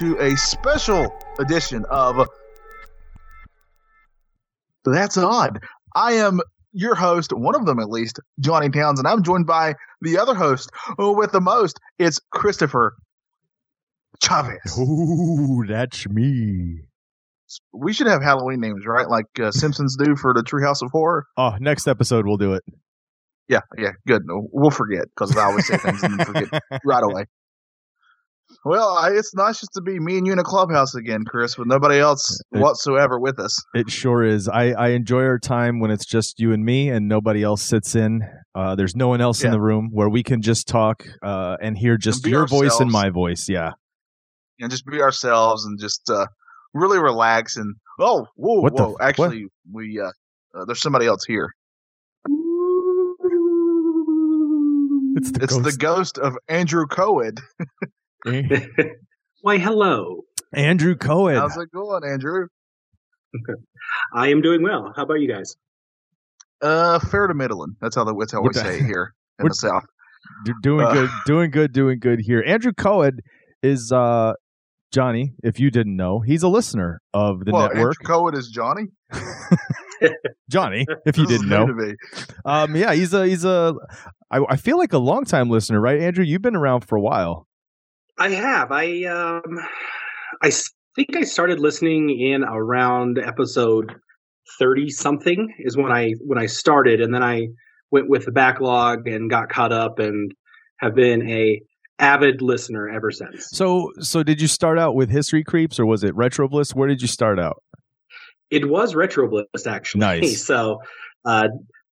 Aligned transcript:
To 0.00 0.16
a 0.18 0.34
special 0.34 1.14
edition 1.38 1.84
of 1.90 2.26
That's 4.82 5.18
Odd. 5.18 5.62
I 5.94 6.14
am 6.14 6.40
your 6.72 6.94
host, 6.94 7.34
one 7.34 7.54
of 7.54 7.66
them 7.66 7.78
at 7.78 7.90
least, 7.90 8.18
Johnny 8.38 8.70
Towns, 8.70 8.98
and 8.98 9.06
I'm 9.06 9.22
joined 9.22 9.46
by 9.46 9.74
the 10.00 10.18
other 10.18 10.34
host 10.34 10.70
oh, 10.98 11.12
with 11.12 11.32
the 11.32 11.40
most. 11.42 11.80
It's 11.98 12.18
Christopher 12.30 12.94
Chavez. 14.22 14.78
Ooh, 14.78 15.66
that's 15.68 16.08
me. 16.08 16.80
We 17.74 17.92
should 17.92 18.06
have 18.06 18.22
Halloween 18.22 18.60
names, 18.60 18.86
right? 18.86 19.08
Like 19.08 19.26
uh, 19.38 19.50
Simpsons 19.50 19.98
do 20.02 20.16
for 20.16 20.32
the 20.32 20.42
Treehouse 20.42 20.82
of 20.82 20.90
Horror. 20.92 21.26
Oh, 21.36 21.56
next 21.60 21.86
episode 21.86 22.26
we'll 22.26 22.38
do 22.38 22.54
it. 22.54 22.62
Yeah, 23.48 23.60
yeah, 23.76 23.90
good. 24.06 24.22
We'll 24.26 24.70
forget 24.70 25.06
because 25.14 25.36
I 25.36 25.44
always 25.44 25.66
say 25.66 25.76
things 25.76 26.02
and 26.02 26.24
forget 26.24 26.62
right 26.86 27.02
away. 27.02 27.26
Well, 28.64 28.90
I, 28.98 29.10
it's 29.12 29.34
nice 29.34 29.58
just 29.60 29.72
to 29.74 29.80
be 29.80 29.98
me 29.98 30.18
and 30.18 30.26
you 30.26 30.34
in 30.34 30.38
a 30.38 30.42
clubhouse 30.44 30.94
again, 30.94 31.24
Chris, 31.26 31.56
with 31.56 31.66
nobody 31.66 31.98
else 31.98 32.40
It- 32.52 32.58
whatsoever 32.60 33.18
with 33.18 33.38
us. 33.40 33.56
It 33.74 33.90
sure 33.90 34.22
is. 34.22 34.48
I, 34.48 34.72
I 34.72 34.88
enjoy 34.88 35.22
our 35.24 35.38
time 35.38 35.80
when 35.80 35.90
it's 35.90 36.04
just 36.04 36.38
you 36.38 36.52
and 36.52 36.62
me 36.64 36.90
and 36.90 37.08
nobody 37.08 37.42
else 37.42 37.62
sits 37.62 37.94
in. 37.94 38.20
Uh, 38.54 38.74
there's 38.74 38.94
no 38.94 39.08
one 39.08 39.20
else 39.22 39.42
in 39.44 39.50
the 39.50 39.60
room 39.60 39.88
where 39.92 40.08
we 40.10 40.22
can 40.22 40.42
just 40.42 40.68
talk 40.68 41.04
uh, 41.22 41.56
and 41.62 41.78
hear 41.78 41.96
just 41.96 42.22
be 42.22 42.30
your 42.30 42.46
voice 42.46 42.80
and 42.80 42.90
my 42.90 43.08
voice. 43.08 43.48
Yeah. 43.48 43.70
And 44.58 44.70
just 44.70 44.84
be 44.84 45.00
ourselves 45.00 45.64
and 45.64 45.78
just 45.80 46.10
uh, 46.10 46.26
really 46.74 46.98
relax. 46.98 47.56
And 47.56 47.76
oh, 47.98 48.26
whoa, 48.36 48.60
What 48.60 48.74
whoa! 48.74 48.90
f- 48.92 48.96
Actually, 49.00 49.46
we 49.72 49.98
uh, 49.98 50.10
uh, 50.58 50.64
there's 50.66 50.82
somebody 50.82 51.06
else 51.06 51.24
here. 51.24 51.48
It's 55.16 55.30
the 55.32 55.40
It's 55.44 55.56
the 55.58 55.76
ghost 55.78 56.18
of 56.18 56.36
Andrew 56.48 56.86
Coed. 56.86 57.40
Why, 59.42 59.58
hello. 59.58 60.22
Andrew 60.54 60.96
Cohen. 60.96 61.36
How's 61.36 61.56
it 61.56 61.70
going, 61.72 62.02
Andrew? 62.04 62.46
I 64.14 64.28
am 64.28 64.42
doing 64.42 64.62
well. 64.62 64.92
How 64.94 65.04
about 65.04 65.14
you 65.20 65.28
guys? 65.28 65.54
Uh, 66.60 66.98
fair 66.98 67.26
to 67.26 67.34
middling. 67.34 67.76
That's 67.80 67.96
how 67.96 68.04
the 68.04 68.14
that's 68.18 68.32
how 68.32 68.40
we 68.40 68.48
What 68.48 68.56
say 68.56 68.78
it 68.78 68.84
here 68.84 69.14
in 69.38 69.44
what- 69.44 69.50
the 69.50 69.54
South. 69.54 69.84
Doing 70.62 70.84
Uh, 70.86 70.92
good, 70.92 71.10
doing 71.24 71.50
good, 71.50 71.72
doing 71.72 71.98
good 71.98 72.20
here. 72.20 72.42
Andrew 72.46 72.72
Cohen 72.72 73.20
is 73.62 73.90
uh 73.90 74.34
Johnny, 74.92 75.32
if 75.42 75.58
you 75.58 75.70
didn't 75.70 75.96
know, 75.96 76.20
he's 76.20 76.42
a 76.42 76.48
listener 76.48 77.00
of 77.14 77.44
the 77.44 77.52
well, 77.52 77.68
network. 77.68 77.96
Andrew 78.00 78.14
Coed 78.14 78.34
is 78.36 78.48
Johnny. 78.48 78.88
Johnny, 80.50 80.84
if 81.06 81.16
you 81.16 81.26
didn't 81.26 81.48
know. 81.48 81.66
Um 82.44 82.76
yeah, 82.76 82.92
he's 82.94 83.14
a 83.14 83.26
he's 83.26 83.44
a 83.44 83.74
I, 84.30 84.40
I 84.50 84.56
feel 84.56 84.76
like 84.78 84.92
a 84.92 84.98
longtime 84.98 85.48
listener, 85.48 85.80
right? 85.80 86.00
Andrew, 86.00 86.24
you've 86.24 86.42
been 86.42 86.56
around 86.56 86.82
for 86.82 86.96
a 86.96 87.00
while. 87.00 87.46
I 88.20 88.28
have. 88.30 88.70
I 88.70 89.04
um 89.04 89.42
I 90.42 90.48
s- 90.48 90.70
think 90.94 91.16
I 91.16 91.22
started 91.22 91.58
listening 91.58 92.10
in 92.10 92.44
around 92.44 93.18
episode 93.18 93.94
30 94.58 94.90
something 94.90 95.54
is 95.58 95.76
when 95.76 95.90
I 95.90 96.12
when 96.24 96.38
I 96.38 96.46
started 96.46 97.00
and 97.00 97.14
then 97.14 97.22
I 97.22 97.48
went 97.90 98.08
with 98.10 98.26
the 98.26 98.32
backlog 98.32 99.08
and 99.08 99.30
got 99.30 99.48
caught 99.48 99.72
up 99.72 99.98
and 99.98 100.32
have 100.78 100.94
been 100.94 101.28
a 101.28 101.62
avid 101.98 102.42
listener 102.42 102.88
ever 102.88 103.10
since. 103.10 103.48
So 103.52 103.90
so 104.00 104.22
did 104.22 104.40
you 104.40 104.48
start 104.48 104.78
out 104.78 104.94
with 104.94 105.10
History 105.10 105.42
Creeps 105.42 105.80
or 105.80 105.86
was 105.86 106.04
it 106.04 106.14
Retro 106.14 106.46
Bliss? 106.48 106.74
Where 106.74 106.88
did 106.88 107.00
you 107.00 107.08
start 107.08 107.38
out? 107.40 107.62
It 108.50 108.68
was 108.68 108.94
Retro 108.94 109.28
Bliss 109.28 109.66
actually. 109.66 110.00
Nice. 110.00 110.44
So 110.46 110.82
uh 111.24 111.48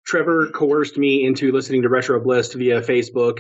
Trevor 0.06 0.48
coerced 0.54 0.98
me 0.98 1.24
into 1.26 1.52
listening 1.52 1.82
to 1.82 1.88
Retro 1.88 2.20
Bliss 2.22 2.52
via 2.54 2.80
Facebook. 2.82 3.38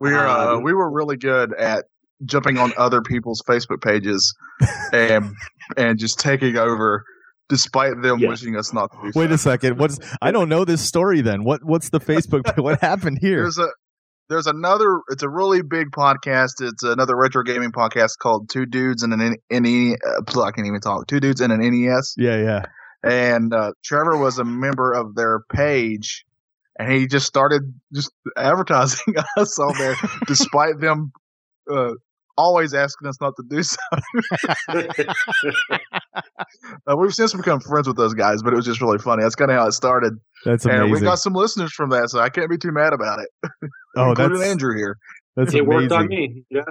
We 0.00 0.10
are 0.12 0.26
uh, 0.28 0.54
Um, 0.56 0.62
we 0.62 0.72
were 0.72 0.90
really 0.90 1.16
good 1.16 1.52
at 1.54 1.84
jumping 2.24 2.58
on 2.58 2.72
other 2.76 3.00
people's 3.02 3.42
Facebook 3.48 3.82
pages 3.82 4.34
and 4.92 5.34
and 5.76 5.98
just 5.98 6.18
taking 6.18 6.56
over, 6.56 7.04
despite 7.48 8.00
them 8.02 8.18
Yeah. 8.18 8.28
wishing 8.30 8.56
us 8.56 8.72
not 8.72 8.90
to 8.92 8.98
do. 9.12 9.18
Wait 9.18 9.28
so. 9.28 9.34
a 9.34 9.38
second. 9.38 9.78
What's 9.78 9.98
I 10.20 10.30
don't 10.30 10.48
know 10.48 10.64
this 10.64 10.80
story 10.86 11.20
then. 11.20 11.44
What 11.44 11.64
what's 11.64 11.90
the 11.90 12.00
Facebook 12.00 12.56
what 12.62 12.80
happened 12.80 13.18
here? 13.20 13.42
There's 13.42 13.58
a 13.58 13.68
there's 14.28 14.46
another. 14.46 15.00
It's 15.08 15.22
a 15.22 15.28
really 15.28 15.62
big 15.62 15.90
podcast. 15.90 16.60
It's 16.60 16.82
another 16.82 17.16
retro 17.16 17.42
gaming 17.42 17.72
podcast 17.72 18.18
called 18.20 18.50
Two 18.50 18.66
Dudes 18.66 19.02
and 19.02 19.14
an 19.14 19.36
N- 19.50 19.62
NE. 19.62 19.94
Uh, 19.94 20.42
I 20.42 20.50
can't 20.50 20.66
even 20.66 20.80
talk. 20.80 21.06
Two 21.06 21.18
Dudes 21.18 21.40
and 21.40 21.50
an 21.50 21.60
NES. 21.60 22.12
Yeah, 22.18 22.36
yeah. 22.36 22.62
And 23.02 23.54
uh, 23.54 23.72
Trevor 23.82 24.18
was 24.18 24.38
a 24.38 24.44
member 24.44 24.92
of 24.92 25.14
their 25.14 25.40
page, 25.50 26.26
and 26.78 26.92
he 26.92 27.06
just 27.06 27.26
started 27.26 27.62
just 27.94 28.10
advertising 28.36 29.14
us 29.38 29.58
on 29.58 29.72
there, 29.78 29.94
despite 30.26 30.78
them 30.78 31.12
uh, 31.72 31.92
always 32.38 32.72
asking 32.72 33.08
us 33.08 33.20
not 33.20 33.34
to 33.36 33.42
do 33.46 33.62
so. 33.62 33.76
Uh, 36.86 36.96
we've 36.96 37.12
since 37.12 37.34
become 37.34 37.60
friends 37.60 37.86
with 37.86 37.96
those 37.96 38.14
guys, 38.14 38.42
but 38.42 38.52
it 38.52 38.56
was 38.56 38.64
just 38.64 38.80
really 38.80 38.98
funny. 38.98 39.22
That's 39.22 39.34
kind 39.34 39.50
of 39.50 39.58
how 39.58 39.66
it 39.66 39.72
started, 39.72 40.14
That's 40.44 40.64
and 40.64 40.90
we 40.90 41.00
got 41.00 41.18
some 41.18 41.34
listeners 41.34 41.72
from 41.72 41.90
that, 41.90 42.08
so 42.08 42.20
I 42.20 42.30
can't 42.30 42.48
be 42.48 42.56
too 42.56 42.72
mad 42.72 42.92
about 42.92 43.18
it. 43.18 43.28
oh, 43.96 44.10
including 44.10 44.38
that's 44.38 44.50
Andrew 44.50 44.76
here. 44.76 44.96
that's 45.36 45.52
it 45.52 45.60
amazing. 45.60 45.90
worked 45.90 45.92
on 45.92 46.08
me. 46.08 46.44
Yeah. 46.50 46.62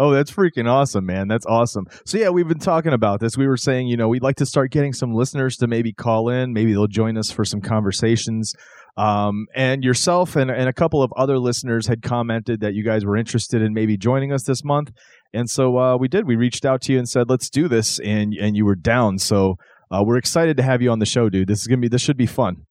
Oh, 0.00 0.12
that's 0.12 0.30
freaking 0.30 0.70
awesome, 0.70 1.06
man. 1.06 1.26
That's 1.26 1.44
awesome. 1.46 1.86
So 2.06 2.18
yeah, 2.18 2.28
we've 2.28 2.46
been 2.46 2.60
talking 2.60 2.92
about 2.92 3.18
this. 3.18 3.36
We 3.36 3.48
were 3.48 3.56
saying, 3.56 3.88
you 3.88 3.96
know, 3.96 4.08
we'd 4.08 4.22
like 4.22 4.36
to 4.36 4.46
start 4.46 4.70
getting 4.70 4.92
some 4.92 5.12
listeners 5.12 5.56
to 5.56 5.66
maybe 5.66 5.92
call 5.92 6.28
in. 6.28 6.52
Maybe 6.52 6.72
they'll 6.72 6.86
join 6.86 7.18
us 7.18 7.32
for 7.32 7.44
some 7.44 7.60
conversations. 7.60 8.54
Um, 8.98 9.46
and 9.54 9.84
yourself 9.84 10.34
and, 10.34 10.50
and 10.50 10.68
a 10.68 10.72
couple 10.72 11.04
of 11.04 11.12
other 11.16 11.38
listeners 11.38 11.86
had 11.86 12.02
commented 12.02 12.60
that 12.60 12.74
you 12.74 12.82
guys 12.82 13.04
were 13.04 13.16
interested 13.16 13.62
in 13.62 13.72
maybe 13.72 13.96
joining 13.96 14.32
us 14.32 14.42
this 14.42 14.64
month. 14.64 14.90
And 15.32 15.48
so 15.48 15.78
uh, 15.78 15.96
we 15.96 16.08
did. 16.08 16.26
We 16.26 16.34
reached 16.34 16.64
out 16.64 16.80
to 16.82 16.92
you 16.92 16.98
and 16.98 17.08
said, 17.08 17.30
let's 17.30 17.48
do 17.48 17.68
this. 17.68 18.00
And 18.00 18.34
and 18.34 18.56
you 18.56 18.64
were 18.64 18.74
down. 18.74 19.18
So 19.18 19.56
uh, 19.90 20.02
we're 20.04 20.16
excited 20.16 20.56
to 20.56 20.64
have 20.64 20.82
you 20.82 20.90
on 20.90 20.98
the 20.98 21.06
show, 21.06 21.28
dude. 21.28 21.48
This 21.48 21.60
is 21.60 21.68
gonna 21.68 21.80
be 21.80 21.88
this 21.88 22.02
should 22.02 22.16
be 22.16 22.26
fun. 22.26 22.66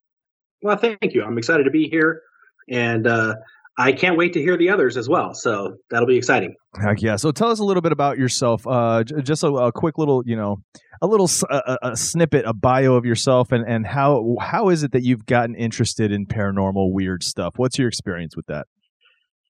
Well, 0.60 0.76
thank 0.76 1.14
you. 1.14 1.24
I'm 1.24 1.38
excited 1.38 1.64
to 1.64 1.70
be 1.70 1.88
here, 1.88 2.20
and 2.68 3.06
uh, 3.06 3.34
I 3.80 3.92
can't 3.92 4.18
wait 4.18 4.32
to 4.32 4.40
hear 4.40 4.56
the 4.56 4.70
others 4.70 4.96
as 4.96 5.08
well. 5.08 5.34
So 5.34 5.76
that'll 5.90 6.08
be 6.08 6.16
exciting. 6.16 6.54
Heck 6.82 7.00
yeah! 7.00 7.14
So 7.16 7.30
tell 7.30 7.50
us 7.50 7.60
a 7.60 7.64
little 7.64 7.80
bit 7.80 7.92
about 7.92 8.18
yourself. 8.18 8.66
Uh, 8.66 9.04
j- 9.04 9.22
just 9.22 9.44
a, 9.44 9.48
a 9.48 9.70
quick 9.72 9.98
little, 9.98 10.22
you 10.26 10.34
know, 10.36 10.56
a 11.00 11.06
little 11.06 11.26
s- 11.26 11.44
a, 11.48 11.78
a- 11.82 11.90
a 11.92 11.96
snippet, 11.96 12.44
a 12.44 12.52
bio 12.52 12.94
of 12.94 13.04
yourself, 13.04 13.52
and 13.52 13.64
and 13.68 13.86
how 13.86 14.36
how 14.40 14.68
is 14.68 14.82
it 14.82 14.90
that 14.92 15.04
you've 15.04 15.26
gotten 15.26 15.54
interested 15.54 16.10
in 16.10 16.26
paranormal 16.26 16.92
weird 16.92 17.22
stuff? 17.22 17.54
What's 17.56 17.78
your 17.78 17.86
experience 17.88 18.36
with 18.36 18.46
that? 18.46 18.66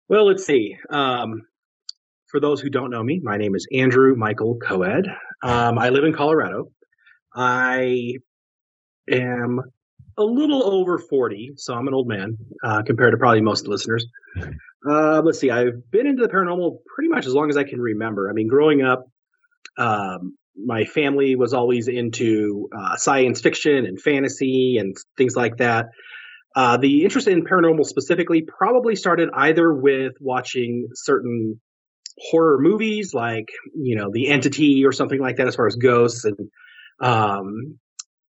Well, 0.10 0.28
let's 0.28 0.46
see. 0.46 0.76
Um, 0.90 1.44
for 2.30 2.40
those 2.42 2.60
who 2.60 2.70
don't 2.70 2.90
know 2.92 3.02
me, 3.04 3.22
my 3.24 3.38
name 3.38 3.56
is 3.56 3.66
Andrew 3.74 4.14
Michael 4.18 4.58
Coed. 4.62 5.08
Um, 5.42 5.80
I 5.80 5.90
live 5.90 6.04
in 6.04 6.14
Colorado. 6.14 6.72
I 7.34 8.14
am 9.10 9.62
a 10.18 10.24
little 10.24 10.64
over 10.64 10.98
40, 10.98 11.54
so 11.58 11.74
I'm 11.74 11.88
an 11.88 11.94
old 11.94 12.08
man 12.08 12.38
uh, 12.64 12.82
compared 12.84 13.12
to 13.12 13.18
probably 13.18 13.42
most 13.42 13.68
listeners. 13.68 14.06
Uh, 14.88 15.22
let's 15.22 15.40
see. 15.40 15.52
I've 15.52 15.90
been 15.92 16.08
into 16.08 16.24
the 16.24 16.30
paranormal 16.30 16.80
pretty 16.96 17.10
much 17.10 17.26
as 17.26 17.34
long 17.34 17.50
as 17.50 17.58
I 17.58 17.64
can 17.64 17.80
remember. 17.80 18.30
I 18.30 18.34
mean, 18.34 18.48
growing 18.48 18.82
up, 18.82 19.06
um, 19.78 20.38
my 20.56 20.86
family 20.86 21.36
was 21.36 21.54
always 21.54 21.88
into 21.88 22.70
uh, 22.76 22.96
science 22.96 23.42
fiction 23.42 23.86
and 23.86 24.02
fantasy 24.02 24.78
and 24.80 24.96
things 25.18 25.36
like 25.36 25.58
that. 25.58 25.88
Uh, 26.56 26.78
the 26.78 27.04
interest 27.04 27.28
in 27.28 27.44
paranormal 27.44 27.86
specifically 27.86 28.42
probably 28.42 28.96
started 28.96 29.30
either 29.34 29.72
with 29.72 30.14
watching 30.20 30.88
certain 30.96 31.60
horror 32.32 32.58
movies 32.60 33.14
like 33.14 33.50
you 33.76 33.96
know 33.96 34.10
the 34.12 34.28
entity 34.28 34.84
or 34.86 34.92
something 34.92 35.20
like 35.20 35.36
that 35.36 35.48
as 35.48 35.56
far 35.56 35.68
as 35.68 35.76
ghosts 35.76 36.26
and 36.26 36.50
um, 37.00 37.78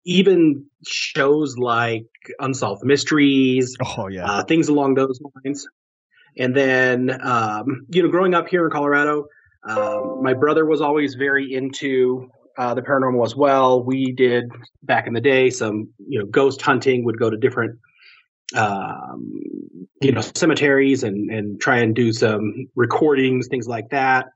even 0.04 0.64
shows 0.86 1.58
like 1.58 2.06
unsolved 2.38 2.84
mysteries 2.84 3.76
Oh 3.80 4.08
yeah, 4.08 4.24
uh, 4.24 4.44
things 4.44 4.68
along 4.68 4.94
those 4.94 5.20
lines 5.44 5.66
and 6.36 6.54
then 6.54 7.18
um, 7.22 7.86
you 7.88 8.02
know 8.02 8.08
growing 8.08 8.34
up 8.34 8.48
here 8.48 8.64
in 8.64 8.70
colorado 8.70 9.26
um, 9.68 10.22
my 10.22 10.34
brother 10.34 10.64
was 10.64 10.80
always 10.80 11.14
very 11.14 11.52
into 11.52 12.30
uh, 12.56 12.74
the 12.74 12.82
paranormal 12.82 13.24
as 13.24 13.36
well 13.36 13.82
we 13.82 14.12
did 14.12 14.50
back 14.82 15.06
in 15.06 15.12
the 15.12 15.20
day 15.20 15.50
some 15.50 15.88
you 15.98 16.18
know 16.18 16.26
ghost 16.26 16.62
hunting 16.62 17.04
would 17.04 17.18
go 17.18 17.30
to 17.30 17.36
different 17.36 17.78
um, 18.56 19.42
you 20.00 20.12
know 20.12 20.20
cemeteries 20.20 21.02
and 21.02 21.30
and 21.30 21.60
try 21.60 21.78
and 21.78 21.94
do 21.94 22.12
some 22.12 22.68
recordings, 22.74 23.48
things 23.48 23.66
like 23.66 23.90
that. 23.90 24.26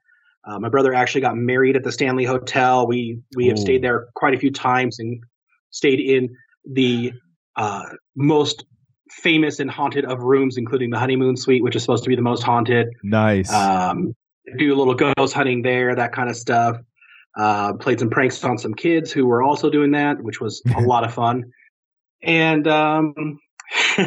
Uh, 0.44 0.58
my 0.58 0.68
brother 0.68 0.92
actually 0.92 1.20
got 1.20 1.36
married 1.36 1.76
at 1.76 1.84
the 1.84 1.92
Stanley 1.92 2.24
Hotel. 2.24 2.86
We 2.86 3.20
we 3.36 3.46
have 3.48 3.58
Ooh. 3.58 3.62
stayed 3.62 3.82
there 3.82 4.08
quite 4.14 4.34
a 4.34 4.38
few 4.38 4.50
times 4.50 4.98
and 4.98 5.22
stayed 5.72 5.98
in 5.98 6.28
the 6.64 7.12
uh, 7.56 7.82
most 8.14 8.64
famous 9.10 9.60
and 9.60 9.70
haunted 9.70 10.04
of 10.04 10.22
rooms, 10.22 10.56
including 10.56 10.90
the 10.90 10.98
honeymoon 10.98 11.36
suite, 11.36 11.62
which 11.62 11.76
is 11.76 11.82
supposed 11.82 12.04
to 12.04 12.08
be 12.08 12.16
the 12.16 12.22
most 12.22 12.42
haunted. 12.42 12.88
Nice. 13.02 13.52
Um, 13.52 14.14
do 14.58 14.74
a 14.74 14.76
little 14.76 14.94
ghost 14.94 15.34
hunting 15.34 15.62
there, 15.62 15.94
that 15.94 16.12
kind 16.12 16.30
of 16.30 16.36
stuff. 16.36 16.78
Uh, 17.36 17.72
played 17.74 17.98
some 17.98 18.10
pranks 18.10 18.42
on 18.44 18.58
some 18.58 18.74
kids 18.74 19.10
who 19.10 19.26
were 19.26 19.42
also 19.42 19.70
doing 19.70 19.92
that, 19.92 20.22
which 20.22 20.40
was 20.40 20.62
a 20.76 20.80
lot 20.86 21.04
of 21.04 21.12
fun. 21.12 21.44
And 22.22 22.66
um, 22.68 23.38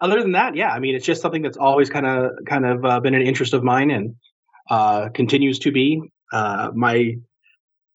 other 0.00 0.22
than 0.22 0.32
that, 0.32 0.56
yeah, 0.56 0.70
I 0.70 0.78
mean, 0.78 0.94
it's 0.94 1.06
just 1.06 1.22
something 1.22 1.42
that's 1.42 1.56
always 1.56 1.90
kind 1.90 2.06
of 2.06 2.32
kind 2.46 2.64
of 2.64 2.84
uh, 2.84 3.00
been 3.00 3.14
an 3.14 3.22
interest 3.22 3.52
of 3.52 3.62
mine 3.62 3.90
and 3.90 4.16
uh, 4.70 5.08
continues 5.10 5.58
to 5.60 5.72
be. 5.72 6.00
Uh, 6.32 6.70
my 6.74 7.16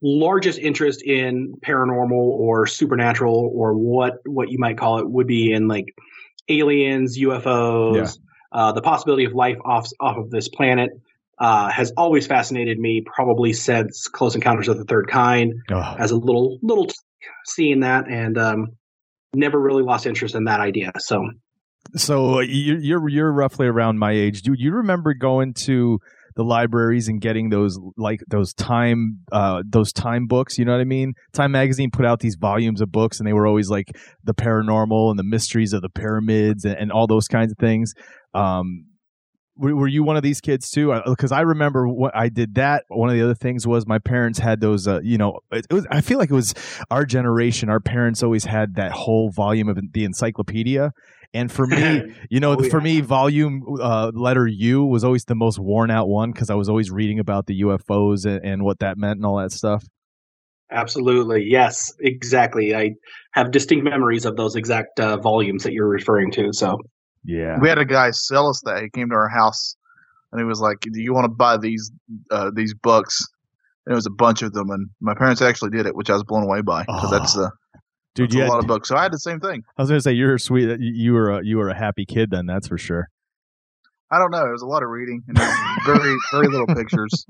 largest 0.02 0.60
interest 0.60 1.02
in 1.04 1.54
paranormal 1.66 2.12
or 2.12 2.66
supernatural 2.68 3.52
or 3.54 3.74
what 3.74 4.14
what 4.26 4.50
you 4.50 4.58
might 4.58 4.78
call 4.78 5.00
it 5.00 5.10
would 5.10 5.28
be 5.28 5.52
in 5.52 5.68
like 5.68 5.94
aliens, 6.48 7.18
UFOs, 7.18 7.96
Yeah. 7.96 8.08
uh, 8.52 8.72
the 8.72 8.82
possibility 8.82 9.26
of 9.26 9.34
life 9.34 9.58
off 9.66 9.88
off 10.00 10.18
of 10.18 10.30
this 10.30 10.48
planet. 10.50 10.92
Uh, 11.38 11.70
has 11.70 11.94
always 11.96 12.28
fascinated 12.28 12.78
me, 12.78 13.02
probably 13.06 13.54
since 13.54 14.10
Close 14.10 14.36
Encounters 14.36 14.68
of 14.68 14.78
the 14.78 14.84
Third 14.84 15.08
Kind 15.08 15.54
Oh, 15.72 15.96
as 15.98 16.12
a 16.12 16.18
little 16.18 16.60
little 16.62 16.86
t- 16.88 16.94
seeing 17.46 17.80
that 17.80 18.10
and 18.10 18.38
um, 18.38 18.68
never 19.34 19.58
really 19.58 19.82
lost 19.84 20.06
interest 20.06 20.36
in 20.36 20.44
that 20.46 20.60
idea. 20.60 20.92
So 20.98 21.30
so 21.96 22.40
uh, 22.40 22.42
you're 22.42 22.80
you're 22.80 23.08
you're 23.10 23.32
roughly 23.32 23.68
around 23.68 24.00
my 24.00 24.12
age. 24.12 24.42
Do 24.42 24.54
you 24.54 24.74
remember 24.74 25.14
going 25.14 25.54
to 25.66 26.02
the 26.36 26.44
libraries 26.44 27.08
and 27.08 27.22
getting 27.22 27.50
those 27.50 27.80
like 27.98 28.22
those 28.28 28.54
time 28.54 29.20
uh 29.32 29.64
those 29.66 29.92
time 29.94 30.28
books? 30.28 30.58
You 30.58 30.66
know 30.66 30.74
what 30.74 30.82
I 30.82 30.86
mean? 30.86 31.14
Time 31.34 31.52
magazine 31.52 31.92
put 31.92 32.06
out 32.06 32.20
these 32.20 32.36
volumes 32.36 32.82
of 32.82 32.92
books, 32.92 33.20
and 33.20 33.28
they 33.28 33.34
were 33.34 33.48
always 33.48 33.70
like 33.70 33.92
the 34.24 34.34
paranormal 34.34 35.10
and 35.10 35.20
the 35.20 35.24
mysteries 35.24 35.74
of 35.74 35.82
the 35.82 35.90
pyramids 35.90 36.66
and, 36.66 36.78
and 36.78 36.92
all 36.92 37.08
those 37.08 37.28
kinds 37.28 37.52
of 37.52 37.58
things. 37.58 37.94
Um, 38.34 38.86
were, 39.60 39.88
you 39.88 40.04
one 40.04 40.16
of 40.16 40.24
these 40.24 40.40
kids 40.40 40.70
too? 40.70 41.00
Because 41.06 41.32
I 41.32 41.42
remember 41.42 41.88
what 41.88 42.16
I 42.16 42.30
did 42.30 42.56
that. 42.56 42.86
One 42.88 43.10
of 43.10 43.16
the 43.16 43.22
other 43.22 43.36
things 43.36 43.68
was 43.68 43.86
my 43.86 44.00
parents 44.00 44.40
had 44.40 44.62
those. 44.62 44.88
Uh, 44.88 45.02
you 45.04 45.18
know, 45.18 45.40
it, 45.52 45.66
it 45.70 45.74
was. 45.74 45.86
I 45.92 46.02
feel 46.02 46.18
like 46.18 46.30
it 46.30 46.36
was 46.36 46.54
our 46.90 47.06
generation. 47.06 47.70
Our 47.70 47.80
parents 47.80 48.24
always 48.24 48.46
had 48.46 48.76
that 48.76 48.92
whole 48.92 49.32
volume 49.32 49.68
of 49.68 49.78
the 49.92 50.04
encyclopedia. 50.06 50.92
And 51.34 51.52
for 51.52 51.68
me, 51.68 52.14
you 52.30 52.40
know, 52.40 52.54
Oh, 52.60 52.70
for 52.70 52.82
me, 52.82 53.02
volume 53.02 53.64
uh, 53.80 54.12
letter 54.14 54.48
U 54.48 54.84
was 54.86 55.04
always 55.04 55.26
the 55.26 55.36
most 55.36 55.60
worn 55.60 55.92
out 55.92 56.08
one 56.10 56.32
because 56.32 56.50
I 56.50 56.56
was 56.56 56.70
always 56.70 56.90
reading 56.92 57.20
about 57.20 57.46
the 57.46 57.62
UFOs 57.62 58.26
and, 58.26 58.44
and 58.44 58.64
what 58.64 58.80
that 58.80 58.98
meant 58.98 59.18
and 59.18 59.26
all 59.26 59.38
that 59.38 59.52
stuff. 59.52 59.86
absolutely, 60.72 61.44
yes, 61.50 61.94
exactly. 62.00 62.76
I 62.76 62.94
have 63.34 63.52
distinct 63.52 63.84
memories 63.84 64.26
of 64.26 64.38
those 64.38 64.56
exact 64.56 65.00
uh, 65.00 65.18
volumes 65.18 65.64
that 65.64 65.74
you're 65.74 65.88
referring 65.88 66.32
to. 66.34 66.54
So 66.54 66.80
Yeah. 67.24 67.60
We 67.60 67.70
had 67.70 67.78
a 67.78 67.86
guy 67.86 68.12
sell 68.12 68.50
us 68.50 68.62
that. 68.66 68.82
He 68.84 68.90
came 68.90 69.10
to 69.10 69.16
our 69.16 69.30
house 69.30 69.76
and 70.32 70.40
he 70.40 70.46
was 70.46 70.60
like, 70.62 70.80
"Do 70.82 71.02
you 71.02 71.14
want 71.14 71.26
to 71.26 71.30
buy 71.30 71.58
these 71.58 71.92
uh, 72.32 72.52
these 72.56 72.74
books?" 72.74 73.26
And 73.86 73.94
it 73.94 73.96
was 73.96 74.06
a 74.06 74.12
bunch 74.12 74.42
of 74.44 74.54
them, 74.54 74.70
and 74.70 74.90
my 75.00 75.16
parents 75.16 75.42
actually 75.42 75.72
did 75.72 75.86
it, 75.88 75.96
which 75.96 76.10
I 76.10 76.14
was 76.14 76.24
blown 76.24 76.44
away 76.44 76.62
by 76.62 76.84
because 76.84 77.10
that's 77.12 77.38
Oh, 77.38 77.46
uh, 77.46 77.50
Dude, 78.20 78.34
you 78.34 78.42
a 78.42 78.44
had- 78.44 78.50
lot 78.50 78.60
of 78.60 78.68
books. 78.68 78.90
So 78.90 78.96
I 78.96 79.04
had 79.04 79.12
the 79.14 79.20
same 79.20 79.40
thing. 79.40 79.64
I 79.78 79.82
was 79.82 79.90
gonna 79.90 80.02
say 80.02 80.14
you're 80.14 80.38
sweet. 80.38 80.70
You 80.80 80.92
you 80.94 81.14
were 81.14 81.30
a, 81.40 81.44
you 81.46 81.58
were 81.58 81.70
a 81.70 81.76
happy 81.78 82.06
kid 82.06 82.30
then. 82.32 82.46
That's 82.46 82.68
for 82.68 82.78
sure. 82.78 83.08
I 84.12 84.18
don't 84.18 84.32
know. 84.32 84.44
It 84.46 84.52
was 84.52 84.64
a 84.64 84.68
lot 84.68 84.82
of 84.84 84.90
reading 84.90 85.22
and 85.28 85.38
very 85.86 86.16
very 86.32 86.48
little 86.48 86.66
pictures, 86.76 87.26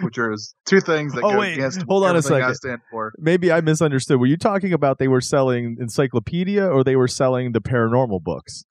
which 0.00 0.18
are 0.18 0.34
two 0.66 0.80
things 0.80 1.12
that 1.14 1.22
Oh, 1.24 1.32
go 1.32 1.38
wait, 1.38 1.54
against 1.54 1.82
hold 1.88 2.04
on 2.04 2.14
a 2.14 2.18
everything 2.18 2.36
I 2.36 2.40
second. 2.40 2.54
stand 2.54 2.80
for. 2.90 3.12
Maybe 3.18 3.50
I 3.50 3.60
misunderstood. 3.60 4.20
Were 4.20 4.26
you 4.26 4.36
talking 4.36 4.72
about 4.72 4.98
they 4.98 5.08
were 5.08 5.20
selling 5.20 5.76
encyclopedia 5.80 6.64
or 6.66 6.84
they 6.84 6.96
were 6.96 7.08
selling 7.08 7.52
the 7.52 7.60
paranormal 7.60 8.22
books? 8.22 8.64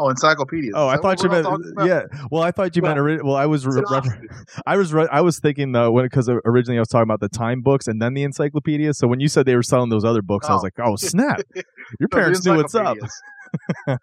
Oh, 0.00 0.08
encyclopedias. 0.10 0.74
Oh, 0.76 0.86
I 0.86 0.96
thought 0.96 1.22
you 1.22 1.28
meant 1.28 1.46
yeah. 1.84 2.02
Well, 2.30 2.42
I 2.42 2.52
thought 2.52 2.76
you 2.76 2.82
meant 2.82 2.94
Well, 2.96 3.02
ori- 3.04 3.22
well. 3.22 3.34
I 3.36 3.46
was 3.46 3.66
re- 3.66 3.82
option. 3.82 4.28
I 4.66 4.76
was 4.76 4.92
re- 4.94 5.08
I 5.10 5.20
was 5.20 5.40
thinking 5.40 5.72
though 5.72 5.90
when 5.90 6.04
because 6.04 6.28
originally 6.28 6.78
I 6.78 6.80
was 6.80 6.88
talking 6.88 7.02
about 7.02 7.18
the 7.20 7.28
time 7.28 7.62
books 7.62 7.88
and 7.88 8.00
then 8.00 8.14
the 8.14 8.22
encyclopedia. 8.22 8.94
So 8.94 9.08
when 9.08 9.18
you 9.18 9.26
said 9.28 9.44
they 9.44 9.56
were 9.56 9.62
selling 9.62 9.88
those 9.90 10.04
other 10.04 10.22
books, 10.22 10.48
I 10.48 10.52
was 10.52 10.60
Oh. 10.62 10.66
like, 10.66 10.74
oh 10.88 10.94
snap! 10.96 11.40
Your 11.54 12.08
No, 12.12 12.16
parents 12.16 12.46
knew 12.46 12.54
what's 12.56 12.74
up. 12.76 12.96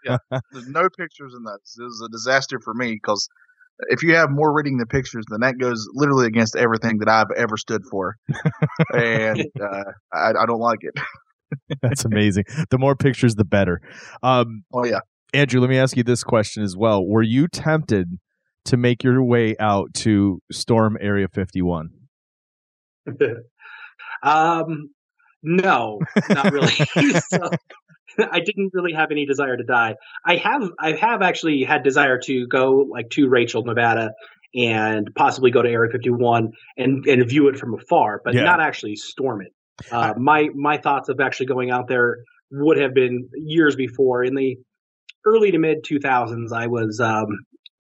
yeah, 0.06 0.18
there's 0.52 0.68
no 0.68 0.90
pictures 0.98 1.34
in 1.36 1.44
that. 1.44 1.60
This 1.64 1.78
is 1.78 2.04
a 2.06 2.10
disaster 2.10 2.60
for 2.60 2.74
me 2.74 2.92
because 2.94 3.28
if 3.90 4.04
you 4.04 4.16
have 4.16 4.30
more 4.32 4.54
reading 4.54 4.78
than 4.78 4.88
pictures, 4.88 5.24
then 5.30 5.40
that 5.42 5.58
goes 5.60 5.88
literally 5.94 6.28
against 6.28 6.56
everything 6.56 6.98
that 7.00 7.10
I've 7.10 7.32
ever 7.38 7.58
stood 7.58 7.84
for, 7.90 8.16
and 8.94 9.40
uh, 9.62 9.84
I, 10.14 10.30
I 10.32 10.46
don't 10.46 10.60
like 10.60 10.80
it. 10.82 10.94
That's 11.82 12.04
amazing. 12.06 12.46
The 12.70 12.78
more 12.78 12.96
pictures, 12.96 13.36
the 13.36 13.46
better. 13.46 13.82
Um, 14.24 14.64
Oh 14.74 14.84
yeah, 14.86 15.00
Andrew, 15.36 15.60
let 15.60 15.70
me 15.70 15.78
ask 15.78 15.98
you 15.98 16.04
this 16.04 16.24
question 16.24 16.64
as 16.64 16.78
well. 16.78 17.06
Were 17.06 17.22
you 17.22 17.48
tempted 17.50 18.20
to 18.66 18.78
make 18.78 19.04
your 19.04 19.22
way 19.22 19.56
out 19.60 19.94
to 19.96 20.42
storm 20.50 20.98
Area 21.02 21.28
51? 21.28 21.90
um, 24.24 24.90
no, 25.44 26.00
not 26.30 26.52
really. 26.52 26.72
so, 27.30 27.50
I 28.32 28.40
didn't 28.40 28.72
really 28.74 28.94
have 28.94 29.12
any 29.12 29.26
desire 29.26 29.58
to 29.58 29.64
die. 29.64 29.96
I 30.26 30.38
have 30.38 30.64
I 30.80 30.94
have 30.94 31.22
actually 31.22 31.64
had 31.64 31.84
desire 31.84 32.18
to 32.20 32.48
go 32.48 32.88
like 32.90 33.10
to 33.12 33.28
Rachel, 33.28 33.64
Nevada, 33.66 34.12
and 34.56 35.10
possibly 35.16 35.52
go 35.52 35.62
to 35.62 35.70
Area 35.70 35.92
51 35.92 36.52
and 36.78 37.06
and 37.06 37.28
view 37.28 37.50
it 37.50 37.58
from 37.58 37.74
afar, 37.74 38.22
but 38.24 38.34
Yeah. 38.34 38.44
not 38.44 38.62
actually 38.62 38.96
storm 38.96 39.42
it. 39.42 39.52
Uh, 39.92 40.14
my 40.18 40.48
my 40.56 40.78
thoughts 40.78 41.10
of 41.10 41.20
actually 41.20 41.48
going 41.48 41.72
out 41.72 41.90
there 41.90 42.20
would 42.52 42.78
have 42.78 42.94
been 42.94 43.28
years 43.34 43.76
before 43.76 44.24
in 44.24 44.34
the 44.34 44.58
early 45.26 45.52
to 45.52 45.58
mid 45.58 45.84
2000s. 45.84 46.52
I 46.52 46.68
was 46.68 47.00
um, 47.00 47.28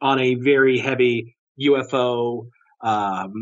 on 0.02 0.20
a 0.20 0.36
very 0.36 0.78
heavy 0.78 1.36
UFO 1.62 2.48
um, 2.82 3.34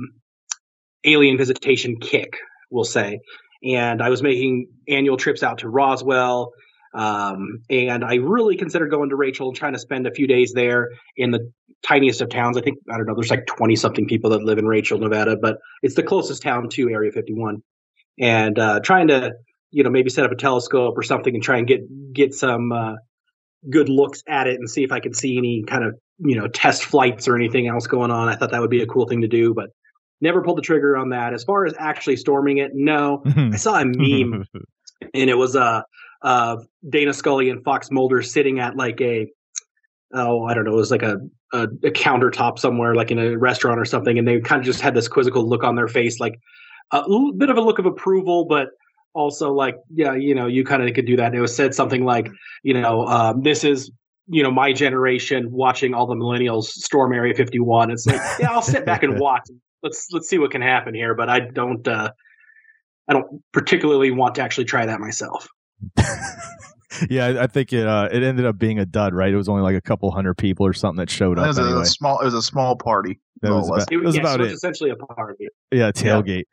alien 1.04 1.38
visitation 1.38 1.98
kick, 2.00 2.38
we'll 2.70 2.84
say. 2.84 3.20
And 3.64 4.02
I 4.02 4.10
was 4.10 4.22
making 4.22 4.68
annual 4.88 5.18
trips 5.18 5.44
out 5.44 5.60
to 5.60 5.70
Roswell. 5.70 6.52
Um, 6.94 7.64
and 7.70 8.04
I 8.04 8.16
really 8.16 8.56
considered 8.56 8.92
going 8.92 9.10
to 9.10 9.16
Rachel 9.16 9.48
and 9.48 9.58
trying 9.58 9.74
to 9.74 9.80
spend 9.80 10.06
a 10.06 10.12
few 10.12 10.28
days 10.28 10.54
there 10.54 10.90
in 11.18 11.32
the 11.32 11.52
tiniest 11.82 12.22
of 12.22 12.30
towns. 12.30 12.58
I 12.58 12.62
think, 12.62 12.78
I 12.92 12.98
don't 12.98 13.08
know, 13.08 13.16
there's 13.16 13.32
like 13.32 13.48
20 13.48 13.76
something 13.76 14.06
people 14.06 14.30
that 14.32 14.44
live 14.44 14.58
in 14.58 14.68
Rachel, 14.68 15.00
Nevada, 15.00 15.38
but 15.42 15.58
it's 15.82 15.96
the 15.96 16.04
closest 16.04 16.44
town 16.44 16.70
to 16.70 16.90
Area 16.90 17.12
51. 17.12 17.64
And 18.20 18.60
uh, 18.60 18.80
trying 18.82 19.08
to, 19.08 19.34
you 19.72 19.84
know, 19.84 19.90
maybe 19.90 20.10
set 20.10 20.24
up 20.24 20.32
a 20.32 20.36
telescope 20.36 20.94
or 20.96 21.02
something 21.02 21.34
and 21.34 21.44
try 21.44 21.58
and 21.58 21.68
get, 21.68 22.14
get 22.14 22.34
some 22.34 22.72
uh, 22.72 22.96
good 23.70 23.90
looks 23.90 24.24
at 24.28 24.48
it 24.48 24.56
and 24.56 24.70
see 24.70 24.84
if 24.84 24.92
I 24.92 25.00
could 25.00 25.16
see 25.16 25.38
any 25.38 25.64
kind 25.64 25.84
of, 25.84 25.96
you 26.20 26.36
know, 26.36 26.48
test 26.48 26.84
flights 26.84 27.28
or 27.28 27.36
anything 27.36 27.68
else 27.68 27.88
going 27.88 28.12
on. 28.12 28.30
I 28.30 28.36
thought 28.36 28.52
that 28.52 28.62
would 28.62 28.70
be 28.70 28.82
a 28.82 28.88
cool 28.88 29.08
thing 29.08 29.22
to 29.22 29.28
do, 29.28 29.54
but 29.54 29.70
never 30.22 30.42
pulled 30.42 30.58
the 30.58 30.62
trigger 30.62 30.98
on 30.98 31.10
that. 31.10 31.34
As 31.34 31.44
far 31.44 31.66
as 31.66 31.74
actually 31.78 32.18
storming 32.18 32.58
it, 32.58 32.72
no. 32.74 33.22
I 33.54 33.58
saw 33.58 33.80
a 33.80 33.86
meme 33.86 34.46
and 35.14 35.30
it 35.30 35.38
was 35.38 35.56
uh, 35.56 35.82
uh, 36.22 36.58
Dana 36.88 37.14
Scully 37.14 37.50
and 37.50 37.64
Fox 37.64 37.92
Mulder 37.92 38.22
sitting 38.22 38.60
at 38.60 38.76
like 38.76 39.02
a 39.02 39.28
oh 40.14 40.46
I 40.46 40.54
don't 40.54 40.66
know 40.66 40.74
it 40.74 40.78
was 40.78 40.92
like 40.92 41.04
a, 41.04 41.18
a 41.52 41.64
a 41.64 41.92
countertop 41.92 42.60
somewhere 42.60 42.96
like 42.96 43.12
in 43.12 43.20
a 43.20 43.38
restaurant 43.38 43.80
or 43.80 43.86
something, 43.86 44.18
and 44.18 44.28
they 44.28 44.40
kind 44.40 44.60
of 44.60 44.66
just 44.66 44.82
had 44.82 44.96
this 44.96 45.08
quizzical 45.08 45.48
look 45.48 45.64
on 45.64 45.76
their 45.76 45.88
face, 45.88 46.20
like 46.20 46.40
a 46.92 47.02
little 47.02 47.34
bit 47.34 47.50
of 47.50 47.58
a 47.58 47.62
look 47.62 47.80
of 47.80 47.86
approval, 47.86 48.46
but 48.46 48.70
also 49.14 49.54
like 49.54 49.76
yeah 49.94 50.14
you 50.14 50.34
know 50.34 50.48
you 50.48 50.64
kind 50.64 50.88
of 50.88 50.94
could 50.94 51.06
do 51.06 51.16
that. 51.18 51.28
And 51.28 51.36
it 51.36 51.42
was 51.42 51.56
said 51.56 51.74
something 51.74 52.06
like 52.06 52.30
you 52.64 52.74
know 52.74 53.06
um, 53.08 53.42
this 53.42 53.64
is 53.64 53.92
you 54.28 54.44
know 54.44 54.52
my 54.52 54.74
generation 54.74 55.52
watching 55.52 55.94
all 55.94 56.08
the 56.08 56.16
millennials 56.16 56.66
storm 56.66 57.14
Area 57.14 57.34
51. 57.34 57.92
It's 57.92 58.06
like 58.06 58.22
yeah 58.40 58.52
I'll 58.52 58.62
sit 58.62 58.86
back 58.86 59.04
and 59.04 59.20
watch. 59.20 59.44
Let's 59.82 60.08
let's 60.12 60.30
see 60.30 60.38
what 60.38 60.52
can 60.52 60.62
happen 60.62 60.94
here, 60.94 61.14
but 61.14 61.30
I 61.30 61.40
don't. 61.42 61.88
Uh, 61.88 62.12
I 63.10 63.14
don't 63.14 63.44
particularly 63.52 64.12
want 64.12 64.36
to 64.36 64.42
actually 64.42 64.64
try 64.64 64.86
that 64.86 65.02
myself. 65.02 65.48
yeah, 67.10 67.28
I- 67.28 67.44
I 67.44 67.48
think 67.48 67.74
it 67.74 67.88
uh, 67.88 68.10
it 68.12 68.24
ended 68.24 68.46
up 68.46 68.58
being 68.58 68.80
a 68.80 68.86
dud, 68.86 69.14
right? 69.14 69.32
It 69.32 69.38
was 69.38 69.50
only 69.50 69.62
like 69.62 69.76
a 69.76 69.82
couple 69.82 70.12
hundred 70.12 70.36
people 70.36 70.66
or 70.66 70.74
something 70.74 71.00
that 71.00 71.10
showed 71.10 71.38
up. 71.40 71.46
it 71.46 71.58
up 71.58 71.76
was 71.76 71.90
a 71.90 71.92
small. 71.92 72.20
It 72.20 72.26
was 72.26 72.34
a 72.34 72.42
small 72.42 72.76
party. 72.76 73.20
That 73.42 73.52
was 73.52 73.68
about, 73.68 73.92
it 73.92 73.98
was 73.98 74.16
yes, 74.16 74.22
about 74.22 74.40
it 74.40 74.44
was 74.44 74.54
essentially 74.54 74.90
a 74.90 74.96
party. 74.96 75.48
Yeah, 75.72 75.92
tailgate. 75.92 76.44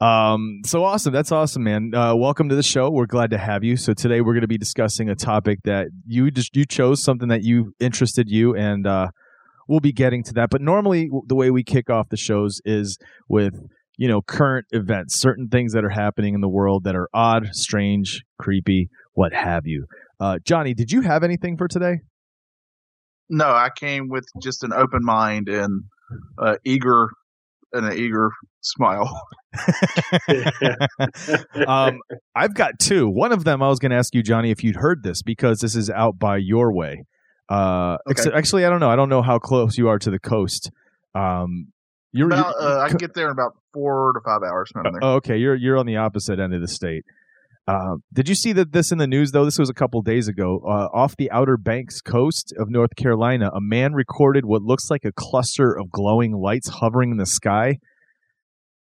Um, 0.00 0.62
so 0.64 0.82
awesome. 0.82 1.12
That's 1.12 1.30
awesome, 1.30 1.62
man. 1.62 1.94
Uh, 1.94 2.16
welcome 2.16 2.48
to 2.48 2.56
the 2.56 2.62
show. 2.62 2.90
We're 2.90 3.06
glad 3.06 3.30
to 3.30 3.38
have 3.38 3.62
you. 3.62 3.76
So 3.76 3.94
today 3.94 4.20
we're 4.20 4.32
going 4.32 4.40
to 4.40 4.48
be 4.48 4.58
discussing 4.58 5.08
a 5.08 5.14
topic 5.14 5.60
that 5.64 5.88
you 6.06 6.30
just 6.30 6.56
you 6.56 6.64
chose 6.64 7.02
something 7.02 7.28
that 7.28 7.44
you 7.44 7.74
interested 7.78 8.28
you, 8.28 8.56
and 8.56 8.86
uh, 8.86 9.08
we'll 9.68 9.80
be 9.80 9.92
getting 9.92 10.24
to 10.24 10.32
that. 10.34 10.50
But 10.50 10.60
normally, 10.60 11.08
the 11.26 11.36
way 11.36 11.50
we 11.50 11.62
kick 11.62 11.88
off 11.88 12.08
the 12.08 12.16
shows 12.16 12.60
is 12.64 12.98
with 13.28 13.54
you 13.96 14.08
know 14.08 14.22
current 14.22 14.66
events, 14.72 15.20
certain 15.20 15.48
things 15.48 15.72
that 15.74 15.84
are 15.84 15.90
happening 15.90 16.34
in 16.34 16.40
the 16.40 16.48
world 16.48 16.82
that 16.84 16.96
are 16.96 17.08
odd, 17.14 17.50
strange, 17.52 18.24
creepy, 18.38 18.88
what 19.20 19.34
have 19.34 19.66
you. 19.66 19.84
Uh, 20.18 20.38
Johnny, 20.46 20.72
did 20.72 20.90
you 20.90 21.02
have 21.02 21.22
anything 21.22 21.58
for 21.58 21.68
today? 21.68 21.98
No, 23.28 23.44
I 23.44 23.68
came 23.68 24.08
with 24.08 24.24
just 24.40 24.64
an 24.64 24.72
open 24.72 25.04
mind 25.04 25.46
and 25.50 25.82
uh, 26.38 26.56
eager 26.64 27.10
and 27.74 27.84
an 27.84 27.98
eager 27.98 28.30
smile. 28.62 29.20
um, 31.66 31.98
I've 32.34 32.54
got 32.54 32.78
two. 32.78 33.10
One 33.10 33.30
of 33.30 33.44
them 33.44 33.62
I 33.62 33.68
was 33.68 33.78
going 33.78 33.90
to 33.90 33.96
ask 33.98 34.14
you, 34.14 34.22
Johnny, 34.22 34.50
if 34.50 34.64
you'd 34.64 34.76
heard 34.76 35.02
this 35.02 35.20
because 35.20 35.60
this 35.60 35.76
is 35.76 35.90
out 35.90 36.18
by 36.18 36.38
your 36.38 36.72
way. 36.72 37.04
Uh, 37.50 37.98
ex- 38.08 38.26
Okay. 38.26 38.34
actually, 38.34 38.64
I 38.64 38.70
don't 38.70 38.80
know. 38.80 38.88
I 38.88 38.96
don't 38.96 39.10
know 39.10 39.20
how 39.20 39.38
close 39.38 39.76
you 39.76 39.88
are 39.88 39.98
to 39.98 40.10
the 40.10 40.18
coast. 40.18 40.70
Um, 41.14 41.66
you're, 42.12 42.28
About, 42.28 42.54
you're- 42.58 42.72
uh, 42.72 42.78
I 42.80 42.88
can 42.88 42.96
get 42.96 43.12
there 43.12 43.26
in 43.26 43.32
about 43.32 43.52
four 43.74 44.14
to 44.14 44.20
five 44.24 44.40
hours 44.42 44.70
from 44.72 44.84
there. 44.84 45.00
Oh, 45.02 45.14
okay, 45.16 45.36
you're 45.36 45.56
you're 45.56 45.76
on 45.76 45.84
the 45.84 45.98
opposite 45.98 46.40
end 46.40 46.54
of 46.54 46.62
the 46.62 46.68
state. 46.68 47.04
Uh, 47.70 47.98
did 48.12 48.28
you 48.28 48.34
see 48.34 48.52
that 48.52 48.72
this 48.72 48.90
in 48.90 48.98
the 48.98 49.06
news 49.06 49.30
though? 49.30 49.44
This 49.44 49.58
was 49.58 49.70
a 49.70 49.74
couple 49.74 50.02
days 50.02 50.26
ago. 50.26 50.60
Uh, 50.66 50.88
off 50.92 51.16
the 51.16 51.30
Outer 51.30 51.56
Banks 51.56 52.00
coast 52.00 52.52
of 52.58 52.68
North 52.68 52.96
Carolina, 52.96 53.48
a 53.54 53.60
man 53.60 53.92
recorded 53.92 54.44
what 54.44 54.62
looks 54.62 54.90
like 54.90 55.04
a 55.04 55.12
cluster 55.12 55.78
of 55.78 55.88
glowing 55.88 56.32
lights 56.32 56.68
hovering 56.68 57.12
in 57.12 57.16
the 57.16 57.26
sky. 57.26 57.78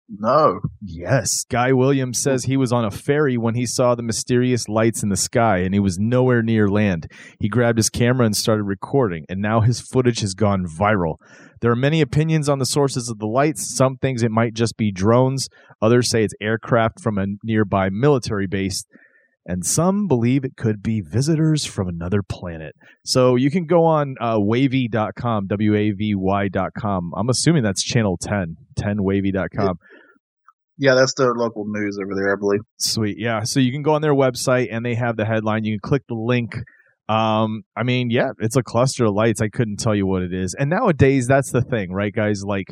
No, 0.09 0.59
Yes, 0.81 1.43
Guy 1.49 1.73
Williams 1.73 2.21
says 2.21 2.43
he 2.43 2.57
was 2.57 2.71
on 2.71 2.85
a 2.85 2.91
ferry 2.91 3.37
when 3.37 3.55
he 3.55 3.65
saw 3.65 3.93
the 3.93 4.03
mysterious 4.03 4.67
lights 4.69 5.03
in 5.03 5.09
the 5.09 5.17
sky, 5.17 5.57
and 5.59 5.73
he 5.73 5.79
was 5.79 5.97
nowhere 5.99 6.41
near 6.41 6.69
land. 6.69 7.11
He 7.39 7.49
grabbed 7.49 7.77
his 7.77 7.89
camera 7.89 8.25
and 8.25 8.35
started 8.35 8.63
recording, 8.63 9.25
and 9.27 9.41
now 9.41 9.61
his 9.61 9.81
footage 9.81 10.21
has 10.21 10.33
gone 10.33 10.65
viral. 10.65 11.15
There 11.61 11.71
are 11.71 11.75
many 11.75 12.01
opinions 12.01 12.47
on 12.47 12.59
the 12.59 12.65
sources 12.65 13.09
of 13.09 13.19
the 13.19 13.25
lights. 13.25 13.75
Some 13.75 13.97
things 13.97 14.23
it 14.23 14.31
might 14.31 14.53
just 14.53 14.77
be 14.77 14.91
drones. 14.91 15.49
Others 15.81 16.09
say 16.09 16.23
it's 16.23 16.33
aircraft 16.41 17.01
from 17.01 17.17
a 17.17 17.25
nearby 17.43 17.89
military 17.91 18.47
base. 18.47 18.85
And 19.49 19.65
some 19.65 20.07
believe 20.07 20.43
it 20.43 20.57
could 20.57 20.83
be 20.83 21.01
visitors 21.01 21.65
from 21.65 21.87
another 21.87 22.21
planet. 22.21 22.75
So 23.05 23.37
you 23.37 23.49
can 23.49 23.65
go 23.65 23.85
on 23.85 24.15
uh, 24.19 24.35
wavy.com, 24.39 25.47
W 25.47 25.73
A 25.75 25.91
V 25.91 26.13
Y.com. 26.15 27.11
I'm 27.15 27.29
assuming 27.29 27.63
that's 27.63 27.81
channel 27.81 28.17
10, 28.21 28.57
10wavy.com. 28.77 29.47
yeah, 29.57 29.96
that's 30.79 31.13
their 31.15 31.33
local 31.33 31.65
news 31.67 31.97
over 32.01 32.13
there, 32.15 32.33
I 32.33 32.35
believe. 32.37 32.61
Sweet. 32.77 33.17
Yeah. 33.19 33.43
So 33.43 33.59
you 33.59 33.71
can 33.71 33.81
go 33.81 33.93
on 33.93 34.01
their 34.01 34.13
website 34.13 34.67
and 34.71 34.85
they 34.85 34.95
have 34.95 35.17
the 35.17 35.25
headline. 35.25 35.63
You 35.63 35.79
can 35.79 35.89
click 35.89 36.03
the 36.07 36.15
link. 36.15 36.55
Um, 37.09 37.63
I 37.75 37.83
mean, 37.83 38.09
yeah, 38.09 38.31
it's 38.39 38.55
a 38.57 38.63
cluster 38.63 39.05
of 39.05 39.13
lights. 39.13 39.41
I 39.41 39.47
couldn't 39.47 39.77
tell 39.77 39.95
you 39.95 40.05
what 40.05 40.21
it 40.21 40.33
is. 40.33 40.55
And 40.57 40.69
nowadays, 40.69 41.25
that's 41.27 41.51
the 41.51 41.61
thing, 41.61 41.91
right, 41.91 42.13
guys? 42.13 42.43
Like, 42.45 42.67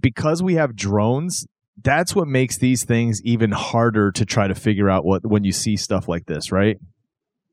because 0.00 0.42
we 0.42 0.54
have 0.54 0.74
drones, 0.76 1.46
that's 1.82 2.14
what 2.14 2.28
makes 2.28 2.58
these 2.58 2.84
things 2.84 3.20
even 3.24 3.50
harder 3.50 4.12
to 4.12 4.24
try 4.24 4.46
to 4.46 4.54
figure 4.54 4.88
out 4.88 5.04
what 5.04 5.26
when 5.26 5.44
you 5.44 5.52
see 5.52 5.76
stuff 5.76 6.08
like 6.08 6.26
this, 6.26 6.52
right? 6.52 6.78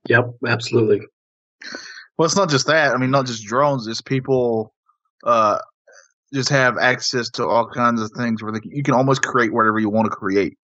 yep, 0.07 0.25
absolutely. 0.47 1.01
Well, 2.17 2.25
it's 2.25 2.35
not 2.35 2.49
just 2.49 2.67
that. 2.67 2.93
I 2.93 2.97
mean, 2.97 3.11
not 3.11 3.25
just 3.25 3.43
drones. 3.43 3.87
It's 3.87 4.01
people 4.01 4.73
uh, 5.23 5.59
just 6.33 6.49
have 6.49 6.77
access 6.77 7.29
to 7.31 7.45
all 7.45 7.67
kinds 7.67 8.01
of 8.01 8.11
things 8.17 8.41
where 8.41 8.51
they, 8.51 8.59
you 8.63 8.83
can 8.83 8.93
almost 8.93 9.21
create 9.21 9.53
whatever 9.53 9.79
you 9.79 9.89
want 9.89 10.05
to 10.05 10.15
create. 10.15 10.57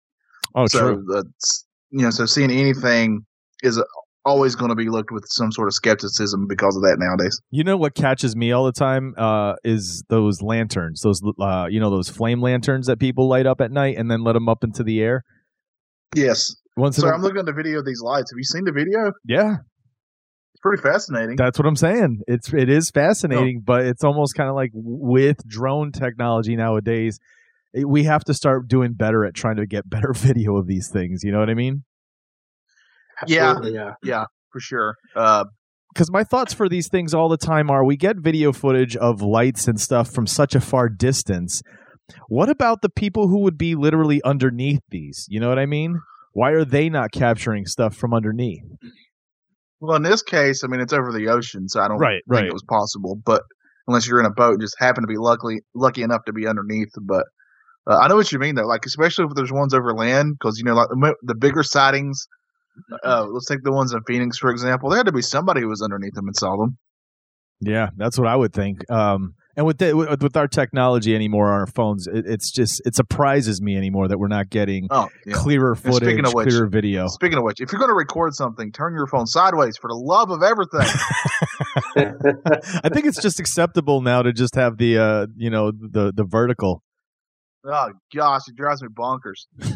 Oh, 0.54 0.66
so 0.66 1.02
that's 1.08 1.66
you 1.90 2.02
know, 2.02 2.10
so 2.10 2.26
seeing 2.26 2.50
anything 2.50 3.24
is 3.62 3.82
always 4.24 4.56
going 4.56 4.70
to 4.70 4.74
be 4.74 4.88
looked 4.88 5.12
with 5.12 5.24
some 5.28 5.52
sort 5.52 5.68
of 5.68 5.74
skepticism 5.74 6.46
because 6.48 6.76
of 6.76 6.82
that 6.82 6.96
nowadays. 6.98 7.40
You 7.50 7.64
know 7.64 7.76
what 7.76 7.94
catches 7.94 8.34
me 8.34 8.52
all 8.52 8.64
the 8.64 8.72
time 8.72 9.14
uh, 9.16 9.54
is 9.64 10.02
those 10.08 10.42
lanterns, 10.42 11.00
those 11.02 11.22
uh, 11.40 11.66
you 11.70 11.80
know 11.80 11.90
those 11.90 12.08
flame 12.08 12.42
lanterns 12.42 12.86
that 12.86 12.98
people 12.98 13.28
light 13.28 13.46
up 13.46 13.60
at 13.60 13.70
night 13.70 13.96
and 13.96 14.10
then 14.10 14.22
let 14.22 14.32
them 14.32 14.48
up 14.48 14.64
into 14.64 14.82
the 14.82 15.00
air. 15.00 15.24
Yes. 16.14 16.56
Once 16.76 16.96
So 16.96 17.08
I'm 17.08 17.22
looking 17.22 17.38
at 17.38 17.46
the 17.46 17.52
video 17.52 17.78
of 17.78 17.86
these 17.86 18.02
lights. 18.02 18.30
Have 18.30 18.36
you 18.36 18.44
seen 18.44 18.64
the 18.64 18.72
video? 18.72 19.12
yeah, 19.24 19.56
pretty 20.66 20.82
fascinating. 20.82 21.36
That's 21.36 21.58
what 21.58 21.66
I'm 21.66 21.76
saying. 21.76 22.22
It's 22.26 22.52
it 22.52 22.68
is 22.68 22.90
fascinating, 22.90 23.62
but 23.64 23.84
it's 23.84 24.02
almost 24.02 24.34
kind 24.34 24.48
of 24.48 24.56
like 24.56 24.70
with 24.74 25.46
drone 25.46 25.92
technology 25.92 26.56
nowadays, 26.56 27.18
it, 27.72 27.88
we 27.88 28.04
have 28.04 28.24
to 28.24 28.34
start 28.34 28.66
doing 28.68 28.94
better 28.94 29.24
at 29.24 29.34
trying 29.34 29.56
to 29.56 29.66
get 29.66 29.88
better 29.90 30.12
video 30.12 30.56
of 30.56 30.66
these 30.66 30.90
things. 30.92 31.20
You 31.22 31.32
know 31.32 31.38
what 31.38 31.50
I 31.50 31.54
mean? 31.54 31.84
Yeah. 33.26 33.58
Yeah. 33.62 33.92
yeah, 34.02 34.24
for 34.52 34.60
sure. 34.60 34.96
Uh, 35.14 35.44
Because 35.94 36.10
my 36.10 36.24
thoughts 36.24 36.52
for 36.52 36.68
these 36.68 36.88
things 36.88 37.14
all 37.14 37.28
the 37.28 37.38
time 37.38 37.70
are: 37.70 37.84
we 37.84 37.96
get 37.96 38.16
video 38.18 38.52
footage 38.52 38.96
of 38.96 39.22
lights 39.22 39.68
and 39.68 39.80
stuff 39.80 40.10
from 40.10 40.26
such 40.26 40.54
a 40.54 40.60
far 40.60 40.88
distance. 40.88 41.62
What 42.28 42.48
about 42.48 42.82
the 42.82 42.90
people 42.90 43.28
who 43.28 43.40
would 43.40 43.58
be 43.58 43.74
literally 43.74 44.20
underneath 44.24 44.82
these? 44.90 45.26
You 45.28 45.40
know 45.40 45.48
what 45.48 45.58
I 45.58 45.66
mean? 45.66 46.00
Why 46.32 46.50
are 46.50 46.64
they 46.64 46.88
not 46.88 47.12
capturing 47.12 47.66
stuff 47.66 47.96
from 47.96 48.12
underneath? 48.12 48.62
Well, 49.80 49.96
in 49.96 50.02
this 50.02 50.22
case, 50.22 50.64
I 50.64 50.68
mean, 50.68 50.80
it's 50.80 50.92
over 50.92 51.12
the 51.12 51.28
ocean, 51.28 51.68
so 51.68 51.80
I 51.80 51.88
don't 51.88 51.98
Right, 51.98 52.22
think 52.28 52.40
right. 52.40 52.46
it 52.46 52.52
was 52.52 52.64
possible. 52.64 53.16
But 53.24 53.42
unless 53.86 54.08
you're 54.08 54.20
in 54.20 54.26
a 54.26 54.30
boat, 54.30 54.52
and 54.54 54.60
just 54.60 54.76
happen 54.78 55.02
to 55.02 55.08
be 55.08 55.18
lucky 55.18 55.60
lucky 55.74 56.02
enough 56.02 56.24
to 56.26 56.32
be 56.32 56.46
underneath. 56.46 56.92
But 57.02 57.24
uh, 57.86 57.98
I 57.98 58.08
know 58.08 58.16
what 58.16 58.32
you 58.32 58.38
mean, 58.38 58.54
though. 58.54 58.66
Like 58.66 58.86
especially 58.86 59.26
if 59.26 59.32
there's 59.34 59.52
ones 59.52 59.74
over 59.74 59.94
land, 59.94 60.36
because 60.38 60.58
you 60.58 60.64
know, 60.64 60.74
like 60.74 60.88
the, 60.88 61.14
the 61.22 61.34
bigger 61.34 61.62
sightings. 61.62 62.26
Uh, 63.04 63.24
let's 63.30 63.46
take 63.46 63.62
the 63.62 63.72
ones 63.72 63.94
in 63.94 64.02
Phoenix, 64.06 64.36
for 64.36 64.50
example. 64.50 64.90
There 64.90 64.98
had 64.98 65.06
to 65.06 65.12
be 65.12 65.22
somebody 65.22 65.62
who 65.62 65.68
was 65.68 65.80
underneath 65.80 66.12
them 66.12 66.26
and 66.26 66.36
saw 66.36 66.58
them. 66.58 66.76
Yeah, 67.62 67.88
that's 67.96 68.18
what 68.18 68.28
I 68.28 68.36
would 68.36 68.52
think. 68.52 68.90
Um, 68.90 69.32
and 69.56 69.64
with 69.66 69.78
the, 69.78 69.94
with, 69.96 70.22
with 70.22 70.36
our 70.36 70.46
technology 70.48 71.14
anymore 71.14 71.46
on 71.50 71.60
our 71.60 71.66
phones, 71.66 72.06
it, 72.06 72.24
it's 72.26 72.50
just 72.52 72.82
it 72.84 72.94
surprises 72.94 73.60
me 73.62 73.76
anymore 73.76 74.06
that 74.08 74.18
we're 74.18 74.28
not 74.28 74.50
getting 74.50 74.86
Oh, 74.90 75.08
yeah. 75.24 75.34
clearer 75.34 75.74
footage, 75.74 76.18
of 76.26 76.34
which- 76.34 76.48
clearer 76.48 76.66
video. 76.66 77.08
Speaking 77.08 77.38
of 77.38 77.44
which, 77.44 77.60
if 77.60 77.72
you're 77.72 77.78
going 77.78 77.90
to 77.90 77.94
record 77.94 78.34
something, 78.34 78.70
turn 78.72 78.92
your 78.94 79.06
phone 79.06 79.26
sideways 79.26 79.76
for 79.76 79.88
the 79.88 79.94
love 79.96 80.30
of 80.30 80.42
everything. 80.42 80.86
I 82.84 82.88
think 82.90 83.06
it's 83.06 83.20
just 83.20 83.40
acceptable 83.40 84.00
now 84.02 84.22
to 84.22 84.32
just 84.32 84.54
have 84.54 84.76
the 84.78 84.98
uh, 84.98 85.26
you 85.36 85.50
know 85.50 85.70
the 85.72 86.12
the 86.14 86.24
vertical. 86.24 86.82
oh 87.64 87.90
gosh, 88.14 88.42
it 88.48 88.56
drives 88.56 88.82
me 88.82 88.88
bonkers. 88.88 89.46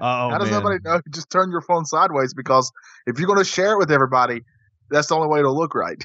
Oh 0.00 0.30
How 0.30 0.38
does 0.38 0.50
man. 0.50 0.62
nobody 0.62 0.78
know? 0.82 1.00
Just 1.12 1.28
turn 1.30 1.50
your 1.50 1.60
phone 1.60 1.84
sideways 1.84 2.32
because 2.32 2.70
if 3.06 3.18
you're 3.18 3.26
going 3.26 3.38
to 3.38 3.44
share 3.44 3.72
it 3.72 3.78
with 3.78 3.90
everybody, 3.90 4.40
that's 4.90 5.08
the 5.08 5.14
only 5.14 5.28
way 5.28 5.40
it'll 5.40 5.54
look 5.56 5.74
right. 5.74 6.02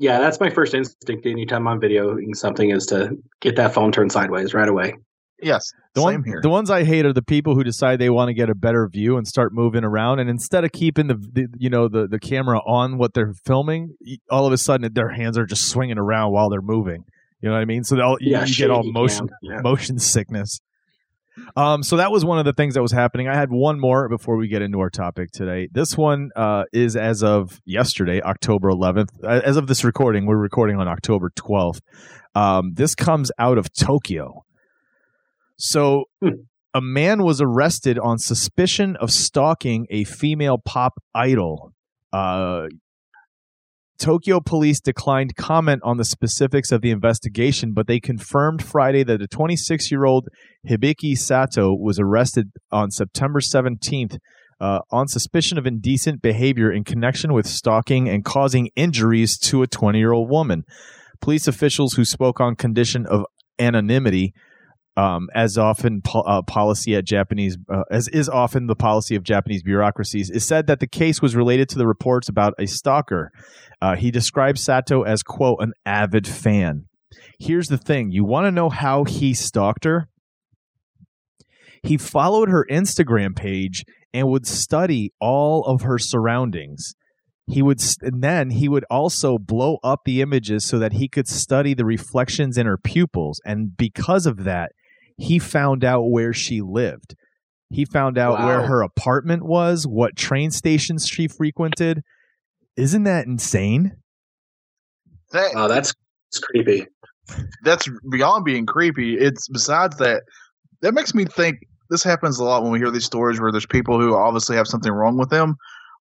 Yeah, 0.00 0.18
that's 0.18 0.40
my 0.40 0.48
first 0.50 0.72
instinct 0.74 1.26
anytime 1.26 1.68
I'm 1.68 1.78
videoing 1.80 2.34
something 2.34 2.70
is 2.70 2.86
to 2.86 3.16
get 3.40 3.56
that 3.56 3.74
phone 3.74 3.92
turned 3.92 4.10
sideways 4.10 4.54
right 4.54 4.68
away. 4.68 4.94
yes, 5.42 5.62
The, 5.94 6.00
same 6.00 6.04
one, 6.04 6.24
here. 6.24 6.40
the 6.42 6.48
ones 6.48 6.70
I 6.70 6.84
hate 6.84 7.04
are 7.04 7.12
the 7.12 7.22
people 7.22 7.54
who 7.54 7.62
decide 7.62 7.98
they 7.98 8.08
want 8.08 8.28
to 8.28 8.34
get 8.34 8.48
a 8.48 8.54
better 8.54 8.88
view 8.88 9.18
and 9.18 9.28
start 9.28 9.52
moving 9.52 9.84
around, 9.84 10.18
and 10.18 10.28
instead 10.30 10.64
of 10.64 10.72
keeping 10.72 11.06
the, 11.06 11.14
the 11.14 11.46
you 11.58 11.68
know 11.70 11.86
the, 11.86 12.08
the 12.08 12.18
camera 12.18 12.58
on 12.66 12.96
what 12.96 13.12
they're 13.14 13.34
filming, 13.44 13.94
all 14.30 14.46
of 14.46 14.52
a 14.52 14.58
sudden 14.58 14.90
their 14.92 15.10
hands 15.10 15.36
are 15.38 15.46
just 15.46 15.68
swinging 15.68 15.98
around 15.98 16.32
while 16.32 16.48
they're 16.48 16.62
moving. 16.62 17.04
You 17.42 17.48
know 17.48 17.54
what 17.54 17.62
I 17.62 17.66
mean? 17.66 17.84
So 17.84 17.96
they'll, 17.96 18.16
you, 18.20 18.32
Yeah, 18.32 18.44
you 18.44 18.54
get 18.54 18.70
all 18.70 18.82
motion 18.82 19.28
yeah. 19.42 19.60
motion 19.62 19.98
sickness. 19.98 20.60
Um, 21.56 21.82
so 21.82 21.96
that 21.96 22.10
was 22.12 22.24
one 22.24 22.38
of 22.38 22.44
the 22.44 22.52
things 22.52 22.74
that 22.74 22.82
was 22.82 22.92
happening. 22.92 23.28
I 23.28 23.34
had 23.34 23.50
one 23.50 23.80
more 23.80 24.08
before 24.08 24.36
we 24.36 24.48
get 24.48 24.62
into 24.62 24.80
our 24.80 24.90
topic 24.90 25.30
today. 25.32 25.68
This 25.72 25.96
one 25.96 26.30
uh, 26.36 26.64
is 26.72 26.96
as 26.96 27.22
of 27.22 27.60
yesterday, 27.64 28.20
October 28.22 28.70
11th. 28.70 29.08
Uh, 29.24 29.40
As 29.44 29.56
of 29.56 29.66
this 29.66 29.82
recording, 29.84 30.26
we're 30.26 30.36
recording 30.36 30.76
on 30.76 30.86
October 30.88 31.30
12th. 31.36 31.80
Um, 32.34 32.72
this 32.74 32.94
comes 32.94 33.32
out 33.38 33.58
of 33.58 33.72
Tokyo. 33.72 34.44
So 35.56 36.04
Hmm. 36.22 36.28
a 36.74 36.80
man 36.80 37.22
was 37.24 37.40
arrested 37.40 37.98
on 37.98 38.18
suspicion 38.18 38.96
of 38.96 39.10
stalking 39.10 39.86
a 39.90 40.04
female 40.04 40.58
pop 40.58 40.94
idol. 41.14 41.72
Uh, 42.12 42.66
Tokyo 44.00 44.40
police 44.40 44.80
declined 44.80 45.36
comment 45.36 45.82
on 45.84 45.98
the 45.98 46.06
specifics 46.06 46.72
of 46.72 46.80
the 46.80 46.90
investigation, 46.90 47.72
but 47.74 47.86
they 47.86 48.00
confirmed 48.00 48.62
Friday 48.62 49.02
that 49.02 49.20
a 49.20 49.28
26 49.28 49.90
year 49.90 50.06
old 50.06 50.28
Hibiki 50.68 51.16
Sato 51.16 51.74
was 51.74 52.00
arrested 52.00 52.50
on 52.72 52.90
September 52.90 53.40
17th 53.40 54.16
uh, 54.58 54.80
on 54.90 55.06
suspicion 55.06 55.58
of 55.58 55.66
indecent 55.66 56.22
behavior 56.22 56.72
in 56.72 56.82
connection 56.82 57.34
with 57.34 57.46
stalking 57.46 58.08
and 58.08 58.24
causing 58.24 58.70
injuries 58.74 59.38
to 59.38 59.62
a 59.62 59.66
20 59.66 59.98
year 59.98 60.12
old 60.12 60.30
woman. 60.30 60.64
Police 61.20 61.46
officials 61.46 61.94
who 61.94 62.06
spoke 62.06 62.40
on 62.40 62.56
condition 62.56 63.06
of 63.06 63.26
anonymity 63.58 64.32
um, 64.96 65.28
as 65.34 65.56
often 65.56 66.02
po- 66.02 66.20
uh, 66.22 66.42
policy 66.42 66.94
at 66.94 67.04
Japanese, 67.04 67.56
uh, 67.72 67.82
as 67.90 68.08
is 68.08 68.28
often 68.28 68.66
the 68.66 68.76
policy 68.76 69.14
of 69.14 69.22
Japanese 69.22 69.62
bureaucracies, 69.62 70.30
is 70.30 70.44
said 70.44 70.66
that 70.66 70.80
the 70.80 70.86
case 70.86 71.22
was 71.22 71.36
related 71.36 71.68
to 71.70 71.78
the 71.78 71.86
reports 71.86 72.28
about 72.28 72.54
a 72.58 72.66
stalker. 72.66 73.30
Uh, 73.80 73.96
he 73.96 74.10
described 74.10 74.58
Sato 74.58 75.02
as 75.02 75.22
quote 75.22 75.58
an 75.60 75.72
avid 75.86 76.26
fan. 76.26 76.86
Here's 77.38 77.68
the 77.68 77.78
thing: 77.78 78.10
you 78.10 78.24
want 78.24 78.46
to 78.46 78.50
know 78.50 78.68
how 78.68 79.04
he 79.04 79.32
stalked 79.34 79.84
her? 79.84 80.08
He 81.82 81.96
followed 81.96 82.50
her 82.50 82.66
Instagram 82.70 83.34
page 83.34 83.84
and 84.12 84.28
would 84.28 84.46
study 84.46 85.12
all 85.20 85.64
of 85.64 85.82
her 85.82 85.98
surroundings. 85.98 86.94
He 87.46 87.62
would, 87.62 87.80
and 88.02 88.22
then 88.22 88.50
he 88.50 88.68
would 88.68 88.84
also 88.90 89.38
blow 89.38 89.78
up 89.82 90.00
the 90.04 90.20
images 90.20 90.64
so 90.64 90.78
that 90.78 90.92
he 90.94 91.08
could 91.08 91.26
study 91.26 91.74
the 91.74 91.84
reflections 91.84 92.56
in 92.56 92.66
her 92.66 92.76
pupils. 92.76 93.40
And 93.44 93.76
because 93.76 94.26
of 94.26 94.44
that, 94.44 94.72
he 95.20 95.38
found 95.38 95.84
out 95.84 96.10
where 96.10 96.32
she 96.32 96.62
lived. 96.62 97.14
He 97.68 97.84
found 97.84 98.18
out 98.18 98.44
where 98.44 98.62
her 98.62 98.82
apartment 98.82 99.44
was, 99.44 99.86
what 99.86 100.16
train 100.16 100.50
stations 100.50 101.06
she 101.06 101.28
frequented. 101.28 102.02
Isn't 102.76 103.04
that 103.04 103.26
insane? 103.26 103.96
That 105.32 105.52
Oh, 105.54 105.68
that's, 105.68 105.92
that's 106.32 106.40
creepy. 106.40 106.86
that's 107.62 107.86
beyond 108.10 108.44
being 108.44 108.66
creepy. 108.66 109.16
It's 109.18 109.46
besides 109.48 109.98
that 109.98 110.22
that 110.80 110.94
makes 110.94 111.14
me 111.14 111.26
think 111.26 111.58
this 111.90 112.02
happens 112.02 112.38
a 112.38 112.44
lot 112.44 112.62
when 112.62 112.72
we 112.72 112.78
hear 112.78 112.90
these 112.90 113.04
stories 113.04 113.40
where 113.40 113.52
there's 113.52 113.66
people 113.66 114.00
who 114.00 114.16
obviously 114.16 114.56
have 114.56 114.66
something 114.66 114.90
wrong 114.90 115.18
with 115.18 115.28
them. 115.28 115.56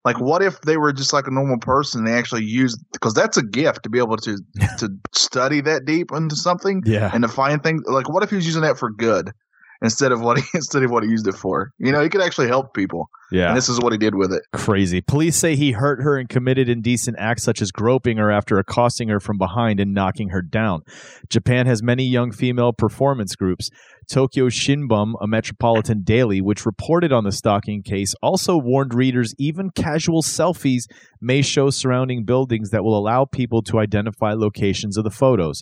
Like, 0.06 0.16
mm-hmm. 0.16 0.26
what 0.26 0.42
if 0.42 0.62
they 0.62 0.78
were 0.78 0.94
just 0.94 1.12
like 1.12 1.28
a 1.28 1.32
normal 1.32 1.58
person? 1.58 2.00
And 2.00 2.08
they 2.08 2.14
actually 2.18 2.46
used 2.46 2.80
because 2.94 3.14
that's 3.14 3.38
a 3.38 3.44
gift 3.44 3.84
to 3.84 3.90
be 3.90 4.00
able 4.00 4.18
to 4.18 4.38
to 4.78 4.90
study 5.14 5.62
that 5.62 5.86
deep 5.86 6.12
into 6.12 6.36
something 6.36 6.82
Yeah. 6.86 7.12
and 7.14 7.24
to 7.24 7.28
find 7.28 7.62
things. 7.62 7.82
Like, 7.86 8.10
what 8.10 8.24
if 8.24 8.30
he 8.30 8.38
was 8.38 8.46
using 8.46 8.62
that 8.62 8.78
for 8.78 8.90
good 8.90 9.32
instead 9.82 10.12
of 10.12 10.22
what 10.22 10.38
he 10.38 10.44
instead 10.54 10.84
of 10.84 10.92
what 10.92 11.04
he 11.04 11.10
used 11.10 11.28
it 11.28 11.36
for? 11.36 11.72
You 11.80 11.92
know, 11.92 12.02
he 12.02 12.10
could 12.10 12.22
actually 12.22 12.48
help 12.48 12.74
people. 12.74 13.10
Yeah. 13.32 13.50
And 13.50 13.58
this 13.58 13.70
is 13.70 13.80
what 13.80 13.92
he 13.92 13.98
did 13.98 14.16
with 14.16 14.34
it. 14.34 14.44
Crazy. 14.54 15.02
Police 15.02 15.36
say 15.36 15.56
he 15.56 15.72
hurt 15.72 16.02
her 16.02 16.18
and 16.18 16.28
committed 16.28 16.68
indecent 16.68 17.18
acts 17.20 17.44
such 17.44 17.62
as 17.62 17.72
groping 17.72 18.18
her 18.18 18.32
after 18.32 18.58
accosting 18.58 19.10
her 19.10 19.20
from 19.20 19.38
behind 19.38 19.80
and 19.80 19.94
knocking 19.94 20.30
her 20.30 20.42
down. 20.42 20.82
Japan 21.30 21.68
has 21.68 21.84
many 21.84 22.06
young 22.06 22.32
female 22.32 22.74
performance 22.74 23.36
groups. 23.36 23.70
Tokyo 24.10 24.50
Shimbun, 24.50 25.14
a 25.22 25.28
metropolitan 25.28 26.02
daily, 26.02 26.42
which 26.42 26.66
reported 26.66 27.14
on 27.14 27.26
the 27.26 27.32
stalking 27.32 27.84
case, 27.84 28.16
also 28.24 28.58
warned 28.58 28.96
readers 28.96 29.36
even 29.38 29.70
casual 29.70 30.24
selfies 30.24 30.86
may 31.22 31.44
show 31.44 31.70
surrounding 31.70 32.26
buildings 32.26 32.72
that 32.72 32.84
will 32.84 32.98
allow 32.98 33.26
people 33.26 33.62
to 33.62 33.78
identify 33.78 34.34
locations 34.34 34.98
of 34.98 35.04
the 35.04 35.12
photos. 35.12 35.62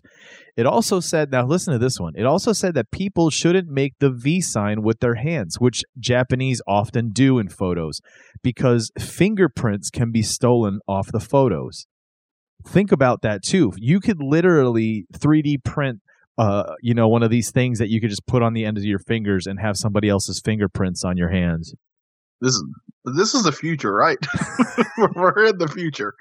It 0.56 0.66
also 0.66 1.02
said, 1.02 1.30
now 1.30 1.46
listen 1.46 1.74
to 1.74 1.80
this 1.80 2.00
one. 2.00 2.14
It 2.16 2.26
also 2.26 2.54
said 2.54 2.74
that 2.76 2.90
people 2.90 3.30
shouldn't 3.30 3.68
make 3.68 3.94
the 4.00 4.10
V 4.10 4.40
sign 4.40 4.82
with 4.82 5.02
their 5.02 5.16
hands, 5.16 5.60
which 5.60 5.84
Japanese 6.00 6.62
often 6.68 7.10
do 7.12 7.38
in 7.38 7.50
photos, 7.58 8.02
because 8.44 8.92
fingerprints 9.00 9.90
can 9.90 10.12
be 10.12 10.22
stolen 10.22 10.80
off 10.88 11.12
the 11.12 11.20
photos. 11.20 11.88
Think 12.68 12.92
about 12.92 13.22
that 13.22 13.44
too. 13.44 13.72
You 13.78 14.00
could 14.00 14.22
literally 14.22 15.06
3D 15.14 15.64
print 15.64 16.02
uh, 16.38 16.76
you 16.82 16.94
know, 16.94 17.08
one 17.08 17.24
of 17.24 17.32
these 17.32 17.52
things 17.52 17.80
that 17.80 17.90
you 17.90 18.00
could 18.00 18.10
just 18.10 18.28
put 18.28 18.44
on 18.44 18.54
the 18.54 18.64
end 18.64 18.78
of 18.78 18.84
your 18.84 19.00
fingers 19.00 19.48
and 19.48 19.60
have 19.60 19.76
somebody 19.76 20.08
else's 20.08 20.40
fingerprints 20.44 21.04
on 21.04 21.18
your 21.18 21.30
hands. 21.30 21.74
This 22.42 22.54
is 22.54 22.66
this 23.16 23.34
is 23.34 23.44
the 23.44 23.52
future, 23.52 23.92
right? 23.92 24.18
We're 25.16 25.46
in 25.46 25.58
the 25.58 25.68
future. 25.68 26.14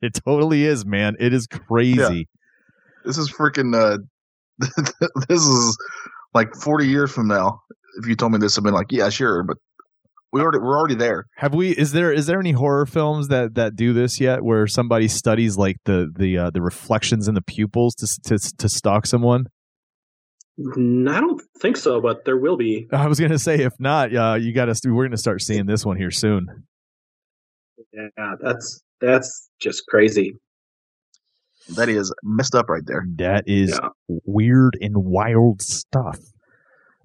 It 0.00 0.18
totally 0.24 0.64
is, 0.64 0.86
man. 0.86 1.16
It 1.20 1.34
is 1.34 1.46
crazy. 1.46 2.28
This 3.04 3.18
is 3.18 3.30
freaking. 3.30 3.74
Uh, 3.74 3.98
this 5.28 5.42
is 5.42 5.78
like 6.32 6.54
forty 6.54 6.88
years 6.88 7.12
from 7.12 7.28
now. 7.28 7.60
If 7.98 8.06
you 8.06 8.16
told 8.16 8.32
me 8.32 8.38
this, 8.38 8.56
I've 8.56 8.64
been 8.64 8.72
like, 8.72 8.90
yeah, 8.90 9.10
sure, 9.10 9.42
but 9.42 9.58
we 10.32 10.40
already 10.40 10.58
we're 10.58 10.78
already 10.78 10.94
there. 10.94 11.26
Have 11.36 11.54
we? 11.54 11.70
Is 11.72 11.92
there 11.92 12.12
is 12.12 12.26
there 12.26 12.40
any 12.40 12.52
horror 12.52 12.86
films 12.86 13.28
that 13.28 13.54
that 13.54 13.76
do 13.76 13.92
this 13.92 14.20
yet, 14.20 14.42
where 14.42 14.66
somebody 14.66 15.08
studies 15.08 15.56
like 15.58 15.76
the 15.84 16.10
the 16.16 16.38
uh, 16.38 16.50
the 16.50 16.62
reflections 16.62 17.28
in 17.28 17.34
the 17.34 17.42
pupils 17.42 17.94
to 17.96 18.06
to 18.24 18.38
to 18.58 18.68
stalk 18.68 19.06
someone? 19.06 19.46
I 20.58 21.20
don't 21.20 21.40
think 21.60 21.76
so, 21.76 22.00
but 22.00 22.24
there 22.24 22.36
will 22.36 22.56
be. 22.56 22.86
I 22.92 23.06
was 23.08 23.18
gonna 23.20 23.38
say, 23.38 23.56
if 23.60 23.72
not, 23.78 24.14
uh, 24.14 24.34
you 24.40 24.52
got 24.54 24.66
to. 24.66 24.90
We're 24.90 25.04
gonna 25.04 25.16
start 25.16 25.42
seeing 25.42 25.66
this 25.66 25.84
one 25.84 25.96
here 25.96 26.10
soon. 26.10 26.46
Yeah, 27.92 28.34
that's 28.40 28.82
that's 29.00 29.50
just 29.60 29.86
crazy. 29.86 30.34
That 31.76 31.88
is 31.88 32.12
messed 32.22 32.54
up 32.54 32.68
right 32.68 32.82
there. 32.86 33.04
That 33.16 33.44
is 33.46 33.70
Yeah. 33.82 33.88
weird 34.24 34.76
and 34.80 34.94
wild 34.96 35.60
stuff. 35.62 36.18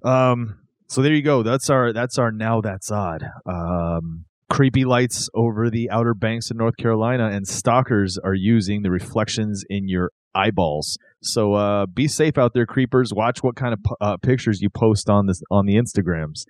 Um. 0.04 0.60
So 0.88 1.02
there 1.02 1.14
you 1.14 1.22
go. 1.22 1.44
That's 1.44 1.70
our. 1.70 1.92
That's 1.94 2.18
our. 2.18 2.32
Now 2.32 2.62
that's 2.62 2.92
odd. 2.92 3.24
Um. 3.46 4.26
Creepy 4.50 4.86
lights 4.86 5.28
over 5.34 5.70
the 5.70 5.90
Outer 5.92 6.14
Banks 6.14 6.50
of 6.50 6.56
North 6.56 6.78
Carolina, 6.78 7.28
and 7.28 7.46
stalkers 7.46 8.18
are 8.18 8.34
using 8.34 8.82
the 8.82 8.90
reflections 8.90 9.66
in 9.70 9.90
your 9.90 10.12
eyeballs. 10.34 10.98
So 11.22 11.54
uh, 11.54 11.86
be 11.86 12.08
safe 12.08 12.38
out 12.38 12.54
there, 12.54 12.66
creepers. 12.66 13.14
Watch 13.14 13.44
what 13.44 13.58
kind 13.58 13.74
of 13.74 13.80
uh, 14.00 14.16
pictures 14.18 14.62
you 14.62 14.70
post 14.70 15.10
on 15.10 15.26
this 15.26 15.42
on 15.52 15.66
the 15.66 15.76
Instagrams. 15.76 16.46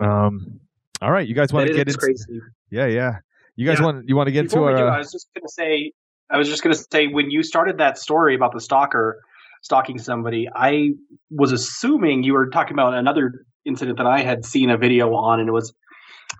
Um. 0.00 0.60
All 1.02 1.10
right, 1.10 1.26
you 1.26 1.34
guys 1.34 1.52
want 1.52 1.66
to 1.66 1.74
get 1.74 1.88
into? 1.88 1.98
crazy. 1.98 2.40
Yeah, 2.70 2.86
yeah. 2.86 3.16
You 3.56 3.66
guys 3.66 3.78
Yeah. 3.80 3.84
want 3.86 4.08
you 4.08 4.16
want 4.16 4.28
to 4.28 4.32
get 4.32 4.44
Before 4.44 4.70
into 4.70 4.82
we 4.82 4.88
do. 4.88 4.94
I 4.94 4.98
was 4.98 5.12
just 5.12 5.28
to 5.34 5.42
say, 5.48 5.92
I 6.30 6.38
was 6.38 6.48
just 6.48 6.62
going 6.62 6.74
to 6.74 6.84
say, 6.90 7.06
when 7.08 7.30
you 7.30 7.42
started 7.42 7.78
that 7.78 7.98
story 7.98 8.34
about 8.34 8.52
the 8.52 8.60
stalker 8.60 9.20
stalking 9.66 9.98
somebody, 9.98 10.48
I 10.54 10.92
was 11.28 11.52
assuming 11.52 12.22
you 12.22 12.32
were 12.32 12.48
talking 12.48 12.72
about 12.74 12.94
another 12.94 13.44
incident 13.66 13.98
that 13.98 14.06
I 14.06 14.22
had 14.22 14.44
seen 14.44 14.70
a 14.70 14.78
video 14.78 15.12
on, 15.14 15.40
and 15.40 15.48
it 15.48 15.52
was 15.52 15.74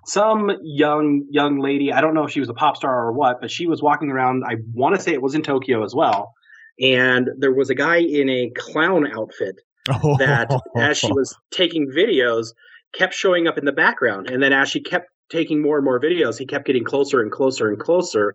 some 0.07 0.51
young 0.63 1.27
young 1.31 1.59
lady. 1.59 1.93
I 1.93 2.01
don't 2.01 2.15
know 2.15 2.25
if 2.25 2.31
she 2.31 2.41
was 2.41 2.49
a 2.49 2.55
pop 2.55 2.77
star 2.77 3.07
or 3.07 3.13
what, 3.13 3.41
but 3.41 3.51
she 3.51 3.67
was 3.67 3.83
walking 3.83 4.11
around. 4.11 4.45
I 4.47 4.57
want 4.73 4.95
to 4.97 5.03
say 5.03 5.13
it 5.13 5.21
was 5.21 5.35
in 5.35 5.43
Tokyo 5.43 5.85
as 5.85 5.95
well, 5.95 6.33
and 6.81 7.29
there 7.37 7.53
was 7.53 7.69
a 7.69 7.75
guy 7.75 7.99
in 7.99 8.31
a 8.31 8.51
clown 8.57 9.07
outfit 9.13 9.57
that 9.87 10.49
as 10.77 10.97
she 10.97 11.13
was 11.13 11.37
taking 11.51 11.91
videos 11.91 12.53
kept 12.95 13.13
showing 13.13 13.47
up 13.47 13.59
in 13.59 13.65
the 13.65 13.73
background 13.73 14.31
and 14.31 14.43
then 14.43 14.53
as 14.53 14.69
she 14.69 14.81
kept 14.81 15.09
taking 15.31 15.61
more 15.61 15.77
and 15.77 15.85
more 15.85 16.01
videos 16.01 16.39
he 16.39 16.47
kept 16.47 16.67
getting 16.67 16.85
closer 16.85 17.21
and 17.21 17.31
closer 17.31 17.69
and 17.69 17.79
closer 17.79 18.35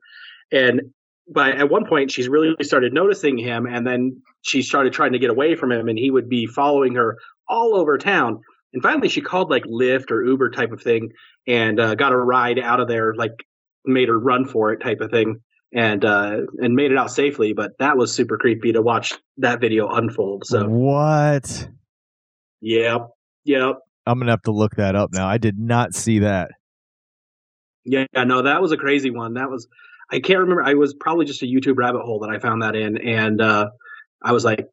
and 0.51 0.81
but 1.31 1.57
at 1.57 1.69
one 1.69 1.85
point 1.85 2.11
she's 2.11 2.27
really 2.27 2.55
started 2.63 2.93
noticing 2.93 3.37
him 3.37 3.65
and 3.65 3.85
then 3.85 4.21
she 4.41 4.61
started 4.61 4.93
trying 4.93 5.13
to 5.13 5.19
get 5.19 5.29
away 5.29 5.55
from 5.55 5.71
him 5.71 5.87
and 5.87 5.97
he 5.97 6.11
would 6.11 6.29
be 6.29 6.45
following 6.45 6.95
her 6.95 7.17
all 7.47 7.75
over 7.75 7.97
town 7.97 8.39
and 8.73 8.83
finally 8.83 9.09
she 9.09 9.21
called 9.21 9.49
like 9.49 9.63
lyft 9.63 10.11
or 10.11 10.25
uber 10.25 10.49
type 10.49 10.71
of 10.71 10.81
thing 10.81 11.09
and 11.47 11.79
uh, 11.79 11.95
got 11.95 12.11
a 12.11 12.17
ride 12.17 12.59
out 12.59 12.79
of 12.79 12.87
there 12.87 13.13
like 13.15 13.33
made 13.85 14.07
her 14.07 14.19
run 14.19 14.45
for 14.45 14.71
it 14.71 14.79
type 14.79 15.01
of 15.01 15.09
thing 15.09 15.37
and 15.73 16.03
uh 16.03 16.37
and 16.59 16.75
made 16.75 16.91
it 16.91 16.97
out 16.97 17.11
safely 17.11 17.53
but 17.53 17.71
that 17.79 17.97
was 17.97 18.13
super 18.13 18.37
creepy 18.37 18.73
to 18.73 18.81
watch 18.81 19.13
that 19.37 19.61
video 19.61 19.89
unfold 19.89 20.45
so 20.45 20.67
what? 20.67 21.69
Yep. 22.61 23.09
Yep. 23.45 23.75
I'm 24.05 24.19
gonna 24.19 24.31
have 24.31 24.41
to 24.43 24.51
look 24.51 24.75
that 24.75 24.95
up 24.95 25.11
now. 25.13 25.27
I 25.27 25.37
did 25.37 25.57
not 25.57 25.93
see 25.93 26.19
that. 26.19 26.51
Yeah, 27.83 28.05
no, 28.15 28.43
that 28.43 28.61
was 28.61 28.71
a 28.71 28.77
crazy 28.77 29.09
one. 29.09 29.33
That 29.33 29.49
was 29.49 29.67
I 30.11 30.19
can't 30.19 30.39
remember. 30.39 30.63
I 30.63 30.73
was 30.73 30.93
probably 30.93 31.25
just 31.25 31.41
a 31.41 31.45
YouTube 31.45 31.77
rabbit 31.77 32.01
hole 32.03 32.19
that 32.19 32.29
I 32.29 32.39
found 32.39 32.61
that 32.61 32.75
in, 32.75 32.97
and 32.97 33.41
uh, 33.41 33.69
I 34.21 34.31
was 34.33 34.43
like, 34.43 34.67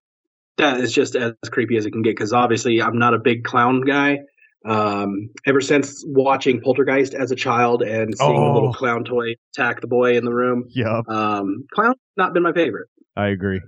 that 0.57 0.81
is 0.81 0.92
just 0.92 1.14
as 1.14 1.33
creepy 1.51 1.77
as 1.77 1.87
it 1.87 1.92
can 1.92 2.03
get. 2.03 2.11
Because 2.16 2.33
obviously, 2.33 2.83
I'm 2.83 2.98
not 2.98 3.14
a 3.14 3.18
big 3.18 3.44
clown 3.44 3.83
guy. 3.83 4.18
Um, 4.64 5.31
ever 5.46 5.61
since 5.61 6.05
watching 6.09 6.61
Poltergeist 6.61 7.14
as 7.14 7.31
a 7.31 7.37
child 7.37 7.83
and 7.83 8.16
seeing 8.18 8.35
the 8.35 8.40
Oh. 8.42 8.53
little 8.55 8.72
clown 8.74 9.05
toy 9.05 9.35
attack 9.55 9.81
the 9.81 9.87
boy 9.87 10.16
in 10.16 10.24
the 10.24 10.35
room, 10.35 10.64
Yep, 10.70 11.09
um, 11.09 11.64
clown 11.72 11.94
not 12.16 12.35
been 12.35 12.42
my 12.42 12.53
favorite. 12.53 12.88
I 13.16 13.29
agree. 13.29 13.61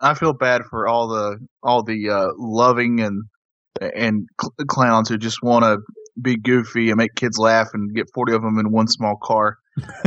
I 0.00 0.14
feel 0.14 0.32
bad 0.32 0.62
for 0.68 0.88
all 0.88 1.06
the 1.08 1.38
all 1.62 1.84
the 1.84 2.10
uh, 2.10 2.28
loving 2.36 3.00
and 3.00 3.22
and 3.80 4.26
cl- 4.40 4.52
clowns 4.66 5.08
who 5.08 5.16
just 5.16 5.42
want 5.44 5.64
to 5.64 5.78
be 6.20 6.36
goofy 6.36 6.90
and 6.90 6.98
make 6.98 7.14
kids 7.14 7.38
laugh 7.38 7.68
and 7.72 7.94
get 7.94 8.06
forty 8.12 8.32
of 8.34 8.42
them 8.42 8.58
in 8.58 8.72
one 8.72 8.88
small 8.88 9.16
car. 9.22 9.58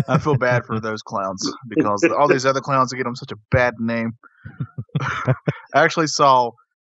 I 0.08 0.18
feel 0.18 0.36
bad 0.38 0.66
for 0.66 0.80
those 0.80 1.02
clowns 1.02 1.52
because 1.68 2.04
all 2.18 2.28
these 2.28 2.46
other 2.46 2.62
clowns 2.62 2.90
that 2.90 2.98
get 2.98 3.04
them 3.04 3.16
such 3.16 3.32
a 3.32 3.38
bad 3.52 3.76
name. 3.80 4.14
I 5.02 5.34
actually 5.74 6.08
saw, 6.08 6.52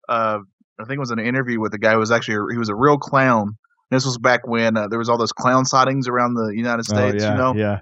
uh, 0.08 0.38
I 0.78 0.84
think 0.84 0.96
it 0.96 1.00
was 1.00 1.10
an 1.10 1.18
interview 1.18 1.60
with 1.60 1.74
a 1.74 1.78
guy 1.78 1.92
who 1.92 1.98
was 1.98 2.10
actually 2.10 2.52
he 2.52 2.58
was 2.58 2.68
a 2.68 2.74
real 2.74 2.98
clown. 2.98 3.56
This 3.90 4.04
was 4.04 4.18
back 4.18 4.46
when 4.46 4.76
uh, 4.76 4.88
there 4.88 4.98
was 4.98 5.08
all 5.08 5.18
those 5.18 5.32
clown 5.32 5.64
sightings 5.64 6.08
around 6.08 6.34
the 6.34 6.52
United 6.54 6.84
States, 6.84 7.22
oh 7.22 7.26
yeah, 7.26 7.32
you 7.32 7.38
know 7.38 7.54
yeah. 7.54 7.78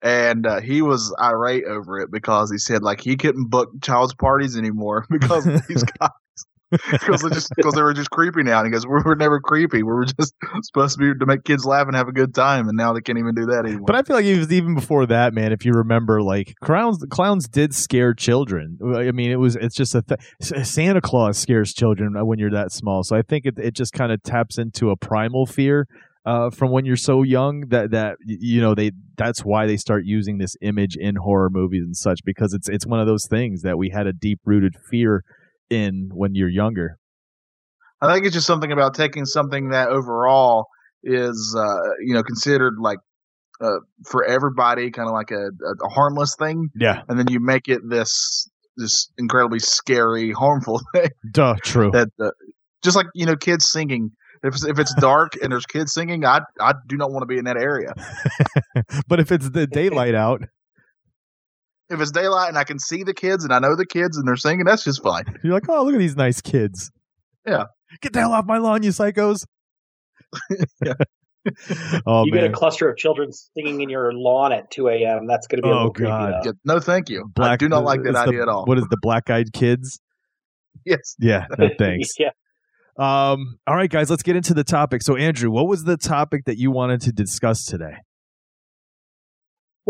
and 0.00 0.46
uh, 0.46 0.60
he 0.60 0.80
was 0.80 1.14
irate 1.20 1.64
over 1.64 1.98
it 1.98 2.10
because 2.10 2.50
he 2.52 2.58
said 2.58 2.82
like 2.82 3.00
he 3.00 3.16
couldn't 3.16 3.50
book 3.50 3.70
child's 3.82 4.14
parties 4.14 4.56
anymore 4.56 5.06
because 5.10 5.44
these 5.66 5.82
guys 5.82 6.10
because 6.70 7.22
just 7.22 7.52
because 7.56 7.74
they 7.74 7.82
were 7.82 7.92
just 7.92 8.10
creepy 8.10 8.42
now. 8.42 8.58
And 8.58 8.66
he 8.66 8.70
goes, 8.70 8.86
"We 8.86 9.00
were 9.04 9.16
never 9.16 9.40
creepy. 9.40 9.82
We 9.82 9.92
were 9.92 10.04
just 10.04 10.34
supposed 10.62 10.98
to 10.98 11.12
be 11.12 11.18
to 11.18 11.26
make 11.26 11.44
kids 11.44 11.64
laugh 11.64 11.86
and 11.86 11.96
have 11.96 12.08
a 12.08 12.12
good 12.12 12.34
time, 12.34 12.68
and 12.68 12.76
now 12.76 12.92
they 12.92 13.00
can't 13.00 13.18
even 13.18 13.34
do 13.34 13.46
that 13.46 13.64
anymore." 13.66 13.86
But 13.86 13.96
I 13.96 14.02
feel 14.02 14.16
like 14.16 14.24
it 14.24 14.38
was 14.38 14.52
even 14.52 14.74
before 14.74 15.06
that, 15.06 15.34
man. 15.34 15.52
If 15.52 15.64
you 15.64 15.72
remember, 15.72 16.22
like 16.22 16.54
clowns, 16.62 17.04
clowns 17.10 17.48
did 17.48 17.74
scare 17.74 18.14
children. 18.14 18.78
I 18.82 19.10
mean, 19.12 19.30
it 19.30 19.38
was 19.38 19.56
it's 19.56 19.74
just 19.74 19.94
a 19.94 20.02
th- 20.02 20.66
Santa 20.66 21.00
Claus 21.00 21.38
scares 21.38 21.72
children 21.72 22.14
when 22.26 22.38
you're 22.38 22.50
that 22.50 22.72
small. 22.72 23.02
So 23.02 23.16
I 23.16 23.22
think 23.22 23.46
it 23.46 23.58
it 23.58 23.74
just 23.74 23.92
kind 23.92 24.12
of 24.12 24.22
taps 24.22 24.58
into 24.58 24.90
a 24.90 24.96
primal 24.96 25.46
fear 25.46 25.86
uh, 26.26 26.50
from 26.50 26.70
when 26.70 26.84
you're 26.84 26.96
so 26.96 27.22
young 27.22 27.62
that 27.68 27.90
that 27.90 28.16
you 28.24 28.60
know 28.60 28.74
they 28.74 28.92
that's 29.16 29.40
why 29.40 29.66
they 29.66 29.76
start 29.76 30.04
using 30.04 30.38
this 30.38 30.56
image 30.60 30.96
in 30.96 31.16
horror 31.16 31.50
movies 31.50 31.82
and 31.82 31.96
such 31.96 32.20
because 32.24 32.52
it's 32.52 32.68
it's 32.68 32.86
one 32.86 33.00
of 33.00 33.06
those 33.06 33.26
things 33.26 33.62
that 33.62 33.78
we 33.78 33.90
had 33.90 34.06
a 34.06 34.12
deep 34.12 34.40
rooted 34.44 34.74
fear 34.90 35.24
in 35.70 36.10
when 36.12 36.34
you're 36.34 36.48
younger. 36.48 36.98
I 38.02 38.12
think 38.12 38.26
it's 38.26 38.34
just 38.34 38.46
something 38.46 38.72
about 38.72 38.94
taking 38.94 39.24
something 39.24 39.70
that 39.70 39.88
overall 39.88 40.66
is 41.02 41.56
uh, 41.58 41.94
you 42.04 42.14
know 42.14 42.22
considered 42.22 42.74
like 42.78 42.98
uh, 43.60 43.78
for 44.06 44.24
everybody 44.24 44.90
kind 44.90 45.08
of 45.08 45.14
like 45.14 45.30
a, 45.30 45.48
a, 45.84 45.88
harmless 45.88 46.34
thing, 46.38 46.70
Yeah, 46.74 47.02
and 47.08 47.18
then 47.18 47.26
you 47.28 47.40
make 47.40 47.68
it 47.68 47.80
this 47.88 48.48
this 48.76 49.10
incredibly 49.18 49.58
scary, 49.58 50.32
harmful 50.32 50.80
thing. 50.94 51.10
duh, 51.30 51.56
true. 51.62 51.90
that 51.90 52.08
uh, 52.18 52.30
just 52.82 52.96
like 52.96 53.06
you 53.14 53.26
know 53.26 53.36
kids 53.36 53.70
singing 53.70 54.12
If 54.42 54.54
it's, 54.54 54.64
if 54.64 54.78
it's 54.78 54.94
dark 54.94 55.32
and 55.42 55.52
there's 55.52 55.66
kids 55.66 55.92
singing, 55.92 56.24
I 56.24 56.40
I 56.58 56.72
do 56.86 56.96
not 56.96 57.10
want 57.10 57.22
to 57.22 57.26
be 57.26 57.38
in 57.38 57.44
that 57.44 57.58
area. 57.58 57.92
but 59.08 59.20
if 59.20 59.30
it's 59.30 59.50
the 59.50 59.66
daylight 59.66 60.14
out, 60.14 60.42
If 61.90 62.00
it's 62.00 62.10
daylight 62.12 62.48
and 62.48 62.56
I 62.56 62.64
can 62.64 62.78
see 62.78 63.02
the 63.02 63.12
kids 63.14 63.42
and 63.44 63.52
I 63.52 63.58
know 63.58 63.74
the 63.76 63.84
kids 63.86 64.16
and 64.16 64.26
they're 64.26 64.36
singing, 64.36 64.64
that's 64.64 64.84
just 64.84 65.02
fine. 65.02 65.24
you're 65.42 65.52
like, 65.52 65.68
oh, 65.68 65.82
look 65.84 65.94
at 65.94 65.98
these 65.98 66.16
nice 66.16 66.40
kids. 66.40 66.90
Yeah. 67.46 67.64
Get 68.00 68.12
the 68.12 68.20
hell 68.20 68.32
off 68.32 68.44
my 68.46 68.58
lawn, 68.58 68.82
you 68.82 68.90
psychos. 68.90 69.44
Yeah. 70.84 70.94
oh 72.06 72.24
you 72.26 72.32
man. 72.32 72.42
get 72.42 72.50
a 72.50 72.52
cluster 72.52 72.88
of 72.90 72.96
children 72.98 73.30
singing 73.32 73.80
in 73.80 73.88
your 73.88 74.12
lawn 74.12 74.52
at 74.52 74.70
2 74.70 74.88
a.m. 74.88 75.26
That's 75.26 75.46
going 75.46 75.56
to 75.56 75.62
be 75.62 75.68
a 75.68 75.72
Oh, 75.72 75.76
little 75.76 75.92
creepy. 75.92 76.08
God. 76.10 76.32
though. 76.32 76.40
Yeah, 76.44 76.52
no, 76.66 76.80
thank 76.80 77.08
you. 77.08 77.30
I 77.38 77.56
do 77.56 77.68
not 77.68 77.82
like 77.84 78.02
that 78.02 78.10
it's 78.10 78.18
the- 78.18 78.28
idea 78.28 78.42
at 78.42 78.48
all. 78.48 78.64
What 78.66 78.76
is 78.78 78.84
the 78.90 78.98
black 79.00 79.30
eyed 79.30 79.52
kids? 79.52 80.00
Yes. 80.84 81.16
Yeah, 81.18 81.46
no, 81.58 81.70
thanks. 81.78 82.10
yeah. 82.18 82.28
Um, 82.98 83.58
all 83.66 83.74
right, 83.74 83.90
guys, 83.90 84.10
let's 84.10 84.22
get 84.22 84.36
into 84.36 84.52
the 84.52 84.64
topic. 84.64 85.02
So, 85.02 85.16
Andrew, 85.16 85.50
what 85.50 85.66
was 85.66 85.84
the 85.84 85.96
topic 85.96 86.44
that 86.44 86.58
you 86.58 86.70
wanted 86.70 87.00
to 87.02 87.12
discuss 87.12 87.64
today? 87.64 87.94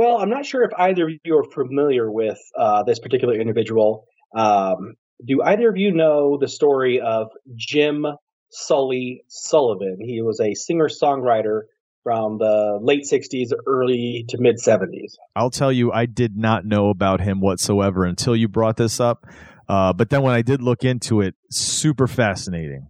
Well, 0.01 0.17
I'm 0.17 0.31
not 0.31 0.47
sure 0.47 0.63
if 0.63 0.71
either 0.79 1.05
of 1.05 1.11
you 1.25 1.37
are 1.37 1.45
familiar 1.45 2.11
with 2.11 2.39
uh, 2.59 2.85
this 2.85 2.99
particular 2.99 3.39
individual. 3.39 4.07
Um, 4.35 4.95
do 5.23 5.43
either 5.43 5.69
of 5.69 5.77
you 5.77 5.93
know 5.93 6.39
the 6.41 6.49
story 6.49 7.03
of 7.03 7.29
Jim 7.55 8.07
Sully 8.49 9.25
Sullivan? 9.29 9.99
He 10.01 10.23
was 10.23 10.41
a 10.41 10.55
singer 10.55 10.89
songwriter 10.89 11.65
from 12.03 12.39
the 12.39 12.79
late 12.81 13.03
60s, 13.13 13.51
early 13.67 14.25
to 14.31 14.39
mid 14.41 14.57
70s. 14.57 15.17
I'll 15.37 15.51
tell 15.51 15.71
you, 15.71 15.93
I 15.93 16.07
did 16.07 16.35
not 16.35 16.65
know 16.65 16.89
about 16.89 17.21
him 17.21 17.43
whatsoever 17.43 18.07
until 18.07 18.35
you 18.35 18.49
brought 18.49 18.79
this 18.79 19.01
up. 19.01 19.27
Uh, 19.69 19.93
but 19.93 20.09
then 20.09 20.23
when 20.23 20.33
I 20.33 20.41
did 20.41 20.63
look 20.63 20.83
into 20.83 21.21
it, 21.21 21.35
super 21.51 22.07
fascinating. 22.07 22.89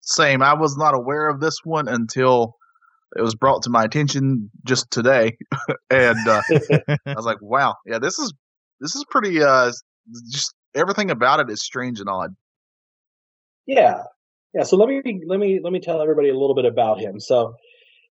Same. 0.00 0.42
I 0.42 0.54
was 0.54 0.76
not 0.76 0.96
aware 0.96 1.28
of 1.28 1.38
this 1.38 1.58
one 1.62 1.86
until 1.86 2.56
it 3.16 3.22
was 3.22 3.34
brought 3.34 3.62
to 3.62 3.70
my 3.70 3.84
attention 3.84 4.50
just 4.64 4.90
today, 4.90 5.36
and 5.90 6.28
uh, 6.28 6.42
I 7.06 7.14
was 7.14 7.24
like, 7.24 7.38
"Wow, 7.40 7.76
yeah, 7.86 7.98
this 7.98 8.18
is 8.18 8.32
this 8.80 8.94
is 8.94 9.04
pretty. 9.10 9.42
Uh, 9.42 9.72
just 10.30 10.54
everything 10.74 11.10
about 11.10 11.40
it 11.40 11.50
is 11.50 11.62
strange 11.62 12.00
and 12.00 12.08
odd." 12.08 12.34
Yeah, 13.66 14.02
yeah. 14.54 14.64
So 14.64 14.76
let 14.76 14.88
me 14.88 15.02
let 15.26 15.38
me 15.38 15.60
let 15.62 15.72
me 15.72 15.80
tell 15.80 16.02
everybody 16.02 16.28
a 16.28 16.38
little 16.38 16.54
bit 16.54 16.64
about 16.66 17.00
him. 17.00 17.20
So 17.20 17.54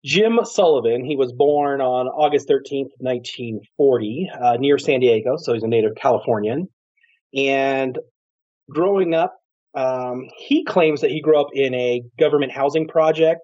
Jim 0.05 0.39
Sullivan, 0.45 1.05
he 1.05 1.17
was 1.17 1.33
born 1.33 1.81
on 1.81 2.07
August 2.07 2.49
thirteenth, 2.49 2.93
nineteen 3.01 3.61
forty, 3.77 4.31
uh, 4.41 4.57
near 4.59 4.79
San 4.79 5.01
Diego. 5.01 5.37
So 5.37 5.55
he's 5.55 5.63
a 5.63 5.69
native 5.69 5.93
Californian, 6.01 6.69
and 7.35 7.99
growing 8.71 9.15
up, 9.15 9.35
um, 9.75 10.29
he 10.37 10.65
claims 10.65 11.01
that 11.01 11.11
he 11.11 11.21
grew 11.21 11.41
up 11.41 11.49
in 11.53 11.75
a 11.75 12.03
government 12.19 12.53
housing 12.53 12.89
project. 12.89 13.41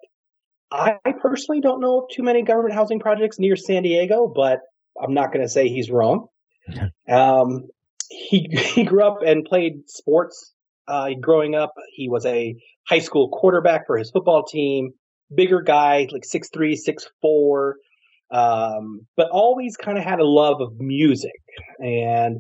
I 0.70 0.98
personally 1.20 1.60
don't 1.60 1.80
know 1.80 2.00
of 2.00 2.04
too 2.12 2.22
many 2.22 2.42
government 2.42 2.74
housing 2.74 2.98
projects 2.98 3.38
near 3.38 3.56
San 3.56 3.82
Diego, 3.82 4.30
but 4.34 4.60
I'm 5.00 5.14
not 5.14 5.32
going 5.32 5.44
to 5.44 5.48
say 5.48 5.68
he's 5.68 5.90
wrong. 5.90 6.26
Um, 7.08 7.68
he 8.10 8.48
he 8.50 8.82
grew 8.82 9.04
up 9.04 9.18
and 9.24 9.44
played 9.44 9.88
sports 9.88 10.52
uh, 10.88 11.10
growing 11.20 11.54
up. 11.54 11.72
He 11.92 12.08
was 12.08 12.26
a 12.26 12.56
high 12.88 12.98
school 12.98 13.28
quarterback 13.28 13.86
for 13.86 13.96
his 13.96 14.10
football 14.10 14.44
team. 14.44 14.90
Bigger 15.32 15.60
guy, 15.60 16.08
like 16.10 16.24
six 16.24 16.48
three, 16.52 16.74
six 16.74 17.08
four, 17.22 17.76
um, 18.32 19.06
but 19.16 19.28
always 19.30 19.76
kind 19.76 19.98
of 19.98 20.04
had 20.04 20.18
a 20.18 20.26
love 20.26 20.60
of 20.60 20.72
music 20.78 21.40
and 21.78 22.38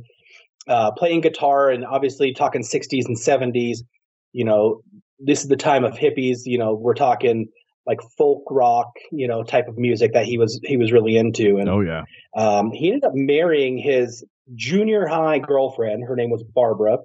uh, 0.68 0.90
playing 0.92 1.20
guitar. 1.20 1.70
And 1.70 1.84
obviously, 1.84 2.32
talking 2.34 2.64
sixties 2.64 3.06
and 3.06 3.16
seventies. 3.18 3.84
You 4.32 4.44
know, 4.44 4.82
this 5.18 5.42
is 5.42 5.48
the 5.48 5.56
time 5.56 5.84
of 5.84 5.92
hippies. 5.92 6.38
You 6.44 6.58
know, 6.58 6.74
we're 6.74 6.94
talking 6.94 7.46
like 7.86 8.00
folk 8.18 8.42
rock, 8.50 8.92
you 9.12 9.28
know, 9.28 9.42
type 9.42 9.68
of 9.68 9.78
music 9.78 10.12
that 10.12 10.24
he 10.26 10.38
was 10.38 10.60
he 10.64 10.76
was 10.76 10.92
really 10.92 11.16
into. 11.16 11.58
And 11.58 11.68
Oh, 11.68 11.80
yeah. 11.80 12.02
um, 12.36 12.70
he 12.72 12.88
ended 12.88 13.04
up 13.04 13.14
marrying 13.14 13.78
his 13.78 14.24
junior 14.54 15.06
high 15.06 15.38
girlfriend. 15.38 16.04
Her 16.04 16.16
name 16.16 16.30
was 16.30 16.42
Barbara, 16.42 16.98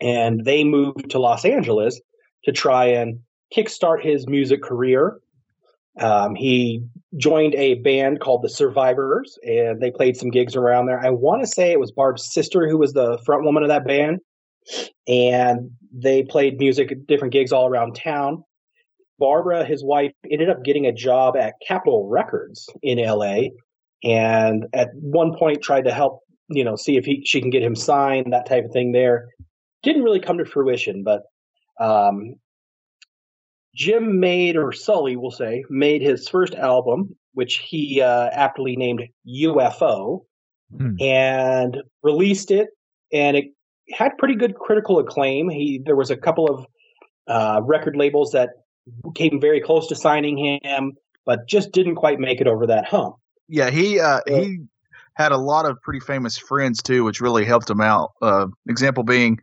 and 0.00 0.44
they 0.44 0.64
moved 0.64 1.10
to 1.10 1.18
Los 1.18 1.44
Angeles 1.44 2.00
to 2.44 2.52
try 2.52 2.86
and 2.86 3.20
kickstart 3.56 4.02
his 4.04 4.26
music 4.28 4.62
career. 4.62 5.18
Um, 6.00 6.34
he 6.34 6.84
joined 7.18 7.54
a 7.54 7.74
band 7.74 8.20
called 8.20 8.42
the 8.42 8.48
Survivors, 8.48 9.38
and 9.42 9.80
they 9.80 9.90
played 9.90 10.16
some 10.16 10.30
gigs 10.30 10.56
around 10.56 10.86
there. 10.86 10.98
I 10.98 11.10
want 11.10 11.42
to 11.42 11.46
say 11.46 11.70
it 11.70 11.78
was 11.80 11.92
Barb's 11.92 12.32
sister 12.32 12.66
who 12.68 12.78
was 12.78 12.94
the 12.94 13.18
front 13.26 13.44
woman 13.44 13.62
of 13.62 13.68
that 13.68 13.86
band, 13.86 14.20
and 15.06 15.70
they 15.92 16.22
played 16.22 16.58
music 16.58 16.92
at 16.92 17.06
different 17.06 17.32
gigs 17.32 17.52
all 17.52 17.66
around 17.66 17.94
town. 17.94 18.42
Barbara, 19.22 19.64
his 19.64 19.84
wife, 19.84 20.10
ended 20.28 20.50
up 20.50 20.64
getting 20.64 20.84
a 20.84 20.92
job 20.92 21.36
at 21.36 21.54
Capitol 21.64 22.08
Records 22.08 22.68
in 22.82 22.98
LA 22.98 23.50
and 24.02 24.64
at 24.72 24.88
one 24.94 25.38
point 25.38 25.62
tried 25.62 25.84
to 25.84 25.94
help, 25.94 26.22
you 26.48 26.64
know, 26.64 26.74
see 26.74 26.96
if 26.96 27.04
he 27.04 27.22
she 27.24 27.40
can 27.40 27.50
get 27.50 27.62
him 27.62 27.76
signed, 27.76 28.32
that 28.32 28.46
type 28.46 28.64
of 28.64 28.72
thing 28.72 28.90
there. 28.90 29.28
Didn't 29.84 30.02
really 30.02 30.18
come 30.18 30.38
to 30.38 30.44
fruition, 30.44 31.04
but 31.04 31.22
um, 31.78 32.34
Jim 33.76 34.18
made, 34.18 34.56
or 34.56 34.72
Sully, 34.72 35.14
we'll 35.14 35.30
say, 35.30 35.62
made 35.70 36.02
his 36.02 36.28
first 36.28 36.56
album, 36.56 37.14
which 37.34 37.62
he 37.64 38.00
uh, 38.00 38.28
aptly 38.32 38.74
named 38.74 39.02
UFO, 39.28 40.22
Hmm. 40.76 40.94
and 41.00 41.76
released 42.02 42.50
it, 42.50 42.70
and 43.12 43.36
it 43.36 43.44
had 43.92 44.16
pretty 44.18 44.34
good 44.34 44.56
critical 44.56 44.98
acclaim. 44.98 45.48
He 45.48 45.80
there 45.84 45.96
was 45.96 46.10
a 46.10 46.16
couple 46.16 46.48
of 46.48 46.66
uh, 47.28 47.60
record 47.62 47.94
labels 47.94 48.32
that 48.32 48.48
came 49.14 49.40
very 49.40 49.60
close 49.60 49.86
to 49.88 49.96
signing 49.96 50.60
him, 50.62 50.92
but 51.24 51.46
just 51.48 51.72
didn't 51.72 51.96
quite 51.96 52.18
make 52.18 52.40
it 52.40 52.46
over 52.46 52.66
that 52.66 52.86
hump. 52.86 53.16
Yeah, 53.48 53.70
he 53.70 54.00
uh, 54.00 54.20
Yeah. 54.26 54.40
he 54.40 54.58
had 55.14 55.32
a 55.32 55.36
lot 55.36 55.66
of 55.66 55.80
pretty 55.82 56.00
famous 56.00 56.38
friends 56.38 56.82
too, 56.82 57.04
which 57.04 57.20
really 57.20 57.44
helped 57.44 57.68
him 57.68 57.80
out. 57.80 58.12
Uh, 58.22 58.46
example 58.68 59.04
being, 59.04 59.38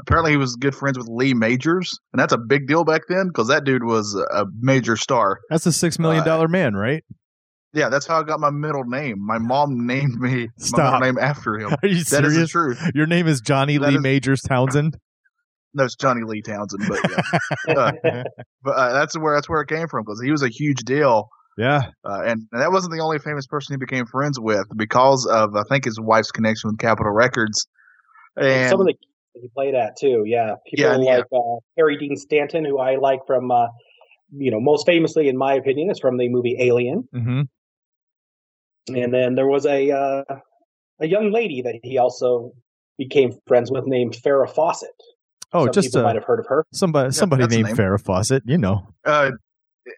apparently 0.00 0.30
he 0.30 0.36
was 0.36 0.54
good 0.56 0.74
friends 0.74 0.96
with 0.96 1.08
Lee 1.08 1.34
Majors, 1.34 1.98
and 2.12 2.20
that's 2.20 2.32
a 2.32 2.38
big 2.38 2.66
deal 2.68 2.84
back 2.84 3.02
then 3.08 3.26
because 3.28 3.48
that 3.48 3.64
dude 3.64 3.84
was 3.84 4.14
a 4.14 4.46
major 4.60 4.96
star. 4.96 5.40
That's 5.50 5.66
a 5.66 5.70
$6 5.70 5.98
million 5.98 6.26
Uh, 6.28 6.46
man, 6.48 6.74
right? 6.74 7.04
Yeah, 7.74 7.88
that's 7.90 8.06
how 8.06 8.20
I 8.20 8.22
got 8.22 8.40
my 8.40 8.50
middle 8.50 8.84
name. 8.84 9.16
My 9.18 9.38
mom 9.38 9.86
named 9.86 10.18
me 10.20 10.48
my 10.72 10.84
middle 10.84 11.00
name 11.00 11.18
after 11.18 11.58
him. 11.58 11.72
Are 11.82 11.88
you 11.88 12.02
That 12.04 12.24
is 12.24 12.34
the 12.36 12.46
serious? 12.46 12.50
truth. 12.50 12.90
Your 12.94 13.06
name 13.06 13.26
is 13.26 13.40
Johnny 13.40 13.76
That 13.76 13.88
Lee 13.90 13.96
is- 13.96 14.00
Majors 14.02 14.40
Townsend? 14.42 14.96
No, 15.78 15.84
it's 15.84 15.96
Johnny 15.96 16.22
Lee 16.24 16.42
Townsend, 16.42 16.84
but 16.88 16.98
yeah. 17.10 17.74
Uh, 17.74 17.92
but 18.62 18.70
uh, 18.70 18.92
that's 18.92 19.16
where 19.16 19.34
that's 19.34 19.48
where 19.48 19.62
it 19.62 19.68
came 19.68 19.88
from 19.88 20.04
because 20.04 20.20
he 20.22 20.30
was 20.30 20.42
a 20.42 20.48
huge 20.48 20.80
deal, 20.80 21.28
yeah. 21.56 21.90
uh, 22.04 22.22
and, 22.24 22.46
and 22.52 22.62
that 22.62 22.72
wasn't 22.72 22.92
the 22.92 23.00
only 23.00 23.18
famous 23.18 23.46
person 23.46 23.74
he 23.74 23.78
became 23.78 24.04
friends 24.06 24.38
with 24.38 24.66
because 24.76 25.26
of 25.26 25.54
I 25.54 25.62
think 25.68 25.84
his 25.84 26.00
wife's 26.00 26.32
connection 26.32 26.70
with 26.70 26.78
Capitol 26.78 27.12
Records. 27.12 27.66
And 28.36 28.68
some 28.68 28.80
of 28.80 28.86
the 28.86 28.94
that 29.38 29.40
he 29.42 29.48
played 29.54 29.74
at 29.74 29.96
too. 29.96 30.24
Yeah, 30.26 30.54
people 30.66 30.84
Yeah, 30.84 30.98
yeah. 30.98 31.16
like 31.18 31.26
uh, 31.32 31.60
Harry 31.76 31.96
Dean 31.96 32.16
Stanton, 32.16 32.64
who 32.64 32.78
I 32.78 32.96
like 32.96 33.20
from, 33.26 33.50
uh, 33.50 33.68
you 34.36 34.50
know, 34.50 34.60
most 34.60 34.86
famously 34.86 35.28
in 35.28 35.36
my 35.36 35.54
opinion, 35.54 35.90
is 35.90 35.98
from 35.98 36.18
the 36.18 36.28
movie 36.28 36.56
Alien. 36.60 37.08
hmm 37.12 37.42
And 38.88 39.12
then 39.12 39.34
there 39.34 39.46
was 39.46 39.66
a 39.66 39.90
uh, 39.90 40.24
a 41.00 41.06
young 41.06 41.30
lady 41.32 41.62
that 41.62 41.76
he 41.82 41.98
also 41.98 42.52
became 42.96 43.30
friends 43.46 43.70
with 43.70 43.84
named 43.86 44.16
Farrah 44.24 44.50
Fawcett. 44.50 44.90
Oh, 45.52 45.64
Some 45.66 45.72
just 45.72 45.88
people 45.88 46.02
might 46.02 46.10
uh, 46.10 46.14
have 46.14 46.24
heard 46.24 46.40
of 46.40 46.46
her. 46.48 46.66
somebody 46.72 47.10
somebody 47.12 47.42
that's 47.42 47.54
named 47.54 47.66
name. 47.68 47.76
Farrah 47.76 48.02
Fawcett, 48.02 48.42
you 48.46 48.58
know. 48.58 48.86
uh, 49.04 49.30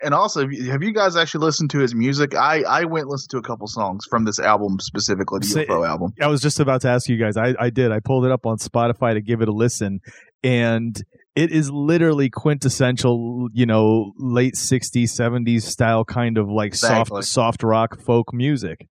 and 0.05 0.15
also, 0.15 0.43
have 0.43 0.53
you, 0.53 0.71
have 0.71 0.83
you 0.85 0.93
guys 0.95 1.17
actually 1.17 1.45
listened 1.45 1.71
to 1.71 1.81
his 1.81 1.93
music? 1.97 2.37
I 2.37 2.63
I 2.63 2.85
went 2.85 3.05
and 3.05 3.11
listened 3.11 3.31
to 3.31 3.39
a 3.39 3.43
couple 3.43 3.67
songs 3.67 4.05
from 4.09 4.25
this 4.25 4.39
album 4.39 4.79
specifically, 4.79 5.41
the 5.41 5.47
Say- 5.49 5.67
UFO 5.67 5.85
album. 5.89 6.13
I 6.23 6.29
was 6.29 6.41
just 6.41 6.61
about 6.61 6.83
to 6.83 6.89
ask 6.89 7.09
you 7.09 7.17
guys. 7.17 7.37
I, 7.37 7.55
I 7.59 7.71
did. 7.71 7.91
I 7.91 7.99
pulled 7.99 8.25
it 8.25 8.31
up 8.31 8.47
on 8.47 8.59
Spotify 8.59 9.15
to 9.15 9.21
give 9.21 9.43
it 9.43 9.49
a 9.49 9.53
listen, 9.53 9.99
and 10.45 10.97
it 11.35 11.51
is 11.51 11.71
literally 11.73 12.31
quintessential, 12.31 13.49
you 13.53 13.67
know, 13.67 14.13
late 14.17 14.55
'60s, 14.55 15.09
'70s 15.11 15.63
style 15.63 16.05
kind 16.05 16.39
of 16.39 16.49
like 16.49 16.69
Exactly. 16.69 17.23
soft 17.23 17.29
soft 17.29 17.63
rock 17.65 18.01
folk 18.01 18.33
music. 18.33 18.87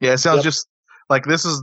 Yeah, 0.00 0.12
it 0.14 0.18
sounds 0.18 0.38
Yep. 0.38 0.44
just 0.44 0.68
like 1.10 1.24
this 1.26 1.44
is 1.44 1.62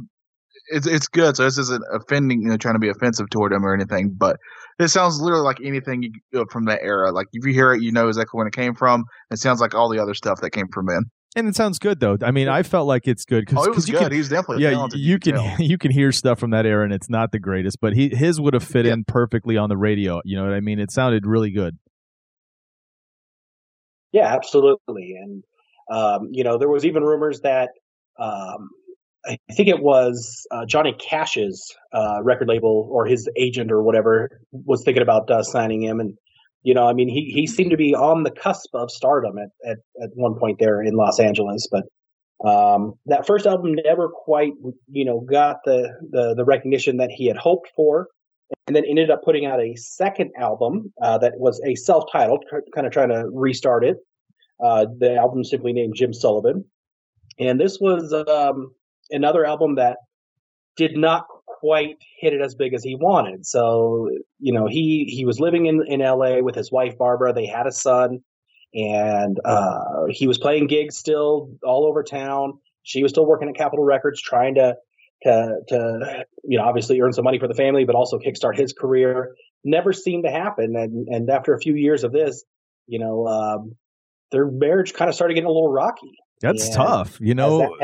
it's 0.68 0.88
it's 0.88 1.08
good. 1.08 1.36
So 1.38 1.44
this 1.44 1.58
isn't 1.58 1.84
offending, 1.94 2.42
you 2.42 2.50
know, 2.50 2.58
trying 2.58 2.76
to 2.76 2.80
be 2.80 2.90
offensive 2.90 3.30
toward 3.30 3.52
him 3.54 3.66
or 3.66 3.74
anything. 3.74 4.14
But 4.18 4.38
it 4.80 4.90
sounds 4.90 5.20
literally 5.20 5.44
like 5.44 5.58
anything 5.64 6.04
you, 6.04 6.46
from 6.52 6.66
that 6.66 6.82
era. 6.82 7.12
Like 7.12 7.28
if 7.34 7.46
you 7.46 7.54
hear 7.54 7.74
it, 7.74 7.82
you 7.82 7.92
know 7.92 8.08
exactly 8.08 8.38
when 8.38 8.48
it 8.48 8.54
came 8.54 8.76
from. 8.76 9.06
It 9.32 9.38
sounds 9.40 9.62
like 9.62 9.74
all 9.76 9.90
the 9.90 10.00
other 10.02 10.14
stuff 10.14 10.40
that 10.42 10.52
came 10.52 10.68
from 10.74 10.88
then. 10.88 11.04
And 11.38 11.50
it 11.50 11.56
sounds 11.56 11.80
good 11.80 12.00
though. 12.00 12.18
I 12.22 12.32
mean, 12.32 12.48
I 12.48 12.64
felt 12.64 12.88
like 12.88 13.08
it's 13.08 13.26
good 13.26 13.44
Oh, 13.54 13.64
it 13.66 13.76
was 13.76 13.88
you 13.90 13.94
good. 13.96 14.04
can 14.04 14.12
He's 14.14 14.30
definitely 14.30 14.64
a 14.66 14.72
yeah, 14.72 14.88
you 14.94 15.20
can 15.20 15.36
tell. 15.36 15.56
you 15.60 15.78
can 15.78 15.92
hear 15.92 16.12
stuff 16.14 16.40
from 16.40 16.52
that 16.52 16.66
era, 16.66 16.84
and 16.86 16.94
it's 16.94 17.10
not 17.10 17.32
the 17.34 17.40
greatest, 17.40 17.80
but 17.82 17.94
he 17.94 18.10
his 18.10 18.40
would 18.40 18.54
have 18.54 18.64
fit 18.64 18.86
Yeah. 18.86 18.94
in 18.94 19.04
perfectly 19.04 19.58
on 19.58 19.68
the 19.70 19.76
radio. 19.78 20.22
You 20.24 20.38
know 20.38 20.46
what 20.46 20.54
I 20.54 20.62
mean? 20.62 20.80
It 20.80 20.92
sounded 20.92 21.26
really 21.26 21.52
good. 21.52 21.78
Yeah, 24.12 24.34
absolutely. 24.34 25.16
And 25.22 25.44
um, 25.92 26.30
you 26.32 26.44
know, 26.44 26.58
there 26.58 26.70
was 26.70 26.86
even 26.86 27.04
rumors 27.04 27.42
that 27.42 27.72
um, 28.18 28.70
I 29.28 29.54
think 29.54 29.70
it 29.70 29.82
was 29.82 30.46
uh, 30.52 30.66
Johnny 30.66 30.94
Cash's 30.94 31.74
uh, 31.94 32.22
record 32.24 32.48
label 32.48 32.88
or 32.92 33.06
his 33.06 33.28
agent 33.36 33.72
or 33.72 33.82
whatever 33.82 34.42
was 34.52 34.84
thinking 34.84 35.04
about 35.04 35.30
uh, 35.30 35.44
signing 35.44 35.84
him, 35.84 36.00
and 36.00 36.18
you 36.64 36.74
know, 36.74 36.88
I 36.88 36.94
mean, 36.94 37.10
he 37.10 37.32
he 37.34 37.48
seemed 37.48 37.72
to 37.72 37.78
be 37.78 37.96
on 37.96 38.24
the 38.24 38.32
cusp 38.32 38.70
of 38.74 38.92
stardom 38.92 39.38
at 39.38 39.50
at, 39.66 39.78
at 40.04 40.10
one 40.14 40.36
point 40.38 40.60
there 40.60 40.82
in 40.82 40.96
Los 40.96 41.20
Angeles, 41.20 41.68
but 41.72 41.84
um, 42.48 42.94
that 43.06 43.26
first 43.26 43.46
album 43.46 43.76
never 43.84 44.10
quite, 44.10 44.54
you 44.90 45.06
know, 45.06 45.22
got 45.22 45.58
the, 45.66 45.90
the 46.12 46.36
the 46.36 46.46
recognition 46.46 46.98
that 46.98 47.10
he 47.12 47.28
had 47.28 47.38
hoped 47.38 47.70
for, 47.76 48.08
and 48.68 48.76
then 48.76 48.84
ended 48.88 49.10
up 49.10 49.24
putting 49.24 49.46
out 49.46 49.60
a 49.60 49.76
second 49.76 50.32
album 50.38 50.94
uh, 51.02 51.18
that 51.20 51.34
was 51.38 51.62
a 51.66 51.76
self-titled, 51.76 52.44
kind 52.74 52.86
of 52.86 52.94
trying 52.94 53.10
to 53.10 53.26
restart 53.34 53.86
it. 53.86 53.98
Uh, 54.64 54.86
the 55.00 55.16
album 55.16 55.44
simply 55.44 55.74
named 55.74 55.94
Jim 55.96 56.14
Sullivan, 56.14 56.66
and 57.40 57.60
this 57.60 57.80
was 57.80 58.14
um, 58.14 58.72
another 59.10 59.46
album 59.46 59.76
that 59.76 59.98
did 60.78 60.98
not 60.98 61.26
quite 61.60 61.98
hit 62.20 62.34
it 62.34 62.42
as 62.42 62.56
big 62.56 62.74
as 62.74 62.84
he 62.84 62.96
wanted. 62.96 63.46
So, 63.46 64.10
you 64.40 64.54
know, 64.54 64.68
he 64.68 65.06
he 65.10 65.26
was 65.26 65.40
living 65.40 65.66
in 65.66 65.84
in 65.88 66.02
L.A. 66.02 66.42
with 66.42 66.56
his 66.56 66.72
wife 66.72 66.98
Barbara. 66.98 67.34
They 67.34 67.46
had 67.46 67.68
a 67.68 67.72
son, 67.72 68.20
and 68.74 69.40
uh, 69.44 70.06
he 70.10 70.28
was 70.28 70.38
playing 70.38 70.68
gigs 70.68 70.98
still 70.98 71.50
all 71.64 71.86
over 71.86 72.04
town. 72.04 72.60
She 72.84 73.02
was 73.02 73.12
still 73.12 73.26
working 73.26 73.50
at 73.50 73.56
Capitol 73.56 73.84
Records, 73.84 74.22
trying 74.22 74.56
to 74.56 74.76
to 75.24 75.56
to 75.70 76.26
you 76.44 76.58
know 76.58 76.66
obviously 76.66 77.00
earn 77.02 77.14
some 77.14 77.24
money 77.24 77.40
for 77.40 77.48
the 77.48 77.54
family, 77.54 77.86
but 77.86 77.96
also 77.96 78.20
kickstart 78.20 78.58
his 78.58 78.74
career. 78.74 79.36
Never 79.64 79.94
seemed 79.94 80.26
to 80.26 80.32
happen, 80.32 80.76
and 80.76 81.08
and 81.08 81.30
after 81.30 81.54
a 81.54 81.60
few 81.60 81.76
years 81.76 82.04
of 82.04 82.12
this, 82.12 82.44
you 82.86 83.00
know, 83.00 83.28
um, 83.28 83.76
their 84.32 84.46
marriage 84.46 84.94
kind 84.94 85.10
of 85.10 85.16
started 85.16 85.34
getting 85.34 85.48
a 85.48 85.52
little 85.52 85.72
rocky. 85.72 86.18
That's 86.42 86.66
and 86.68 86.76
tough. 86.76 87.18
You 87.20 87.34
know, 87.34 87.76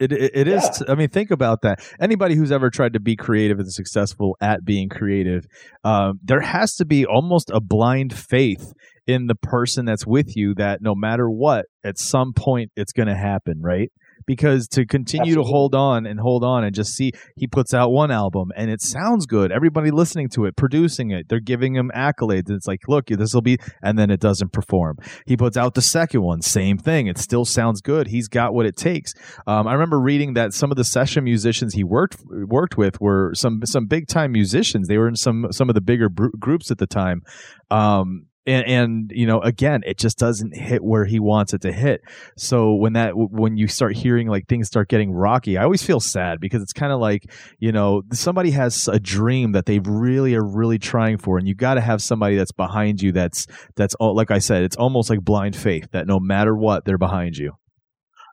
it, 0.00 0.12
it, 0.12 0.30
it 0.34 0.48
is. 0.48 0.62
Yeah. 0.62 0.92
I 0.92 0.94
mean, 0.96 1.08
think 1.08 1.30
about 1.30 1.62
that. 1.62 1.78
Anybody 2.00 2.34
who's 2.34 2.50
ever 2.50 2.70
tried 2.70 2.94
to 2.94 3.00
be 3.00 3.16
creative 3.16 3.58
and 3.58 3.70
successful 3.70 4.36
at 4.40 4.64
being 4.64 4.88
creative, 4.88 5.44
um, 5.84 6.18
there 6.22 6.40
has 6.40 6.74
to 6.76 6.84
be 6.84 7.04
almost 7.06 7.50
a 7.50 7.60
blind 7.60 8.12
faith 8.16 8.72
in 9.06 9.26
the 9.26 9.34
person 9.34 9.84
that's 9.84 10.06
with 10.06 10.36
you 10.36 10.54
that 10.54 10.80
no 10.80 10.94
matter 10.94 11.28
what, 11.28 11.66
at 11.84 11.98
some 11.98 12.32
point 12.34 12.70
it's 12.76 12.92
going 12.92 13.08
to 13.08 13.16
happen, 13.16 13.60
right? 13.62 13.90
Because 14.30 14.68
to 14.68 14.86
continue 14.86 15.32
Absolutely. 15.32 15.44
to 15.44 15.52
hold 15.52 15.74
on 15.74 16.06
and 16.06 16.20
hold 16.20 16.44
on 16.44 16.62
and 16.62 16.72
just 16.72 16.94
see 16.94 17.10
he 17.34 17.48
puts 17.48 17.74
out 17.74 17.90
one 17.90 18.12
album 18.12 18.52
and 18.54 18.70
it 18.70 18.80
sounds 18.80 19.26
good. 19.26 19.50
Everybody 19.50 19.90
listening 19.90 20.28
to 20.34 20.44
it 20.44 20.54
producing 20.54 21.10
it 21.10 21.28
they're 21.28 21.40
giving 21.40 21.74
him 21.74 21.90
accolades. 21.96 22.46
And 22.46 22.56
it's 22.56 22.68
like 22.68 22.82
look 22.86 23.06
this 23.06 23.34
will 23.34 23.42
be 23.42 23.58
and 23.82 23.98
then 23.98 24.08
it 24.08 24.20
doesn't 24.20 24.52
perform. 24.52 24.98
He 25.26 25.36
puts 25.36 25.56
out 25.56 25.74
the 25.74 25.82
second 25.82 26.22
one 26.22 26.42
same 26.42 26.78
thing. 26.78 27.08
It 27.08 27.18
still 27.18 27.44
sounds 27.44 27.80
good. 27.80 28.06
He's 28.06 28.28
got 28.28 28.54
what 28.54 28.66
it 28.66 28.76
takes. 28.76 29.14
Um, 29.48 29.66
i 29.66 29.72
remember 29.72 29.98
reading 29.98 30.34
that 30.34 30.54
some 30.54 30.70
of 30.70 30.76
the 30.76 30.84
session 30.84 31.24
musicians 31.24 31.74
he 31.74 31.82
worked 31.82 32.16
worked 32.30 32.76
with 32.76 33.00
were 33.00 33.32
some 33.34 33.62
some 33.64 33.86
big 33.86 34.06
time 34.06 34.30
musicians. 34.30 34.86
They 34.86 34.98
were 34.98 35.08
in 35.08 35.16
some 35.16 35.48
some 35.50 35.68
of 35.68 35.74
the 35.74 35.80
bigger 35.80 36.08
br- 36.08 36.36
groups 36.38 36.70
at 36.70 36.78
the 36.78 36.86
time. 36.86 37.22
Um, 37.68 38.26
and, 38.50 38.66
and 38.66 39.12
you 39.14 39.26
know 39.26 39.40
again 39.40 39.82
it 39.86 39.98
just 39.98 40.18
doesn't 40.18 40.56
hit 40.56 40.82
where 40.82 41.04
he 41.04 41.20
wants 41.20 41.54
it 41.54 41.62
to 41.62 41.72
hit. 41.72 42.02
So 42.36 42.74
when 42.74 42.94
that 42.94 43.12
when 43.14 43.56
you 43.56 43.68
start 43.68 43.96
hearing 43.96 44.28
like 44.28 44.46
things 44.48 44.66
start 44.66 44.88
getting 44.88 45.12
rocky 45.12 45.56
i 45.58 45.62
always 45.62 45.82
feel 45.82 46.00
sad 46.00 46.40
because 46.40 46.62
it's 46.62 46.72
kind 46.72 46.92
of 46.92 47.00
like 47.00 47.30
you 47.58 47.72
know 47.72 48.02
somebody 48.12 48.50
has 48.50 48.88
a 48.88 48.98
dream 48.98 49.52
that 49.52 49.66
they 49.66 49.78
really 49.80 50.34
are 50.34 50.44
really 50.44 50.78
trying 50.78 51.18
for 51.18 51.38
and 51.38 51.46
you 51.46 51.54
got 51.54 51.74
to 51.74 51.80
have 51.80 52.02
somebody 52.02 52.36
that's 52.36 52.52
behind 52.52 53.00
you 53.00 53.12
that's 53.12 53.46
that's 53.76 53.94
all 53.96 54.14
like 54.14 54.30
i 54.30 54.38
said 54.38 54.62
it's 54.62 54.76
almost 54.76 55.10
like 55.10 55.20
blind 55.20 55.56
faith 55.56 55.88
that 55.92 56.06
no 56.06 56.18
matter 56.20 56.56
what 56.56 56.84
they're 56.84 56.98
behind 56.98 57.36
you. 57.36 57.52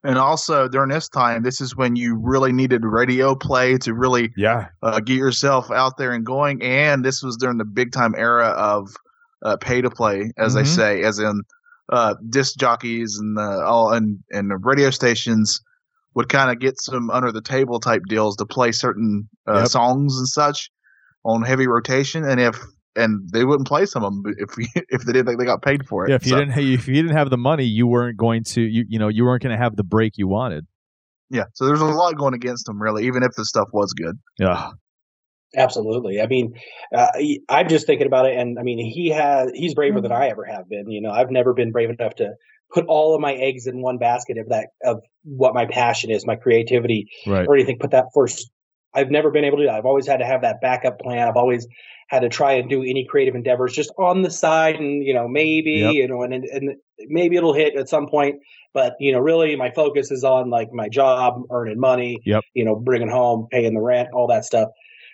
And 0.03 0.17
also 0.17 0.67
during 0.67 0.89
this 0.89 1.10
time 1.10 1.43
this 1.43 1.60
is 1.60 1.75
when 1.75 1.95
you 1.95 2.19
really 2.21 2.53
needed 2.53 2.86
radio 2.86 3.36
play 3.36 3.77
to 3.80 3.93
really 3.93 4.32
yeah. 4.38 4.67
uh, 4.82 4.99
get 4.99 5.17
yourself 5.17 5.71
out 5.71 5.97
there 5.97 6.13
and 6.13 6.25
going 6.25 6.62
and 6.62 7.03
this 7.03 7.23
was 7.23 7.36
during 7.38 7.58
the 7.58 7.65
big 7.65 7.91
time 7.91 8.13
era 8.15 8.47
of 8.47 8.89
uh, 9.43 9.58
pay 9.58 9.82
to 9.82 9.89
play, 9.89 10.32
as 10.38 10.54
mm-hmm. 10.54 10.58
they 10.58 10.63
say, 10.65 11.04
as 11.04 11.19
in 11.19 11.41
uh, 11.89 12.15
disc 12.30 12.58
jockeys 12.58 13.17
and 13.17 13.38
the 13.38 13.63
all 13.65 13.91
and 13.91 14.19
and 14.32 14.52
the 14.52 14.58
radio 14.58 14.89
stations 14.89 15.62
would 16.15 16.30
kind 16.30 16.52
of 16.52 16.60
get 16.60 16.82
some 16.82 17.10
under 17.12 17.32
the 17.32 17.41
table 17.41 17.80
type 17.80 18.02
deals 18.08 18.36
to 18.38 18.45
play 18.45 18.71
certain 18.71 19.30
uh, 19.47 19.60
yep. 19.60 19.67
songs 19.67 20.17
and 20.17 20.28
such 20.28 20.71
on 21.23 21.43
heavy 21.43 21.67
rotation, 21.67 22.23
and 22.23 22.39
if 22.39 22.60
and 22.95 23.30
they 23.32 23.45
wouldn't 23.45 23.67
play 23.67 23.86
some 23.86 24.04
of 24.04 24.12
them 24.12 24.34
if 24.38 24.50
if 24.89 25.04
they 25.04 25.13
didn't 25.13 25.28
think 25.28 25.39
they 25.39 25.45
got 25.45 25.62
paid 25.62 25.86
for 25.86 26.06
it. 26.06 26.10
Yeah, 26.10 26.15
if 26.15 26.26
you 26.26 26.32
so, 26.32 26.39
didn't 26.39 26.58
if 26.58 26.88
you 26.88 26.95
didn't 26.95 27.15
have 27.15 27.30
the 27.30 27.38
money, 27.38 27.65
you 27.65 27.88
weren't 27.88 28.17
going 28.17 28.43
to 28.45 28.62
you 28.62 28.86
you 28.88 29.00
know 29.00 29.08
you 29.08 29.23
weren't 29.23 29.43
going 29.43 29.56
to 29.56 29.62
have 29.62 29.76
the 29.76 29.84
break 29.84 30.17
you 30.17 30.28
wanted. 30.28 30.65
Yeah, 31.30 31.43
so 31.54 31.65
there's 31.65 31.82
a 31.82 31.86
lot 31.86 32.15
going 32.15 32.34
against 32.34 32.65
them, 32.67 32.82
really, 32.82 33.06
even 33.06 33.21
if 33.21 33.34
the 33.36 33.43
stuff 33.43 33.67
was 33.73 33.93
good. 33.93 34.17
Yeah, 34.39 34.71
Absolutely. 35.55 36.21
I 36.21 36.27
mean, 36.27 36.53
uh, 36.93 37.07
I'm 37.49 37.69
just 37.69 37.88
thinking 37.88 38.07
about 38.07 38.25
it, 38.25 38.38
and 38.38 38.60
I 38.60 38.63
mean, 38.63 38.79
he 38.79 39.10
has 39.10 39.51
he's 39.53 39.73
braver 39.73 40.01
than 40.01 40.12
mm-hmm. 40.12 40.21
I 40.21 40.27
ever 40.29 40.45
have 40.45 40.67
been. 40.69 40.89
You 40.89 41.01
know, 41.01 41.12
I've 41.12 41.31
never 41.31 41.53
been 41.53 41.71
brave 41.71 41.89
enough 41.89 42.15
to 42.15 42.33
put 42.73 42.86
all 42.88 43.15
of 43.15 43.21
my 43.21 43.33
eggs 43.33 43.65
in 43.65 43.81
one 43.81 43.97
basket 43.97 44.38
of 44.38 44.49
that 44.49 44.69
of 44.83 45.01
what 45.23 45.53
my 45.53 45.65
passion 45.65 46.12
is, 46.12 46.25
my 46.25 46.36
creativity, 46.36 47.10
right. 47.25 47.47
or 47.47 47.55
anything. 47.55 47.77
Put 47.79 47.91
that 47.91 48.07
first. 48.13 48.49
I've 48.93 49.10
never 49.10 49.31
been 49.31 49.45
able 49.45 49.57
to. 49.57 49.63
do 49.63 49.67
that. 49.67 49.75
I've 49.75 49.86
always 49.86 50.07
had 50.07 50.17
to 50.17 50.25
have 50.25 50.41
that 50.41 50.60
backup 50.62 50.99
plan. 50.99 51.27
I've 51.27 51.38
always 51.38 51.67
had 52.10 52.21
to 52.21 52.29
try 52.29 52.53
and 52.53 52.69
do 52.69 52.81
any 52.81 53.05
creative 53.05 53.36
endeavors 53.36 53.73
just 53.73 53.91
on 53.97 54.23
the 54.23 54.31
side, 54.31 54.75
and 54.75 55.03
you 55.05 55.13
know, 55.13 55.29
maybe 55.29 55.73
yep. 55.73 55.93
you 55.93 56.07
know, 56.10 56.23
and 56.23 56.33
and 56.33 56.75
maybe 56.99 57.38
it'll 57.38 57.53
hit 57.53 57.77
at 57.77 57.88
some 57.88 58.07
point. 58.07 58.36
But 58.73 58.95
you 58.99 59.13
know, 59.13 59.19
really, 59.19 59.55
my 59.55 59.71
focus 59.71 60.12
is 60.12 60.25
on 60.25 60.49
like 60.49 60.73
my 60.73 60.89
job, 60.89 61.41
earning 61.51 61.79
money, 61.79 62.19
yep. 62.25 62.43
you 62.53 62.65
know, 62.65 62.75
bringing 62.75 63.10
home, 63.10 63.47
paying 63.49 63.73
the 63.73 63.81
rent, 63.81 64.10
all 64.13 64.27
that 64.27 64.43
stuff. 64.43 64.69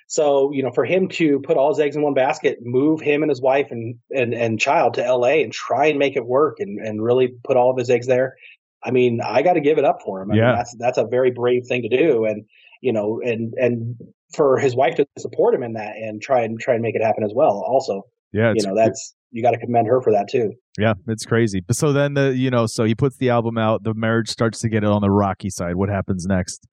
So, 0.08 0.52
you 0.52 0.64
know, 0.64 0.72
for 0.72 0.86
him 0.86 1.08
to 1.10 1.40
put 1.40 1.58
all 1.58 1.70
his 1.70 1.80
eggs 1.80 1.96
in 1.96 2.02
one 2.02 2.14
basket, 2.14 2.60
move 2.62 3.02
him 3.02 3.24
and 3.24 3.30
his 3.30 3.42
wife 3.42 3.68
and 3.72 3.96
and, 4.12 4.34
and 4.34 4.60
child 4.60 4.96
to 4.96 5.02
LA 5.02 5.42
and 5.42 5.52
try 5.52 5.88
and 5.88 6.00
make 6.00 6.16
it 6.16 6.26
work 6.26 6.58
and, 6.60 6.80
and 6.80 7.04
really 7.04 7.30
put 7.44 7.58
all 7.58 7.72
of 7.72 7.78
his 7.78 7.90
eggs 7.90 8.08
there. 8.08 8.36
I 8.84 8.92
mean, 8.92 9.22
I 9.26 9.42
got 9.42 9.54
to 9.54 9.62
give 9.62 9.78
it 9.78 9.86
up 9.86 10.00
for 10.04 10.22
him. 10.22 10.32
I 10.32 10.36
yeah. 10.36 10.48
Mean, 10.48 10.56
that's 10.56 10.76
that's 10.78 10.98
a 10.98 11.06
very 11.06 11.32
brave 11.32 11.66
thing 11.68 11.84
to 11.84 11.90
do. 11.90 12.26
And, 12.26 12.46
you 12.82 12.92
know, 12.92 13.22
and 13.24 13.54
and 13.56 13.96
for 14.34 14.58
his 14.58 14.76
wife 14.76 14.96
to 14.96 15.06
support 15.18 15.56
him 15.56 15.64
in 15.64 15.74
that 15.74 15.96
and 15.96 16.22
try 16.22 16.42
and 16.42 16.60
try 16.60 16.74
and 16.74 16.84
make 16.84 16.96
it 16.96 17.04
happen 17.04 17.24
as 17.24 17.32
well. 17.34 17.64
Also, 17.66 18.04
yeah, 18.34 18.54
you 18.56 18.66
know, 18.66 18.76
that's 18.76 19.16
you 19.32 19.42
got 19.42 19.52
to 19.52 19.58
commend 19.58 19.88
her 19.88 20.02
for 20.02 20.12
that 20.12 20.28
too. 20.30 20.54
Yeah, 20.78 20.94
it's 21.08 21.26
crazy. 21.26 21.62
But 21.62 21.76
so 21.76 21.94
then 21.94 22.14
the 22.16 22.36
you 22.36 22.50
know, 22.50 22.66
so 22.66 22.84
he 22.84 22.96
puts 22.96 23.18
the 23.18 23.30
album 23.30 23.58
out. 23.58 23.84
The 23.84 23.94
marriage 23.94 24.30
starts 24.30 24.60
to 24.62 24.70
get 24.70 24.84
it 24.84 24.90
on 24.90 25.02
the 25.02 25.10
rocky 25.10 25.50
side. 25.50 25.76
What 25.76 25.90
happens 25.90 26.26
next? 26.26 26.68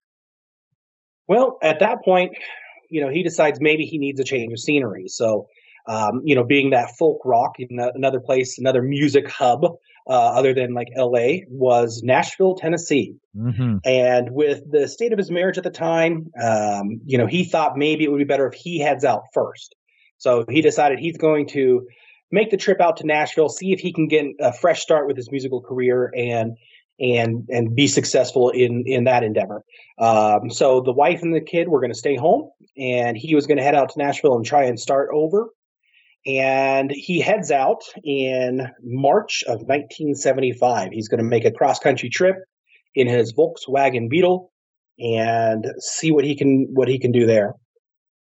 Well, 1.27 1.57
at 1.61 1.79
that 1.79 2.03
point, 2.03 2.33
you 2.91 3.01
know, 3.01 3.09
he 3.09 3.23
decides 3.23 3.59
maybe 3.59 3.85
he 3.85 3.97
needs 3.97 4.19
a 4.19 4.23
change 4.23 4.51
of 4.53 4.59
scenery. 4.59 5.07
So, 5.07 5.47
um, 5.87 6.21
you 6.23 6.35
know, 6.35 6.43
being 6.43 6.71
that 6.71 6.91
folk 6.97 7.21
rock 7.25 7.55
in 7.57 7.79
another 7.79 8.19
place, 8.19 8.59
another 8.59 8.81
music 8.83 9.29
hub, 9.29 9.63
uh, 10.07 10.11
other 10.11 10.53
than 10.53 10.73
like 10.73 10.89
LA, 10.95 11.45
was 11.47 12.01
Nashville, 12.03 12.55
Tennessee. 12.55 13.15
Mm-hmm. 13.35 13.77
And 13.85 14.31
with 14.31 14.69
the 14.69 14.87
state 14.87 15.13
of 15.13 15.17
his 15.17 15.31
marriage 15.31 15.57
at 15.57 15.63
the 15.63 15.71
time, 15.71 16.31
um, 16.41 17.01
you 17.05 17.17
know, 17.17 17.27
he 17.27 17.45
thought 17.45 17.77
maybe 17.77 18.03
it 18.03 18.11
would 18.11 18.19
be 18.19 18.25
better 18.25 18.47
if 18.47 18.53
he 18.53 18.79
heads 18.79 19.05
out 19.05 19.23
first. 19.33 19.75
So 20.17 20.45
he 20.47 20.61
decided 20.61 20.99
he's 20.99 21.17
going 21.17 21.47
to 21.49 21.87
make 22.31 22.51
the 22.51 22.57
trip 22.57 22.79
out 22.79 22.97
to 22.97 23.07
Nashville, 23.07 23.49
see 23.49 23.73
if 23.73 23.79
he 23.79 23.93
can 23.93 24.07
get 24.07 24.25
a 24.39 24.53
fresh 24.53 24.81
start 24.81 25.07
with 25.07 25.17
his 25.17 25.31
musical 25.31 25.61
career 25.61 26.11
and 26.15 26.57
and 27.01 27.47
and 27.49 27.75
be 27.75 27.87
successful 27.87 28.49
in 28.49 28.83
in 28.85 29.05
that 29.05 29.23
endeavor. 29.23 29.63
Um, 29.97 30.49
so 30.49 30.81
the 30.81 30.93
wife 30.93 31.21
and 31.21 31.33
the 31.33 31.41
kid 31.41 31.67
were 31.67 31.79
going 31.79 31.91
to 31.91 31.97
stay 31.97 32.15
home, 32.15 32.49
and 32.77 33.17
he 33.17 33.35
was 33.35 33.47
going 33.47 33.57
to 33.57 33.63
head 33.63 33.75
out 33.75 33.89
to 33.89 33.99
Nashville 33.99 34.35
and 34.35 34.45
try 34.45 34.63
and 34.63 34.79
start 34.79 35.09
over. 35.13 35.49
And 36.27 36.91
he 36.91 37.19
heads 37.19 37.49
out 37.49 37.81
in 38.03 38.67
March 38.83 39.43
of 39.47 39.61
1975. 39.61 40.91
He's 40.91 41.07
going 41.07 41.17
to 41.17 41.23
make 41.23 41.45
a 41.45 41.51
cross 41.51 41.79
country 41.79 42.09
trip 42.09 42.35
in 42.93 43.07
his 43.07 43.33
Volkswagen 43.33 44.07
Beetle 44.07 44.51
and 44.99 45.65
see 45.79 46.11
what 46.11 46.23
he 46.23 46.35
can 46.35 46.67
what 46.71 46.87
he 46.87 46.99
can 46.99 47.11
do 47.11 47.25
there. 47.25 47.55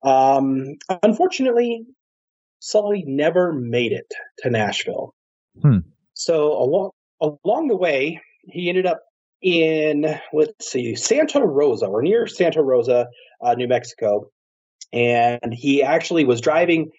Um, 0.02 0.76
unfortunately, 1.02 1.84
Sully 2.60 3.04
never 3.06 3.52
made 3.52 3.92
it 3.92 4.10
to 4.38 4.50
Nashville. 4.50 5.14
Hmm. 5.60 5.78
So 6.14 6.52
along 6.52 6.92
along 7.20 7.68
the 7.68 7.76
way, 7.76 8.20
he 8.52 8.68
ended 8.68 8.86
up 8.86 9.00
in 9.42 10.06
let's 10.32 10.70
see 10.70 10.94
Santa 10.94 11.40
Rosa 11.40 11.86
or 11.86 12.02
near 12.02 12.26
Santa 12.26 12.62
Rosa, 12.62 13.06
uh, 13.42 13.54
New 13.54 13.68
Mexico, 13.68 14.30
and 14.92 15.52
he 15.52 15.82
actually 15.82 16.24
was 16.24 16.40
driving, 16.40 16.90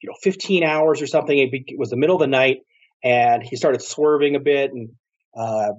you 0.00 0.08
know, 0.08 0.14
15 0.22 0.62
hours 0.62 1.02
or 1.02 1.06
something. 1.06 1.36
It 1.38 1.78
was 1.78 1.90
the 1.90 1.96
middle 1.96 2.16
of 2.16 2.20
the 2.20 2.26
night, 2.26 2.58
and 3.02 3.42
he 3.42 3.56
started 3.56 3.82
swerving 3.82 4.36
a 4.36 4.40
bit 4.40 4.72
and 4.72 4.90
uh, 5.36 5.72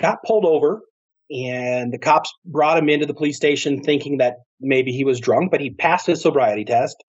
got 0.00 0.22
pulled 0.24 0.44
over. 0.44 0.82
And 1.28 1.92
the 1.92 1.98
cops 1.98 2.32
brought 2.44 2.78
him 2.78 2.88
into 2.88 3.06
the 3.06 3.14
police 3.14 3.36
station 3.36 3.82
thinking 3.82 4.18
that 4.18 4.36
maybe 4.60 4.92
he 4.92 5.04
was 5.04 5.18
drunk, 5.18 5.50
but 5.50 5.60
he 5.60 5.70
passed 5.70 6.06
his 6.06 6.22
sobriety 6.22 6.64
test. 6.64 7.02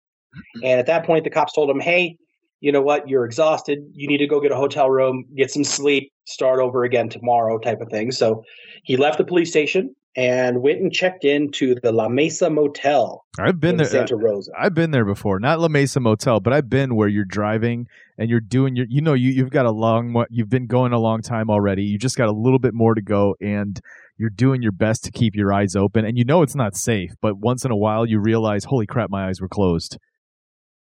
And 0.56 0.80
at 0.80 0.88
that 0.88 1.06
point, 1.06 1.24
the 1.24 1.30
cops 1.30 1.54
told 1.54 1.70
him, 1.70 1.80
"Hey, 1.80 2.18
you 2.60 2.72
know 2.72 2.82
what, 2.82 3.08
you're 3.08 3.26
exhausted. 3.26 3.80
You 3.94 4.08
need 4.08 4.18
to 4.18 4.28
go 4.28 4.40
get 4.40 4.52
a 4.52 4.56
hotel 4.56 4.90
room, 4.90 5.26
get 5.36 5.52
some 5.52 5.64
sleep, 5.64 6.12
start 6.26 6.60
over 6.60 6.84
again 6.84 7.10
tomorrow, 7.10 7.60
type 7.60 7.82
of 7.82 7.90
thing. 7.90 8.12
So 8.12 8.44
he 8.84 8.98
left 8.98 9.18
the 9.18 9.24
police 9.24 9.50
station 9.50 9.96
and 10.16 10.64
went 10.64 10.82
and 10.82 10.92
checked 10.92 11.24
into 11.24 11.76
the 11.84 11.92
La 11.92 12.10
Mesa 12.10 12.50
Motel. 12.50 13.24
I've 13.40 13.60
been 13.60 13.72
in 13.72 13.78
there. 13.78 13.86
Uh, 13.86 13.90
Santa 13.90 14.16
Rosa. 14.16 14.52
I've 14.60 14.74
been 14.74 14.90
there 14.90 15.06
before. 15.06 15.40
Not 15.40 15.60
La 15.60 15.68
Mesa 15.68 16.00
Motel, 16.00 16.40
but 16.40 16.54
I've 16.54 16.70
been 16.70 16.96
where 16.96 17.08
you're 17.08 17.24
driving 17.24 17.86
and 18.18 18.28
you're 18.28 18.40
doing 18.40 18.76
your. 18.76 18.88
You 18.90 19.02
know, 19.02 19.14
you 19.14 19.30
you've 19.30 19.52
got 19.52 19.68
a 19.68 19.72
long. 19.72 20.26
You've 20.32 20.50
been 20.50 20.66
going 20.66 20.92
a 20.92 21.00
long 21.00 21.22
time 21.22 21.52
already. 21.52 21.84
You 21.84 22.00
just 22.00 22.18
got 22.18 22.30
a 22.30 22.32
little 22.34 22.58
bit 22.58 22.74
more 22.74 22.96
to 22.96 23.02
go, 23.02 23.36
and 23.40 23.80
you're 24.18 24.32
doing 24.32 24.64
your 24.64 24.72
best 24.72 25.04
to 25.04 25.12
keep 25.12 25.36
your 25.36 25.54
eyes 25.54 25.76
open. 25.76 26.04
And 26.04 26.18
you 26.18 26.26
know 26.26 26.42
it's 26.42 26.56
not 26.56 26.76
safe, 26.76 27.12
but 27.22 27.38
once 27.38 27.64
in 27.64 27.70
a 27.70 27.78
while 27.78 28.04
you 28.04 28.20
realize, 28.20 28.64
holy 28.64 28.88
crap, 28.88 29.12
my 29.12 29.28
eyes 29.28 29.40
were 29.40 29.48
closed. 29.48 30.00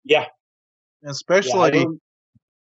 Yeah, 0.03 0.25
especially 1.05 1.79
Yeah, 1.79 1.85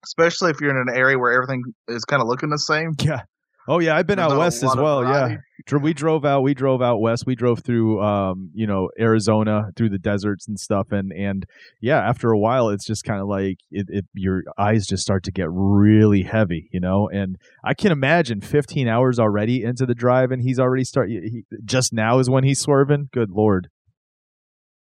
especially 0.06 0.52
if 0.52 0.62
you're 0.62 0.72
in 0.72 0.90
an 0.90 0.96
area 0.96 1.18
where 1.18 1.32
everything 1.32 1.64
is 1.88 2.06
kind 2.06 2.22
of 2.22 2.28
looking 2.28 2.50
the 2.50 2.58
same. 2.58 2.94
Yeah. 3.02 3.22
Oh 3.68 3.78
yeah, 3.78 3.96
I've 3.96 4.08
been 4.08 4.18
There's 4.18 4.32
out 4.32 4.40
west 4.40 4.64
as 4.64 4.76
well. 4.76 5.04
Yeah, 5.04 5.12
variety. 5.12 5.38
Dr- 5.68 5.84
we 5.84 5.94
drove 5.94 6.26
out. 6.26 6.42
We 6.42 6.56
drove 6.56 6.82
out 6.82 7.02
west. 7.02 7.28
We 7.28 7.36
drove 7.36 7.60
through, 7.60 8.02
um, 8.02 8.50
you 8.56 8.66
know, 8.66 8.90
Arizona 9.00 9.70
through 9.76 9.90
the 9.90 10.00
deserts 10.00 10.48
and 10.48 10.60
stuff. 10.60 10.88
And 10.92 11.14
and 11.14 11.46
yeah, 11.80 12.00
after 12.00 12.32
a 12.32 12.40
while, 12.40 12.70
it's 12.70 12.84
just 12.84 13.04
kind 13.04 13.22
of 13.22 13.28
like 13.28 13.58
it, 13.70 13.86
it. 13.90 14.06
Your 14.16 14.42
eyes 14.58 14.88
just 14.88 15.04
start 15.04 15.24
to 15.26 15.32
get 15.32 15.50
really 15.52 16.24
heavy, 16.24 16.68
you 16.72 16.80
know. 16.80 17.10
And 17.10 17.36
I 17.64 17.76
can 17.76 17.92
imagine 17.92 18.42
15 18.42 18.88
hours 18.88 19.20
already 19.20 19.64
into 19.64 19.86
the 19.86 19.94
drive, 19.94 20.32
and 20.32 20.42
he's 20.42 20.60
already 20.60 20.84
start. 20.84 21.10
He, 21.10 21.44
just 21.64 21.94
now 21.94 22.18
is 22.18 22.28
when 22.28 22.44
he's 22.44 22.60
swerving. 22.60 23.10
Good 23.14 23.30
lord. 23.30 23.68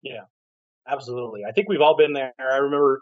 Yeah, 0.01 0.21
absolutely. 0.88 1.41
I 1.45 1.51
think 1.51 1.67
we've 1.67 1.82
all 1.82 1.97
been 1.97 2.13
there. 2.13 2.32
I 2.39 2.56
remember 2.56 3.01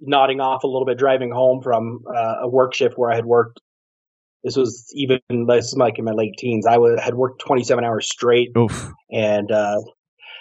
nodding 0.00 0.40
off 0.40 0.64
a 0.64 0.66
little 0.66 0.86
bit 0.86 0.98
driving 0.98 1.30
home 1.30 1.60
from 1.62 2.00
uh, 2.08 2.36
a 2.42 2.48
work 2.48 2.74
shift 2.74 2.96
where 2.96 3.10
I 3.10 3.16
had 3.16 3.26
worked. 3.26 3.60
This 4.42 4.56
was 4.56 4.90
even 4.94 5.20
this 5.46 5.66
is 5.66 5.76
like 5.76 5.98
in 5.98 6.04
my 6.04 6.12
late 6.12 6.34
teens. 6.38 6.66
I 6.66 6.78
was, 6.78 6.98
had 6.98 7.14
worked 7.14 7.42
27 7.42 7.84
hours 7.84 8.08
straight 8.08 8.50
Oof. 8.56 8.90
and 9.10 9.50
uh, 9.50 9.80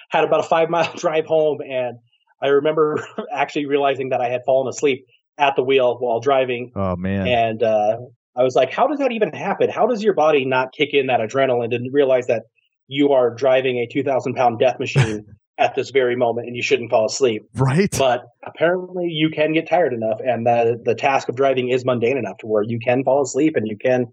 had 0.09 0.23
about 0.23 0.39
a 0.39 0.43
five 0.43 0.69
mile 0.69 0.91
drive 0.97 1.25
home. 1.25 1.59
And 1.61 1.97
I 2.41 2.47
remember 2.47 3.05
actually 3.33 3.65
realizing 3.65 4.09
that 4.09 4.21
I 4.21 4.29
had 4.29 4.41
fallen 4.45 4.67
asleep 4.67 5.05
at 5.37 5.55
the 5.55 5.63
wheel 5.63 5.97
while 5.99 6.19
driving. 6.19 6.71
Oh 6.75 6.95
man. 6.95 7.27
And 7.27 7.63
uh, 7.63 7.97
I 8.37 8.43
was 8.43 8.55
like, 8.55 8.71
how 8.71 8.87
does 8.87 8.99
that 8.99 9.11
even 9.11 9.33
happen? 9.33 9.69
How 9.69 9.85
does 9.85 10.01
your 10.01 10.13
body 10.13 10.45
not 10.45 10.71
kick 10.71 10.89
in 10.93 11.07
that 11.07 11.19
adrenaline 11.19 11.75
and 11.75 11.93
realize 11.93 12.27
that 12.27 12.43
you 12.87 13.11
are 13.11 13.33
driving 13.33 13.77
a 13.77 13.87
2,000 13.87 14.33
pound 14.33 14.59
death 14.59 14.79
machine 14.79 15.25
at 15.59 15.75
this 15.75 15.91
very 15.91 16.15
moment 16.15 16.47
and 16.47 16.55
you 16.55 16.63
shouldn't 16.63 16.89
fall 16.89 17.05
asleep? 17.05 17.43
right. 17.55 17.93
But 17.97 18.21
apparently, 18.45 19.07
you 19.09 19.29
can 19.29 19.53
get 19.53 19.67
tired 19.69 19.93
enough, 19.93 20.19
and 20.25 20.45
the 20.47 20.79
the 20.83 20.95
task 20.95 21.29
of 21.29 21.35
driving 21.35 21.69
is 21.69 21.85
mundane 21.85 22.17
enough 22.17 22.37
to 22.39 22.47
where 22.47 22.63
you 22.63 22.79
can 22.83 23.03
fall 23.03 23.21
asleep 23.21 23.55
and 23.55 23.67
you 23.67 23.77
can, 23.77 24.05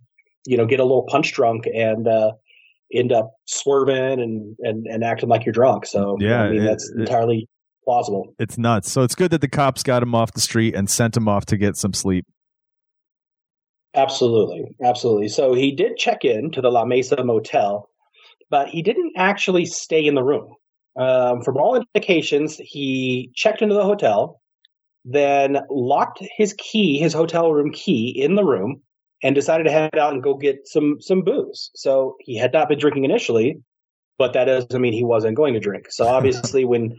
you 0.47 0.57
know, 0.57 0.67
get 0.67 0.81
a 0.81 0.85
little 0.85 1.07
punch 1.09 1.33
drunk 1.33 1.65
and 1.73 2.07
uh, 2.09 2.33
end 2.93 3.13
up 3.13 3.31
swerving 3.47 4.21
and, 4.21 4.57
and 4.61 4.87
and 4.87 5.05
acting 5.05 5.29
like 5.29 5.47
you're 5.47 5.53
drunk. 5.53 5.87
So 5.87 6.17
Yeah, 6.21 6.43
I 6.43 6.51
mean 6.51 6.63
it- 6.63 6.67
that's 6.67 6.91
it- 6.91 7.01
entirely 7.01 7.49
plausible. 7.85 8.35
it's 8.41 8.59
nuts. 8.59 8.91
So 8.91 9.03
it's 9.03 9.15
good 9.15 9.31
that 9.31 9.41
the 9.41 9.49
cops 9.49 9.85
got 9.85 10.03
him 10.03 10.13
off 10.15 10.33
the 10.33 10.41
street 10.41 10.75
and 10.75 10.91
sent 10.91 11.17
him 11.17 11.29
off 11.29 11.47
to 11.47 11.57
get 11.57 11.77
some 11.77 11.93
sleep. 11.93 12.27
Absolutely, 13.95 14.77
absolutely. 14.85 15.29
So 15.29 15.55
he 15.55 15.73
did 15.73 15.97
check 15.97 16.25
in 16.25 16.51
to 16.53 16.61
the 16.61 16.69
La 16.71 16.85
Mesa 16.85 17.23
Motel, 17.25 17.89
but 18.51 18.69
he 18.69 18.83
didn't 18.83 19.13
actually 19.17 19.65
stay 19.65 20.05
in 20.05 20.15
the 20.15 20.23
room. 20.23 20.55
Um, 20.99 21.43
from 21.43 21.57
all 21.57 21.77
indications, 21.77 22.57
he 22.57 23.31
checked 23.35 23.63
into 23.63 23.75
the 23.75 23.85
hotel, 23.85 24.41
then 25.05 25.59
locked 25.71 26.23
his 26.37 26.55
key, 26.59 26.99
his 26.99 27.13
hotel 27.13 27.53
room 27.53 27.71
key, 27.73 28.09
in 28.09 28.35
the 28.35 28.45
room, 28.45 28.83
and 29.23 29.35
decided 29.35 29.65
to 29.65 29.71
head 29.71 29.99
out 29.99 30.13
and 30.13 30.23
go 30.23 30.35
get 30.35 30.67
some 30.67 31.01
some 31.01 31.23
booze. 31.23 31.71
So 31.75 32.17
he 32.21 32.37
had 32.37 32.53
not 32.53 32.69
been 32.69 32.79
drinking 32.79 33.05
initially, 33.05 33.61
but 34.19 34.33
that 34.33 34.47
doesn't 34.47 34.81
mean 34.81 34.93
he 34.93 35.05
wasn't 35.05 35.37
going 35.37 35.55
to 35.55 35.61
drink. 35.61 35.87
So 35.91 36.07
obviously, 36.07 36.65
when 36.65 36.99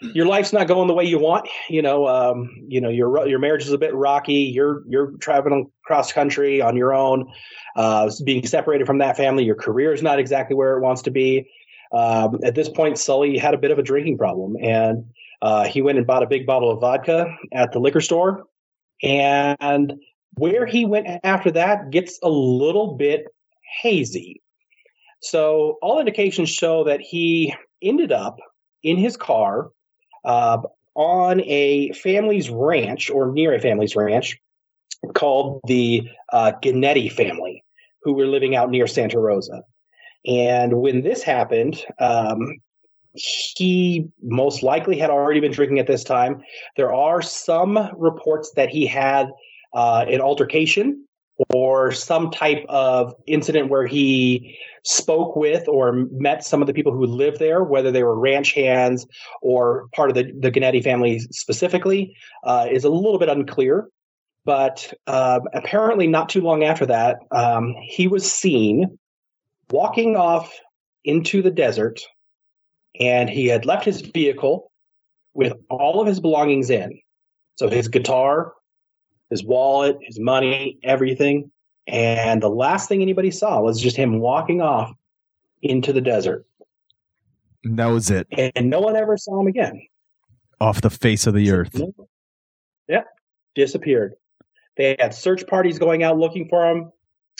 your 0.00 0.26
life's 0.26 0.52
not 0.52 0.68
going 0.68 0.88
the 0.88 0.94
way 0.94 1.04
you 1.04 1.18
want, 1.18 1.48
you 1.68 1.82
know, 1.82 2.06
um, 2.06 2.50
you 2.66 2.80
know, 2.80 2.88
your 2.88 3.26
your 3.26 3.38
marriage 3.38 3.62
is 3.62 3.72
a 3.72 3.78
bit 3.78 3.94
rocky. 3.94 4.50
You're 4.52 4.82
you're 4.88 5.12
traveling 5.18 5.70
cross 5.84 6.12
country 6.12 6.60
on 6.60 6.76
your 6.76 6.92
own, 6.92 7.32
uh, 7.76 8.10
being 8.24 8.46
separated 8.46 8.86
from 8.86 8.98
that 8.98 9.16
family. 9.16 9.44
Your 9.44 9.54
career 9.54 9.92
is 9.92 10.02
not 10.02 10.18
exactly 10.18 10.56
where 10.56 10.76
it 10.76 10.80
wants 10.80 11.02
to 11.02 11.10
be. 11.10 11.48
Um, 11.92 12.40
at 12.44 12.54
this 12.54 12.68
point, 12.68 12.98
Sully 12.98 13.38
had 13.38 13.54
a 13.54 13.58
bit 13.58 13.70
of 13.70 13.78
a 13.78 13.82
drinking 13.82 14.18
problem, 14.18 14.56
and 14.60 15.06
uh, 15.42 15.64
he 15.64 15.82
went 15.82 15.98
and 15.98 16.06
bought 16.06 16.22
a 16.22 16.26
big 16.26 16.46
bottle 16.46 16.70
of 16.70 16.80
vodka 16.80 17.26
at 17.52 17.72
the 17.72 17.78
liquor 17.78 18.00
store. 18.00 18.44
And 19.02 19.94
where 20.34 20.66
he 20.66 20.84
went 20.84 21.06
after 21.24 21.50
that 21.52 21.90
gets 21.90 22.18
a 22.22 22.28
little 22.28 22.96
bit 22.96 23.26
hazy. 23.80 24.42
So 25.20 25.78
all 25.82 25.98
indications 25.98 26.50
show 26.50 26.84
that 26.84 27.00
he 27.00 27.54
ended 27.82 28.12
up 28.12 28.38
in 28.82 28.96
his 28.96 29.16
car 29.16 29.70
uh, 30.24 30.58
on 30.94 31.40
a 31.42 31.92
family's 31.92 32.50
ranch 32.50 33.10
or 33.10 33.32
near 33.32 33.54
a 33.54 33.60
family's 33.60 33.96
ranch 33.96 34.38
called 35.14 35.60
the 35.66 36.08
uh, 36.32 36.52
Gennitti 36.62 37.10
family, 37.10 37.64
who 38.02 38.14
were 38.14 38.26
living 38.26 38.56
out 38.56 38.70
near 38.70 38.86
Santa 38.86 39.18
Rosa. 39.18 39.62
And 40.26 40.80
when 40.80 41.02
this 41.02 41.22
happened, 41.22 41.82
um, 41.98 42.60
he 43.14 44.06
most 44.22 44.62
likely 44.62 44.98
had 44.98 45.10
already 45.10 45.40
been 45.40 45.52
drinking 45.52 45.78
at 45.78 45.86
this 45.86 46.04
time. 46.04 46.42
There 46.76 46.92
are 46.92 47.22
some 47.22 47.90
reports 47.96 48.52
that 48.56 48.68
he 48.68 48.86
had 48.86 49.28
uh, 49.72 50.04
an 50.08 50.20
altercation 50.20 51.06
or 51.52 51.92
some 51.92 52.30
type 52.30 52.64
of 52.68 53.14
incident 53.26 53.68
where 53.68 53.86
he 53.86 54.58
spoke 54.84 55.36
with 55.36 55.68
or 55.68 56.06
met 56.12 56.44
some 56.44 56.62
of 56.62 56.66
the 56.66 56.72
people 56.72 56.92
who 56.92 57.04
lived 57.04 57.38
there, 57.38 57.62
whether 57.62 57.90
they 57.90 58.02
were 58.02 58.18
ranch 58.18 58.52
hands 58.52 59.06
or 59.42 59.88
part 59.94 60.10
of 60.10 60.16
the, 60.16 60.32
the 60.38 60.50
Gennitti 60.50 60.82
family 60.82 61.18
specifically, 61.30 62.14
uh, 62.44 62.66
is 62.70 62.84
a 62.84 62.88
little 62.88 63.18
bit 63.18 63.28
unclear. 63.28 63.88
But 64.44 64.92
um, 65.08 65.42
apparently, 65.54 66.06
not 66.06 66.28
too 66.28 66.40
long 66.40 66.62
after 66.62 66.86
that, 66.86 67.18
um, 67.32 67.74
he 67.82 68.06
was 68.06 68.30
seen 68.30 68.96
walking 69.70 70.16
off 70.16 70.52
into 71.04 71.42
the 71.42 71.50
desert, 71.50 72.00
and 72.98 73.28
he 73.28 73.46
had 73.46 73.66
left 73.66 73.84
his 73.84 74.00
vehicle 74.00 74.70
with 75.34 75.52
all 75.68 76.00
of 76.00 76.06
his 76.06 76.20
belongings 76.20 76.70
in. 76.70 76.98
So 77.56 77.68
his 77.68 77.88
guitar, 77.88 78.54
his 79.30 79.44
wallet, 79.44 79.96
his 80.02 80.18
money, 80.18 80.78
everything. 80.82 81.50
And 81.86 82.42
the 82.42 82.48
last 82.48 82.88
thing 82.88 83.02
anybody 83.02 83.30
saw 83.30 83.60
was 83.60 83.80
just 83.80 83.96
him 83.96 84.18
walking 84.18 84.60
off 84.60 84.92
into 85.62 85.92
the 85.92 86.00
desert. 86.00 86.44
And 87.64 87.78
that 87.78 87.86
was 87.86 88.10
it. 88.10 88.26
And 88.30 88.70
no 88.70 88.80
one 88.80 88.96
ever 88.96 89.16
saw 89.16 89.40
him 89.40 89.46
again. 89.46 89.80
Off 90.60 90.80
the 90.80 90.90
face 90.90 91.26
of 91.26 91.34
the 91.34 91.50
earth. 91.50 91.80
Yeah, 92.88 93.02
disappeared. 93.54 94.14
They 94.76 94.96
had 94.98 95.14
search 95.14 95.46
parties 95.46 95.78
going 95.78 96.02
out 96.02 96.18
looking 96.18 96.48
for 96.48 96.66
him 96.66 96.92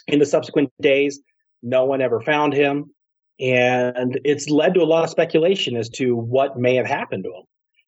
in 0.07 0.19
the 0.19 0.27
subsequent 0.27 0.71
days. 0.81 1.21
No 1.67 1.85
one 1.85 2.01
ever 2.01 2.21
found 2.21 2.53
him. 2.53 2.93
And 3.41 4.19
it's 4.25 4.49
led 4.49 4.75
to 4.75 4.81
a 4.81 4.85
lot 4.85 5.05
of 5.05 5.11
speculation 5.11 5.77
as 5.77 5.91
to 5.91 6.15
what 6.15 6.57
may 6.57 6.77
have 6.77 6.87
happened 6.87 7.25
to 7.25 7.31
him. 7.31 7.45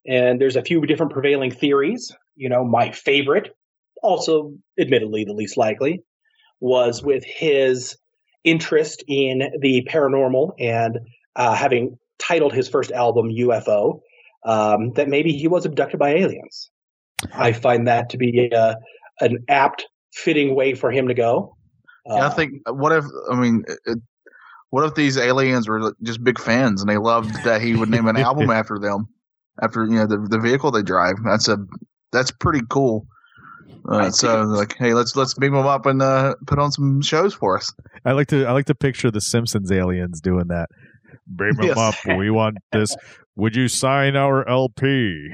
And 0.07 0.41
there's 0.41 0.57
a 0.57 0.63
few 0.63 0.85
different 0.85 1.13
prevailing 1.13 1.53
theories. 1.53 2.13
You 2.35 2.49
know, 2.49 2.65
my 2.65 2.91
favorite, 2.91 3.55
also 4.03 4.53
admittedly 4.79 5.25
the 5.25 5.33
least 5.33 5.57
likely, 5.57 6.03
was 6.61 7.03
with 7.03 7.25
his 7.25 7.97
interest 8.45 9.05
in 9.07 9.51
the 9.61 9.87
paranormal 9.89 10.53
and 10.59 10.99
uh, 11.37 11.55
having 11.55 11.99
titled 12.19 12.53
his 12.53 12.69
first 12.69 12.91
album 12.91 13.29
UFO, 13.29 14.01
um, 14.45 14.93
that 14.95 15.09
maybe 15.09 15.33
he 15.33 15.47
was 15.47 15.65
abducted 15.65 16.01
by 16.01 16.11
aliens. 16.11 16.71
I 17.33 17.53
find 17.53 17.87
that 17.87 18.11
to 18.11 18.19
be 18.19 18.51
uh, 18.53 18.75
an 19.21 19.45
apt, 19.49 19.87
fitting 20.13 20.55
way 20.55 20.75
for 20.75 20.91
him 20.91 21.09
to 21.09 21.15
go. 21.15 21.57
Yeah, 22.09 22.27
I 22.27 22.27
Uh, 22.27 22.35
think 22.35 22.53
what 22.69 22.93
if 22.93 23.05
I 23.31 23.35
mean, 23.37 23.65
it, 23.87 23.99
what 24.71 24.85
if 24.85 24.95
these 24.95 25.17
aliens 25.17 25.69
were 25.69 25.95
just 26.03 26.23
big 26.23 26.39
fans 26.39 26.81
and 26.81 26.91
they 26.91 26.99
loved 26.99 27.43
that 27.45 27.63
he 27.63 27.75
would 27.75 27.89
name 27.89 28.07
an 28.09 28.17
album 28.29 28.51
after 28.51 28.79
them, 28.79 29.09
after 29.63 29.85
you 29.85 29.93
know 29.93 30.07
the 30.07 30.19
the 30.29 30.39
vehicle 30.39 30.71
they 30.71 30.83
drive. 30.83 31.17
That's 31.25 31.49
a 31.49 31.59
that's 32.13 32.31
pretty 32.31 32.61
cool. 32.71 33.07
Uh, 33.89 34.11
so 34.11 34.43
like, 34.43 34.77
hey, 34.77 34.93
let's 34.93 35.17
let's 35.17 35.35
beam 35.35 35.53
them 35.55 35.67
up 35.67 35.87
and 35.87 36.03
uh, 36.03 36.35
put 36.47 36.59
on 36.59 36.71
some 36.73 37.01
shows 37.01 37.33
for 37.33 37.57
us. 37.57 37.73
I 38.05 38.13
like 38.13 38.27
to 38.29 38.45
I 38.45 38.53
like 38.53 38.67
to 38.67 38.75
picture 38.75 39.11
the 39.11 39.21
Simpsons 39.21 39.71
aliens 39.73 40.21
doing 40.21 40.49
that. 40.49 40.69
Bring 41.27 41.55
them 41.57 41.67
Yes. 41.69 41.79
up. 41.79 41.95
We 42.19 42.31
want 42.31 42.59
this. 42.73 42.95
Would 43.37 43.57
you 43.57 43.69
sign 43.69 44.17
our 44.17 44.47
LP? 44.49 45.31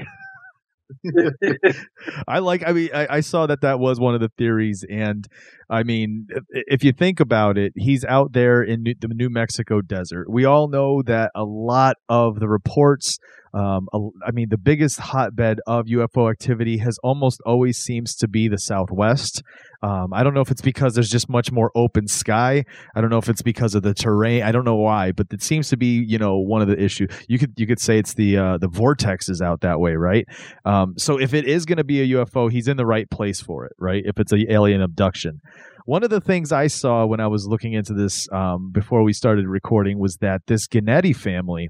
I 2.27 2.39
like. 2.39 2.63
I 2.65 2.71
mean, 2.71 2.89
I, 2.93 3.07
I 3.09 3.19
saw 3.21 3.47
that 3.47 3.61
that 3.61 3.79
was 3.79 3.99
one 3.99 4.15
of 4.15 4.21
the 4.21 4.29
theories, 4.37 4.85
and 4.89 5.27
I 5.69 5.83
mean, 5.83 6.27
if 6.51 6.83
you 6.83 6.91
think 6.91 7.19
about 7.19 7.57
it, 7.57 7.73
he's 7.75 8.05
out 8.05 8.33
there 8.33 8.61
in 8.61 8.83
New, 8.83 8.93
the 8.99 9.07
New 9.07 9.29
Mexico 9.29 9.81
desert. 9.81 10.29
We 10.29 10.45
all 10.45 10.67
know 10.67 11.01
that 11.03 11.31
a 11.35 11.43
lot 11.43 11.97
of 12.07 12.39
the 12.39 12.47
reports, 12.47 13.17
um, 13.55 13.87
I 14.25 14.31
mean, 14.31 14.47
the 14.49 14.57
biggest 14.57 14.99
hotbed 14.99 15.59
of 15.65 15.85
UFO 15.85 16.29
activity 16.29 16.77
has 16.79 16.97
almost 17.03 17.41
always 17.45 17.77
seems 17.77 18.13
to 18.17 18.27
be 18.27 18.49
the 18.49 18.57
Southwest. 18.57 19.41
Um, 19.81 20.13
I 20.13 20.23
don't 20.23 20.33
know 20.33 20.41
if 20.41 20.51
it's 20.51 20.61
because 20.61 20.93
there's 20.93 21.09
just 21.09 21.29
much 21.29 21.51
more 21.51 21.71
open 21.73 22.07
sky. 22.07 22.65
I 22.95 23.01
don't 23.01 23.09
know 23.09 23.17
if 23.17 23.29
it's 23.29 23.41
because 23.41 23.73
of 23.73 23.83
the 23.83 23.93
terrain. 23.93 24.43
I 24.43 24.51
don't 24.51 24.65
know 24.65 24.75
why, 24.75 25.13
but 25.13 25.27
it 25.31 25.41
seems 25.41 25.69
to 25.69 25.77
be 25.77 26.03
you 26.05 26.17
know 26.17 26.37
one 26.37 26.61
of 26.61 26.67
the 26.67 26.77
issues. 26.77 27.09
You 27.29 27.39
could 27.39 27.53
you 27.55 27.65
could 27.65 27.79
say 27.79 27.97
it's 27.97 28.13
the 28.13 28.37
uh, 28.37 28.57
the 28.57 28.67
vortex 28.67 29.29
is 29.29 29.41
out 29.41 29.61
that 29.61 29.79
way, 29.79 29.93
right? 29.93 30.25
Um, 30.65 30.95
so 30.97 31.17
if 31.17 31.33
it 31.33 31.45
is 31.45 31.65
going 31.65 31.77
to 31.77 31.85
be 31.85 32.01
a 32.01 32.17
UFO, 32.17 32.51
he's 32.51 32.67
in 32.67 32.75
the 32.75 32.85
right 32.85 33.09
place 33.09 33.39
for 33.39 33.65
it, 33.65 33.73
right? 33.79 34.03
If 34.05 34.19
it's 34.19 34.33
an 34.33 34.45
alien 34.49 34.81
abduction. 34.81 35.39
One 35.85 36.03
of 36.03 36.09
the 36.09 36.19
things 36.19 36.51
I 36.51 36.65
saw 36.65 37.05
when 37.05 37.19
I 37.19 37.27
was 37.27 37.45
looking 37.47 37.73
into 37.73 37.93
this 37.93 38.27
um, 38.33 38.71
before 38.71 39.03
we 39.03 39.13
started 39.13 39.47
recording 39.47 39.99
was 39.99 40.17
that 40.17 40.41
this 40.47 40.67
Gennitti 40.67 41.15
family 41.15 41.69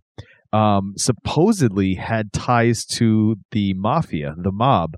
um, 0.54 0.94
supposedly 0.98 1.96
had 1.96 2.32
ties 2.34 2.86
to 2.86 3.38
the 3.52 3.74
mafia, 3.74 4.36
the 4.38 4.52
mob 4.52 4.96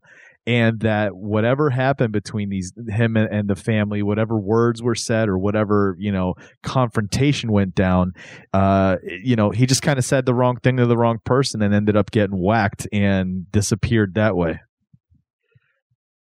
and 0.47 0.79
that 0.79 1.13
whatever 1.13 1.69
happened 1.69 2.13
between 2.13 2.49
these 2.49 2.71
him 2.87 3.17
and, 3.17 3.29
and, 3.29 3.49
the 3.49 3.55
family 3.55 4.01
whatever 4.01 4.37
words 4.39 4.81
were 4.81 4.95
said 4.95 5.29
or 5.29 5.37
whatever 5.37 5.95
you 5.99 6.11
know 6.11 6.33
confrontation 6.63 7.51
went 7.51 7.75
down 7.75 8.13
uh 8.53 8.95
you 9.03 9.35
know 9.35 9.51
he 9.51 9.65
just 9.65 9.81
kind 9.81 9.99
of 9.99 10.05
said 10.05 10.25
the 10.25 10.33
wrong 10.33 10.57
thing 10.57 10.77
to 10.77 10.85
the 10.85 10.97
wrong 10.97 11.19
person 11.23 11.61
and 11.61 11.73
ended 11.73 11.95
up 11.95 12.11
getting 12.11 12.41
whacked 12.41 12.87
and 12.91 13.51
disappeared 13.51 14.15
that 14.15 14.35
way 14.35 14.59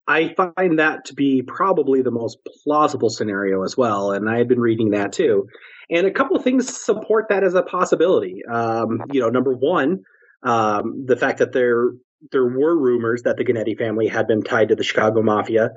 I 0.07 0.33
find 0.33 0.79
that 0.79 1.05
to 1.05 1.13
be 1.13 1.41
probably 1.41 2.01
the 2.01 2.11
most 2.11 2.39
plausible 2.63 3.09
scenario 3.09 3.63
as 3.63 3.77
well, 3.77 4.11
and 4.11 4.29
I 4.29 4.39
had 4.39 4.49
been 4.49 4.59
reading 4.59 4.89
that 4.89 5.13
too. 5.13 5.47
And 5.91 6.07
a 6.07 6.11
couple 6.11 6.37
of 6.37 6.43
things 6.43 6.73
support 6.83 7.27
that 7.29 7.43
as 7.43 7.53
a 7.53 7.61
possibility. 7.61 8.41
Um, 8.45 9.03
you 9.11 9.19
know, 9.19 9.29
number 9.29 9.53
one, 9.53 10.03
um, 10.43 11.05
the 11.05 11.17
fact 11.17 11.39
that 11.39 11.51
they're 11.51 11.91
there 12.31 12.45
were 12.45 12.77
rumors 12.77 13.23
that 13.23 13.37
the 13.37 13.43
Gennitti 13.43 13.77
family 13.77 14.07
had 14.07 14.27
been 14.27 14.43
tied 14.43 14.69
to 14.69 14.75
the 14.75 14.83
Chicago 14.83 15.21
Mafia. 15.21 15.71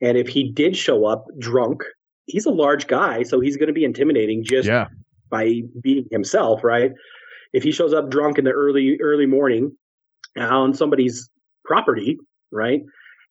And 0.00 0.16
if 0.16 0.28
he 0.28 0.50
did 0.50 0.76
show 0.76 1.04
up 1.04 1.26
drunk, 1.38 1.82
he's 2.26 2.46
a 2.46 2.50
large 2.50 2.86
guy, 2.86 3.22
so 3.22 3.40
he's 3.40 3.56
going 3.56 3.66
to 3.66 3.74
be 3.74 3.84
intimidating 3.84 4.42
just 4.42 4.66
yeah. 4.66 4.86
by 5.28 5.60
being 5.80 6.06
himself, 6.10 6.64
right? 6.64 6.92
If 7.52 7.62
he 7.62 7.72
shows 7.72 7.92
up 7.92 8.10
drunk 8.10 8.38
in 8.38 8.44
the 8.44 8.52
early 8.52 8.98
early 9.00 9.26
morning 9.26 9.76
on 10.38 10.72
somebody's 10.74 11.28
property, 11.64 12.16
right? 12.50 12.80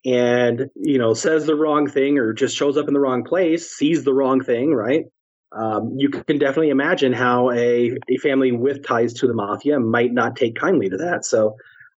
And 0.05 0.67
you 0.75 0.97
know 0.97 1.13
says 1.13 1.45
the 1.45 1.55
wrong 1.55 1.89
thing 1.89 2.17
or 2.17 2.33
just 2.33 2.55
shows 2.55 2.77
up 2.77 2.87
in 2.87 2.93
the 2.93 2.99
wrong 2.99 3.23
place, 3.23 3.71
sees 3.71 4.03
the 4.03 4.13
wrong 4.13 4.43
thing, 4.43 4.73
right? 4.73 5.05
Um, 5.51 5.93
you 5.97 6.09
can 6.09 6.37
definitely 6.37 6.69
imagine 6.69 7.11
how 7.11 7.51
a, 7.51 7.97
a 8.09 8.17
family 8.17 8.51
with 8.51 8.85
ties 8.85 9.13
to 9.15 9.27
the 9.27 9.33
mafia 9.33 9.79
might 9.79 10.13
not 10.13 10.35
take 10.35 10.55
kindly 10.55 10.89
to 10.89 10.97
that. 10.97 11.25
So 11.25 11.55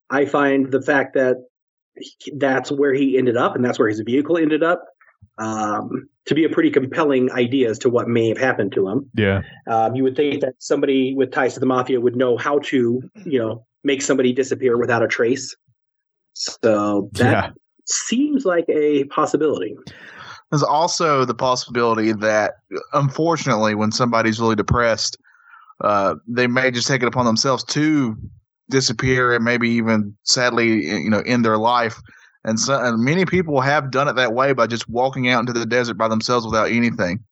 I 0.10 0.26
find 0.26 0.72
the 0.72 0.82
fact 0.82 1.14
that 1.16 1.38
that's 2.38 2.72
where 2.72 2.94
he 2.94 3.18
ended 3.18 3.38
up 3.38 3.56
and 3.56 3.64
that's 3.64 3.78
where 3.78 3.90
his 3.90 4.00
vehicle 4.00 4.38
ended 4.38 4.64
up 4.64 4.86
um, 5.38 6.08
to 6.26 6.36
be 6.36 6.46
a 6.46 6.50
pretty 6.50 6.70
compelling 6.70 7.32
idea 7.32 7.70
as 7.70 7.80
to 7.80 7.90
what 7.90 8.08
may 8.08 8.30
have 8.30 8.38
happened 8.38 8.72
to 8.74 8.88
him. 8.88 9.10
Yeah. 9.16 9.42
Um, 9.68 9.96
you 9.96 10.04
would 10.04 10.16
think 10.16 10.42
that 10.42 10.54
somebody 10.60 11.14
with 11.16 11.32
ties 11.32 11.56
to 11.56 11.60
the 11.60 11.66
mafia 11.66 12.00
would 12.00 12.16
know 12.16 12.38
how 12.38 12.60
to, 12.60 13.02
you 13.26 13.40
know, 13.40 13.66
make 13.84 14.02
somebody 14.02 14.32
disappear 14.32 14.78
without 14.78 15.04
a 15.04 15.08
trace. 15.08 15.56
So 16.34 17.10
that 17.14 17.32
yeah. 17.32 17.50
seems 17.86 18.46
like 18.46 18.66
a 18.70 19.06
possibility. 19.06 19.76
There's 20.52 20.64
also 20.64 21.24
the 21.24 21.34
possibility 21.34 22.12
that, 22.12 22.56
unfortunately, 22.94 23.74
when 23.74 23.92
somebody's 23.92 24.40
really 24.40 24.56
depressed, 24.56 25.18
uh, 25.82 26.16
they 26.28 26.48
may 26.48 26.72
just 26.72 26.88
take 26.88 27.02
it 27.02 27.08
upon 27.08 27.26
themselves 27.26 27.64
to 27.66 28.18
disappear 28.70 29.34
and 29.34 29.44
maybe 29.44 29.70
even 29.70 30.16
sadly 30.24 30.86
you 30.86 31.10
know 31.10 31.22
end 31.26 31.46
their 31.46 31.58
life. 31.58 32.00
And 32.44 32.60
so 32.60 32.80
and 32.82 33.04
many 33.04 33.26
people 33.26 33.62
have 33.62 33.92
done 33.92 34.08
it 34.08 34.16
that 34.16 34.34
way 34.34 34.54
by 34.54 34.68
just 34.68 34.90
walking 34.90 35.30
out 35.30 35.42
into 35.42 35.54
the 35.54 35.66
desert 35.66 35.96
by 35.96 36.08
themselves 36.08 36.46
without 36.46 36.72
anything 36.72 37.24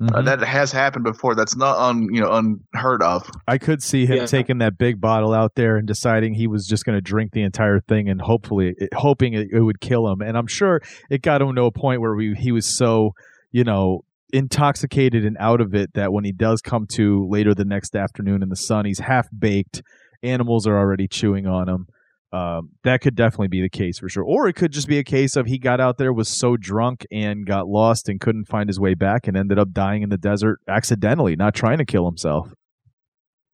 mm-hmm. 0.00 0.14
uh, 0.14 0.22
that 0.22 0.40
has 0.40 0.72
happened 0.72 1.04
before 1.04 1.34
that's 1.34 1.56
not 1.56 1.76
un 1.78 2.08
you 2.12 2.20
know 2.20 2.30
unheard 2.32 3.02
of 3.02 3.28
i 3.46 3.58
could 3.58 3.82
see 3.82 4.06
him 4.06 4.18
yeah. 4.18 4.26
taking 4.26 4.58
that 4.58 4.78
big 4.78 5.00
bottle 5.00 5.32
out 5.32 5.54
there 5.54 5.76
and 5.76 5.86
deciding 5.86 6.34
he 6.34 6.46
was 6.46 6.66
just 6.66 6.84
going 6.84 6.96
to 6.96 7.02
drink 7.02 7.32
the 7.32 7.42
entire 7.42 7.80
thing 7.80 8.08
and 8.08 8.20
hopefully 8.20 8.74
hoping 8.94 9.34
it, 9.34 9.48
it, 9.52 9.60
would 9.60 9.80
kill 9.80 10.08
him 10.08 10.20
and 10.20 10.36
i'm 10.36 10.46
sure 10.46 10.80
it 11.10 11.22
got 11.22 11.40
him 11.40 11.54
to 11.54 11.64
a 11.64 11.72
point 11.72 12.00
where 12.00 12.14
we, 12.14 12.34
he 12.34 12.52
was 12.52 12.76
so 12.76 13.12
you 13.52 13.64
know 13.64 14.04
intoxicated 14.32 15.24
and 15.24 15.36
out 15.38 15.60
of 15.60 15.74
it 15.74 15.94
that 15.94 16.12
when 16.12 16.24
he 16.24 16.32
does 16.32 16.60
come 16.60 16.86
to 16.86 17.28
later 17.28 17.54
the 17.54 17.64
next 17.64 17.94
afternoon 17.94 18.42
in 18.42 18.48
the 18.48 18.56
sun 18.56 18.84
he's 18.84 18.98
half 18.98 19.28
baked 19.36 19.80
animals 20.24 20.66
are 20.66 20.76
already 20.76 21.06
chewing 21.06 21.46
on 21.46 21.68
him. 21.68 21.86
Um, 22.34 22.70
that 22.82 23.00
could 23.00 23.14
definitely 23.14 23.46
be 23.46 23.62
the 23.62 23.68
case 23.68 24.00
for 24.00 24.08
sure. 24.08 24.24
Or 24.24 24.48
it 24.48 24.54
could 24.54 24.72
just 24.72 24.88
be 24.88 24.98
a 24.98 25.04
case 25.04 25.36
of 25.36 25.46
he 25.46 25.56
got 25.56 25.80
out 25.80 25.98
there, 25.98 26.12
was 26.12 26.28
so 26.28 26.56
drunk 26.56 27.06
and 27.12 27.46
got 27.46 27.68
lost 27.68 28.08
and 28.08 28.20
couldn't 28.20 28.46
find 28.46 28.68
his 28.68 28.80
way 28.80 28.94
back 28.94 29.28
and 29.28 29.36
ended 29.36 29.56
up 29.56 29.72
dying 29.72 30.02
in 30.02 30.08
the 30.08 30.18
desert 30.18 30.58
accidentally, 30.66 31.36
not 31.36 31.54
trying 31.54 31.78
to 31.78 31.84
kill 31.84 32.06
himself. 32.06 32.52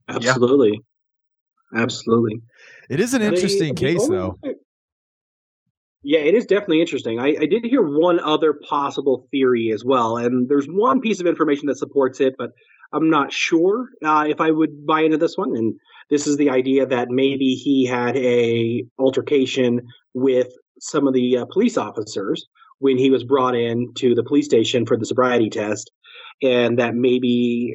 Absolutely. 0.09 0.81
Yeah. 1.75 1.83
Absolutely. 1.83 2.41
It 2.89 3.01
is 3.01 3.13
an 3.13 3.21
interesting 3.21 3.75
they, 3.75 3.95
case, 3.95 4.09
though. 4.09 4.39
Yeah, 6.03 6.21
it 6.21 6.35
is 6.35 6.47
definitely 6.47 6.81
interesting. 6.81 7.21
I, 7.21 7.37
I, 7.43 7.47
did 7.47 7.65
hear 7.65 7.83
one 7.83 8.19
other 8.19 8.55
possible 8.67 9.29
theory 9.31 9.71
as 9.73 9.85
well, 9.85 10.17
and 10.17 10.49
there's 10.49 10.67
one 10.67 11.01
piece 11.03 11.21
of 11.21 11.27
information 11.27 11.67
that 11.67 11.77
supports 11.77 12.21
it, 12.21 12.35
but 12.39 12.51
I'm 12.93 13.11
not 13.11 13.33
sure 13.33 13.89
uh, 14.05 14.25
if 14.27 14.41
I 14.41 14.51
would 14.51 14.87
buy 14.87 15.03
into 15.03 15.19
this 15.19 15.37
one. 15.37 15.55
And 15.55 15.75
this 16.11 16.27
is 16.27 16.37
the 16.37 16.51
idea 16.51 16.87
that 16.87 17.09
maybe 17.09 17.55
he 17.55 17.87
had 17.87 18.17
a 18.17 18.85
altercation 18.99 19.81
with 20.13 20.49
some 20.81 21.07
of 21.07 21.15
the 21.15 21.39
uh, 21.39 21.45
police 21.47 21.77
officers 21.77 22.47
when 22.79 22.99
he 22.99 23.11
was 23.11 23.25
brought 23.25 23.55
in 23.55 23.93
to 23.95 24.15
the 24.15 24.25
police 24.25 24.47
station 24.47 24.87
for 24.87 24.97
the 24.97 25.07
sobriety 25.07 25.51
test, 25.51 25.91
and 26.43 26.79
that 26.79 26.95
maybe 26.95 27.75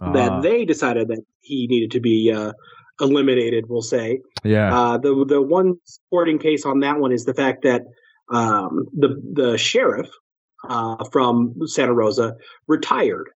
uh. 0.00 0.12
that 0.12 0.30
ah. 0.30 0.40
they 0.40 0.64
decided 0.64 1.08
that 1.08 1.22
he 1.40 1.66
needed 1.66 1.90
to 1.90 2.00
be 2.00 2.32
uh, 2.32 2.52
eliminated. 3.00 3.68
We'll 3.68 3.82
say, 3.82 4.20
yeah. 4.44 4.74
Uh, 4.74 4.98
the 4.98 5.24
the 5.26 5.42
one 5.42 5.74
supporting 5.84 6.38
case 6.38 6.64
on 6.64 6.80
that 6.80 6.98
one 6.98 7.12
is 7.12 7.24
the 7.24 7.34
fact 7.34 7.62
that 7.62 7.82
um, 8.30 8.86
the 8.92 9.20
the 9.32 9.58
sheriff 9.58 10.08
uh, 10.68 11.04
from 11.10 11.54
Santa 11.66 11.92
Rosa 11.92 12.36
retired 12.68 13.30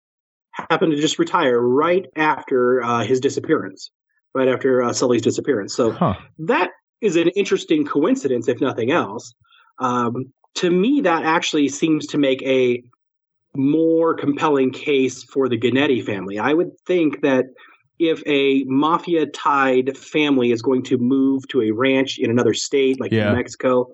happened 0.52 0.92
to 0.92 1.00
just 1.00 1.18
retire 1.18 1.60
right 1.60 2.06
after 2.16 2.82
uh, 2.82 3.04
his 3.04 3.20
disappearance, 3.20 3.90
right 4.34 4.48
after 4.48 4.82
uh, 4.82 4.92
Sully's 4.92 5.22
disappearance. 5.22 5.74
So 5.74 5.92
huh. 5.92 6.14
that 6.40 6.70
is 7.00 7.16
an 7.16 7.28
interesting 7.30 7.84
coincidence, 7.84 8.48
if 8.48 8.60
nothing 8.60 8.90
else. 8.90 9.34
Um, 9.78 10.32
to 10.56 10.70
me, 10.70 11.00
that 11.02 11.24
actually 11.24 11.68
seems 11.68 12.06
to 12.08 12.18
make 12.18 12.42
a 12.42 12.82
more 13.54 14.14
compelling 14.14 14.70
case 14.70 15.22
for 15.24 15.48
the 15.48 15.58
Gennitti 15.58 16.04
family. 16.04 16.38
I 16.38 16.54
would 16.54 16.70
think 16.86 17.22
that 17.22 17.46
if 17.98 18.22
a 18.26 18.64
mafia 18.64 19.26
tied 19.26 19.96
family 19.96 20.50
is 20.50 20.62
going 20.62 20.82
to 20.84 20.98
move 20.98 21.46
to 21.48 21.62
a 21.62 21.70
ranch 21.70 22.18
in 22.18 22.30
another 22.30 22.54
state 22.54 23.00
like 23.00 23.12
yeah. 23.12 23.30
New 23.30 23.36
Mexico, 23.36 23.88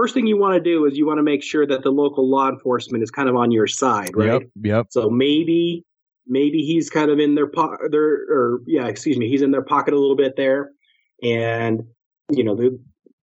first 0.00 0.14
thing 0.14 0.26
you 0.26 0.38
want 0.38 0.54
to 0.54 0.60
do 0.60 0.86
is 0.86 0.96
you 0.96 1.06
want 1.06 1.18
to 1.18 1.22
make 1.22 1.42
sure 1.42 1.66
that 1.66 1.82
the 1.82 1.90
local 1.90 2.28
law 2.28 2.48
enforcement 2.48 3.02
is 3.02 3.10
kind 3.10 3.28
of 3.28 3.36
on 3.36 3.50
your 3.50 3.66
side, 3.66 4.10
right? 4.14 4.32
Yep. 4.32 4.42
Yep. 4.62 4.86
So 4.90 5.10
maybe 5.10 5.84
maybe 6.26 6.62
he's 6.62 6.88
kind 6.88 7.10
of 7.10 7.18
in 7.18 7.34
their 7.34 7.46
pocket, 7.46 7.90
their 7.90 8.06
or 8.30 8.60
yeah, 8.66 8.86
excuse 8.86 9.18
me, 9.18 9.28
he's 9.28 9.42
in 9.42 9.50
their 9.50 9.62
pocket 9.62 9.92
a 9.92 9.98
little 9.98 10.16
bit 10.16 10.36
there, 10.36 10.70
and 11.22 11.82
you 12.30 12.44
know 12.44 12.54
they 12.54 12.70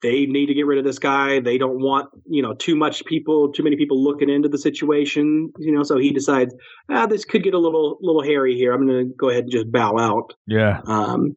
they 0.03 0.27
need 0.27 0.47
to 0.47 0.55
get 0.55 0.67
rid 0.67 0.79
of 0.79 0.85
this 0.85 1.01
guy. 1.01 1.41
They 1.41 1.59
don't 1.59 1.81
want 1.81 2.09
you 2.29 2.43
know 2.43 2.55
too 2.55 2.77
much 2.77 3.05
people, 3.05 3.51
too 3.53 3.65
many 3.65 3.77
people 3.77 4.03
looking 4.03 4.31
into 4.31 4.49
the 4.49 4.59
situation. 4.59 5.53
You 5.59 5.73
know, 5.73 5.83
so 5.83 5.99
he 5.99 6.13
decides, 6.13 6.55
ah, 6.89 7.07
this 7.07 7.25
could 7.25 7.43
get 7.43 7.55
a 7.55 7.59
little 7.59 7.99
little 8.01 8.23
hairy 8.23 8.55
here. 8.55 8.73
I'm 8.73 8.87
going 8.87 9.09
to 9.09 9.15
go 9.17 9.29
ahead 9.29 9.45
and 9.45 9.53
just 9.53 9.73
bow 9.73 9.99
out. 9.99 10.35
Yeah. 10.47 10.81
Um, 10.87 11.35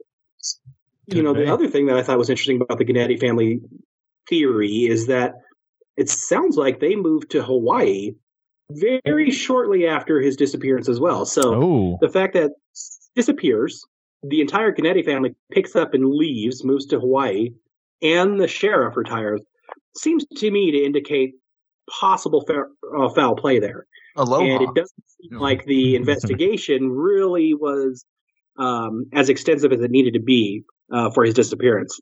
you 1.07 1.21
know, 1.21 1.33
the 1.33 1.51
other 1.51 1.67
thing 1.67 1.87
that 1.87 1.97
I 1.97 2.03
thought 2.03 2.17
was 2.17 2.29
interesting 2.29 2.61
about 2.61 2.77
the 2.77 2.85
Gennitti 2.85 3.19
family 3.19 3.59
theory 4.27 4.85
is 4.85 5.07
that 5.07 5.33
it 5.97 6.09
sounds 6.09 6.57
like 6.57 6.79
they 6.79 6.95
moved 6.95 7.31
to 7.31 7.43
Hawaii 7.43 8.11
very 8.69 9.31
shortly 9.31 9.87
after 9.87 10.19
his 10.19 10.35
disappearance 10.35 10.89
as 10.89 10.99
well. 10.99 11.25
So 11.25 11.41
oh. 11.63 11.97
the 12.01 12.09
fact 12.09 12.33
that 12.33 12.51
disappears, 13.15 13.85
the 14.23 14.41
entire 14.41 14.71
Gennitti 14.71 15.05
family 15.05 15.35
picks 15.51 15.75
up 15.75 15.93
and 15.93 16.09
leaves, 16.09 16.63
moves 16.63 16.85
to 16.87 16.99
Hawaii, 16.99 17.49
and 18.01 18.39
the 18.39 18.47
sheriff 18.47 18.97
retires, 18.97 19.41
seems 19.97 20.25
to 20.37 20.51
me 20.51 20.71
to 20.71 20.77
indicate 20.77 21.35
possible 21.99 22.43
fa- 22.45 22.69
uh, 22.97 23.09
foul 23.09 23.35
play 23.35 23.59
there. 23.59 23.85
Aloha. 24.15 24.43
And 24.43 24.61
it 24.63 24.75
doesn't 24.75 25.03
seem 25.07 25.39
like 25.39 25.65
the 25.65 25.95
investigation 25.97 26.91
really 26.91 27.53
was 27.53 28.05
um, 28.57 29.05
as 29.13 29.29
extensive 29.29 29.71
as 29.71 29.81
it 29.81 29.91
needed 29.91 30.13
to 30.13 30.21
be 30.21 30.63
uh, 30.91 31.09
for 31.11 31.23
his 31.23 31.33
disappearance. 31.33 31.99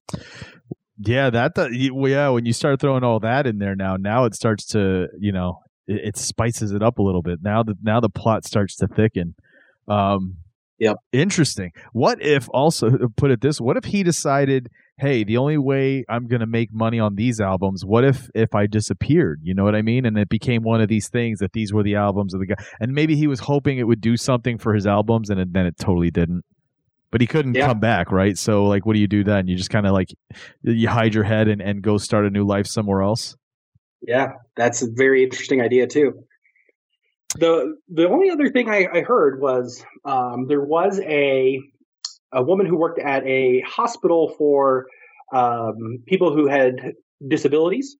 Yeah, 1.03 1.29
that 1.29 1.55
the, 1.55 1.69
yeah. 1.71 2.29
When 2.29 2.45
you 2.45 2.53
start 2.53 2.79
throwing 2.79 3.03
all 3.03 3.19
that 3.21 3.47
in 3.47 3.57
there 3.57 3.75
now, 3.75 3.95
now 3.97 4.25
it 4.25 4.35
starts 4.35 4.65
to 4.67 5.07
you 5.19 5.31
know 5.31 5.59
it, 5.87 6.09
it 6.09 6.17
spices 6.17 6.71
it 6.71 6.83
up 6.83 6.99
a 6.99 7.01
little 7.01 7.21
bit. 7.21 7.39
Now 7.41 7.63
that 7.63 7.77
now 7.81 7.99
the 7.99 8.09
plot 8.09 8.45
starts 8.45 8.75
to 8.77 8.87
thicken. 8.87 9.35
Um, 9.87 10.37
Yep. 10.81 10.97
Interesting. 11.11 11.71
What 11.93 12.23
if 12.23 12.49
also 12.49 12.89
put 13.15 13.29
it 13.29 13.39
this? 13.39 13.61
What 13.61 13.77
if 13.77 13.85
he 13.85 14.01
decided, 14.01 14.67
hey, 14.97 15.23
the 15.23 15.37
only 15.37 15.59
way 15.59 16.03
I'm 16.09 16.27
going 16.27 16.39
to 16.39 16.47
make 16.47 16.73
money 16.73 16.99
on 16.99 17.13
these 17.13 17.39
albums, 17.39 17.85
what 17.85 18.03
if 18.03 18.31
if 18.33 18.55
I 18.55 18.65
disappeared? 18.65 19.41
You 19.43 19.53
know 19.53 19.63
what 19.63 19.75
I 19.75 19.83
mean? 19.83 20.07
And 20.07 20.17
it 20.17 20.27
became 20.27 20.63
one 20.63 20.81
of 20.81 20.89
these 20.89 21.07
things 21.07 21.37
that 21.37 21.53
these 21.53 21.71
were 21.71 21.83
the 21.83 21.95
albums 21.95 22.33
of 22.33 22.39
the 22.39 22.47
guy, 22.47 22.55
and 22.79 22.93
maybe 22.93 23.15
he 23.15 23.27
was 23.27 23.41
hoping 23.41 23.77
it 23.77 23.83
would 23.83 24.01
do 24.01 24.17
something 24.17 24.57
for 24.57 24.73
his 24.73 24.87
albums, 24.87 25.29
and 25.29 25.39
it, 25.39 25.53
then 25.53 25.67
it 25.67 25.77
totally 25.77 26.09
didn't. 26.09 26.43
But 27.11 27.21
he 27.21 27.27
couldn't 27.27 27.55
Yeah. 27.55 27.67
come 27.67 27.79
back, 27.79 28.11
right? 28.11 28.37
So, 28.37 28.65
like, 28.65 28.85
what 28.85 28.93
do 28.93 28.99
you 28.99 29.07
do 29.07 29.23
then? 29.23 29.47
You 29.47 29.55
just 29.57 29.69
kind 29.69 29.85
of 29.85 29.91
like 29.93 30.07
you 30.63 30.87
hide 30.87 31.13
your 31.13 31.25
head 31.25 31.47
and, 31.47 31.61
and 31.61 31.81
go 31.81 31.97
start 31.97 32.25
a 32.25 32.29
new 32.29 32.45
life 32.45 32.65
somewhere 32.67 33.01
else. 33.01 33.35
Yeah, 34.01 34.29
that's 34.55 34.81
a 34.81 34.87
very 34.89 35.23
interesting 35.23 35.61
idea 35.61 35.87
too. 35.87 36.13
The 37.37 37.75
the 37.87 38.09
only 38.09 38.29
other 38.29 38.49
thing 38.49 38.69
I, 38.69 38.87
I 38.93 39.01
heard 39.01 39.39
was 39.39 39.85
um, 40.05 40.47
there 40.47 40.63
was 40.63 40.99
a 41.01 41.61
a 42.33 42.43
woman 42.43 42.65
who 42.65 42.77
worked 42.77 42.99
at 42.99 43.25
a 43.27 43.61
hospital 43.61 44.33
for 44.37 44.87
um, 45.33 45.99
people 46.07 46.33
who 46.33 46.47
had 46.47 46.93
disabilities, 47.27 47.97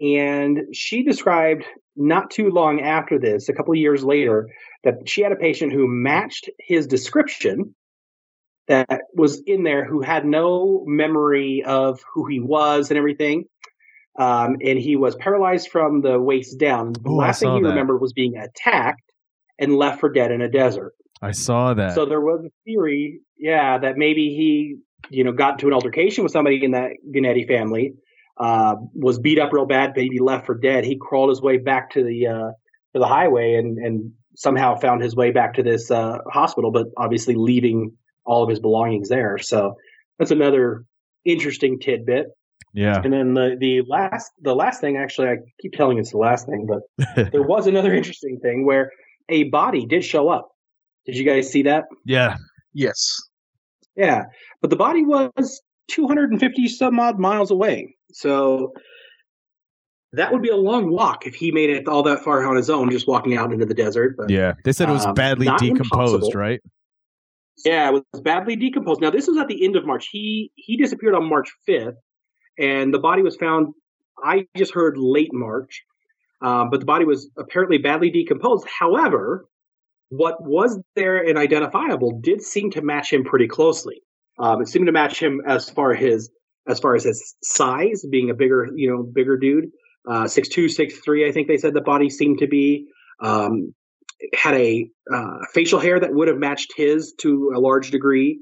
and 0.00 0.60
she 0.72 1.02
described 1.02 1.64
not 1.96 2.30
too 2.30 2.50
long 2.50 2.80
after 2.80 3.18
this, 3.18 3.48
a 3.48 3.52
couple 3.52 3.72
of 3.72 3.78
years 3.78 4.04
later, 4.04 4.46
that 4.84 4.94
she 5.08 5.20
had 5.22 5.32
a 5.32 5.36
patient 5.36 5.72
who 5.72 5.86
matched 5.88 6.48
his 6.60 6.86
description 6.86 7.74
that 8.68 9.02
was 9.14 9.40
in 9.46 9.62
there 9.64 9.84
who 9.84 10.02
had 10.02 10.24
no 10.24 10.84
memory 10.86 11.62
of 11.64 12.00
who 12.14 12.26
he 12.26 12.40
was 12.40 12.90
and 12.90 12.98
everything 12.98 13.44
um, 14.18 14.56
and 14.64 14.78
he 14.78 14.96
was 14.96 15.14
paralyzed 15.14 15.70
from 15.70 16.02
the 16.02 16.20
waist 16.20 16.58
down. 16.58 16.92
The 16.92 17.08
Ooh, 17.08 17.16
last 17.16 17.40
thing 17.40 17.54
he 17.54 17.62
that. 17.62 17.68
remembered 17.68 17.98
was 17.98 18.12
being 18.12 18.36
attacked 18.36 19.00
and 19.58 19.76
left 19.76 20.00
for 20.00 20.10
dead 20.10 20.32
in 20.32 20.42
a 20.42 20.48
desert. 20.48 20.92
I 21.22 21.30
saw 21.30 21.72
that. 21.74 21.94
So 21.94 22.04
there 22.04 22.20
was 22.20 22.44
a 22.44 22.50
theory, 22.64 23.20
yeah, 23.38 23.78
that 23.78 23.96
maybe 23.96 24.30
he, 24.30 24.76
you 25.08 25.22
know, 25.22 25.32
got 25.32 25.52
into 25.52 25.68
an 25.68 25.72
altercation 25.72 26.24
with 26.24 26.32
somebody 26.32 26.62
in 26.64 26.72
that 26.72 26.90
Gennitti 27.14 27.46
family, 27.46 27.94
uh, 28.36 28.74
was 28.92 29.20
beat 29.20 29.38
up 29.38 29.52
real 29.52 29.66
bad, 29.66 29.92
maybe 29.94 30.18
left 30.18 30.46
for 30.46 30.56
dead. 30.56 30.84
He 30.84 30.98
crawled 31.00 31.30
his 31.30 31.40
way 31.40 31.58
back 31.58 31.90
to 31.90 32.02
the 32.02 32.26
uh, 32.26 32.50
to 32.92 32.98
the 32.98 33.06
highway 33.06 33.54
and 33.54 33.78
and 33.78 34.12
somehow 34.36 34.76
found 34.76 35.02
his 35.02 35.14
way 35.14 35.30
back 35.30 35.54
to 35.54 35.62
this 35.62 35.90
uh, 35.90 36.18
hospital, 36.30 36.70
but 36.70 36.86
obviously 36.96 37.34
leaving 37.36 37.92
all 38.28 38.42
of 38.44 38.48
his 38.48 38.60
belongings 38.60 39.08
there. 39.08 39.38
So 39.38 39.74
that's 40.18 40.30
another 40.30 40.84
interesting 41.24 41.78
tidbit. 41.80 42.26
yeah. 42.74 43.00
And 43.02 43.12
then 43.12 43.34
the 43.34 43.56
the 43.58 43.82
last 43.88 44.30
the 44.42 44.54
last 44.54 44.80
thing 44.80 44.96
actually 44.96 45.28
I 45.28 45.36
keep 45.60 45.72
telling 45.72 45.98
it's 45.98 46.12
the 46.12 46.18
last 46.18 46.46
thing, 46.46 46.66
but 46.68 47.30
there 47.32 47.42
was 47.42 47.66
another 47.66 47.92
interesting 47.94 48.38
thing 48.40 48.64
where 48.66 48.90
a 49.28 49.44
body 49.44 49.86
did 49.86 50.04
show 50.04 50.28
up. 50.28 50.48
Did 51.06 51.16
you 51.16 51.24
guys 51.24 51.50
see 51.50 51.62
that? 51.62 51.84
yeah. 52.04 52.36
Yes. 52.74 53.16
Yeah, 53.96 54.24
but 54.60 54.70
the 54.70 54.76
body 54.76 55.02
was 55.04 55.60
250 55.88 56.68
some 56.68 57.00
odd 57.00 57.18
miles 57.18 57.50
away. 57.50 57.96
So 58.12 58.72
that 60.12 60.32
would 60.32 60.42
be 60.42 60.48
a 60.50 60.56
long 60.56 60.90
walk 60.90 61.26
if 61.26 61.34
he 61.34 61.50
made 61.50 61.70
it 61.70 61.88
all 61.88 62.02
that 62.04 62.20
far 62.22 62.46
on 62.46 62.56
his 62.56 62.70
own, 62.70 62.90
just 62.90 63.08
walking 63.08 63.36
out 63.36 63.52
into 63.52 63.66
the 63.66 63.74
desert. 63.74 64.14
But 64.16 64.30
Yeah. 64.30 64.52
They 64.64 64.72
said 64.72 64.88
it 64.88 64.92
was 64.92 65.04
Um, 65.06 65.14
badly 65.14 65.46
decomposed, 65.58 66.14
impossible. 66.14 66.30
right? 66.34 66.60
Yeah, 67.64 67.88
it 67.88 68.04
was 68.12 68.22
badly 68.22 68.56
decomposed. 68.56 69.00
Now 69.00 69.10
this 69.10 69.26
was 69.26 69.36
at 69.36 69.48
the 69.48 69.64
end 69.64 69.76
of 69.76 69.86
March. 69.86 70.08
He 70.10 70.52
he 70.54 70.76
disappeared 70.76 71.14
on 71.14 71.28
March 71.28 71.48
fifth, 71.66 71.96
and 72.58 72.92
the 72.92 72.98
body 72.98 73.22
was 73.22 73.36
found. 73.36 73.74
I 74.22 74.46
just 74.56 74.74
heard 74.74 74.96
late 74.96 75.30
March, 75.32 75.82
um, 76.42 76.70
but 76.70 76.80
the 76.80 76.86
body 76.86 77.04
was 77.04 77.30
apparently 77.38 77.78
badly 77.78 78.10
decomposed. 78.10 78.66
However, 78.66 79.46
what 80.08 80.42
was 80.42 80.80
there 80.96 81.18
and 81.18 81.38
identifiable 81.38 82.20
did 82.20 82.42
seem 82.42 82.70
to 82.72 82.82
match 82.82 83.12
him 83.12 83.24
pretty 83.24 83.48
closely. 83.48 84.02
Um, 84.38 84.62
it 84.62 84.68
seemed 84.68 84.86
to 84.86 84.92
match 84.92 85.20
him 85.20 85.42
as 85.46 85.68
far 85.68 85.94
his 85.94 86.30
as 86.66 86.80
far 86.80 86.94
as 86.94 87.04
his 87.04 87.34
size, 87.42 88.04
being 88.08 88.30
a 88.30 88.34
bigger 88.34 88.68
you 88.74 88.90
know 88.90 89.02
bigger 89.02 89.36
dude, 89.36 89.70
uh, 90.08 90.26
six 90.26 90.48
two 90.48 90.68
six 90.68 90.98
three. 91.00 91.28
I 91.28 91.32
think 91.32 91.48
they 91.48 91.56
said 91.56 91.74
the 91.74 91.80
body 91.80 92.08
seemed 92.10 92.38
to 92.38 92.46
be. 92.46 92.86
Um, 93.20 93.74
had 94.34 94.54
a 94.54 94.88
uh, 95.12 95.38
facial 95.52 95.80
hair 95.80 96.00
that 96.00 96.12
would 96.12 96.28
have 96.28 96.38
matched 96.38 96.72
his 96.76 97.12
to 97.18 97.52
a 97.54 97.60
large 97.60 97.90
degree, 97.90 98.40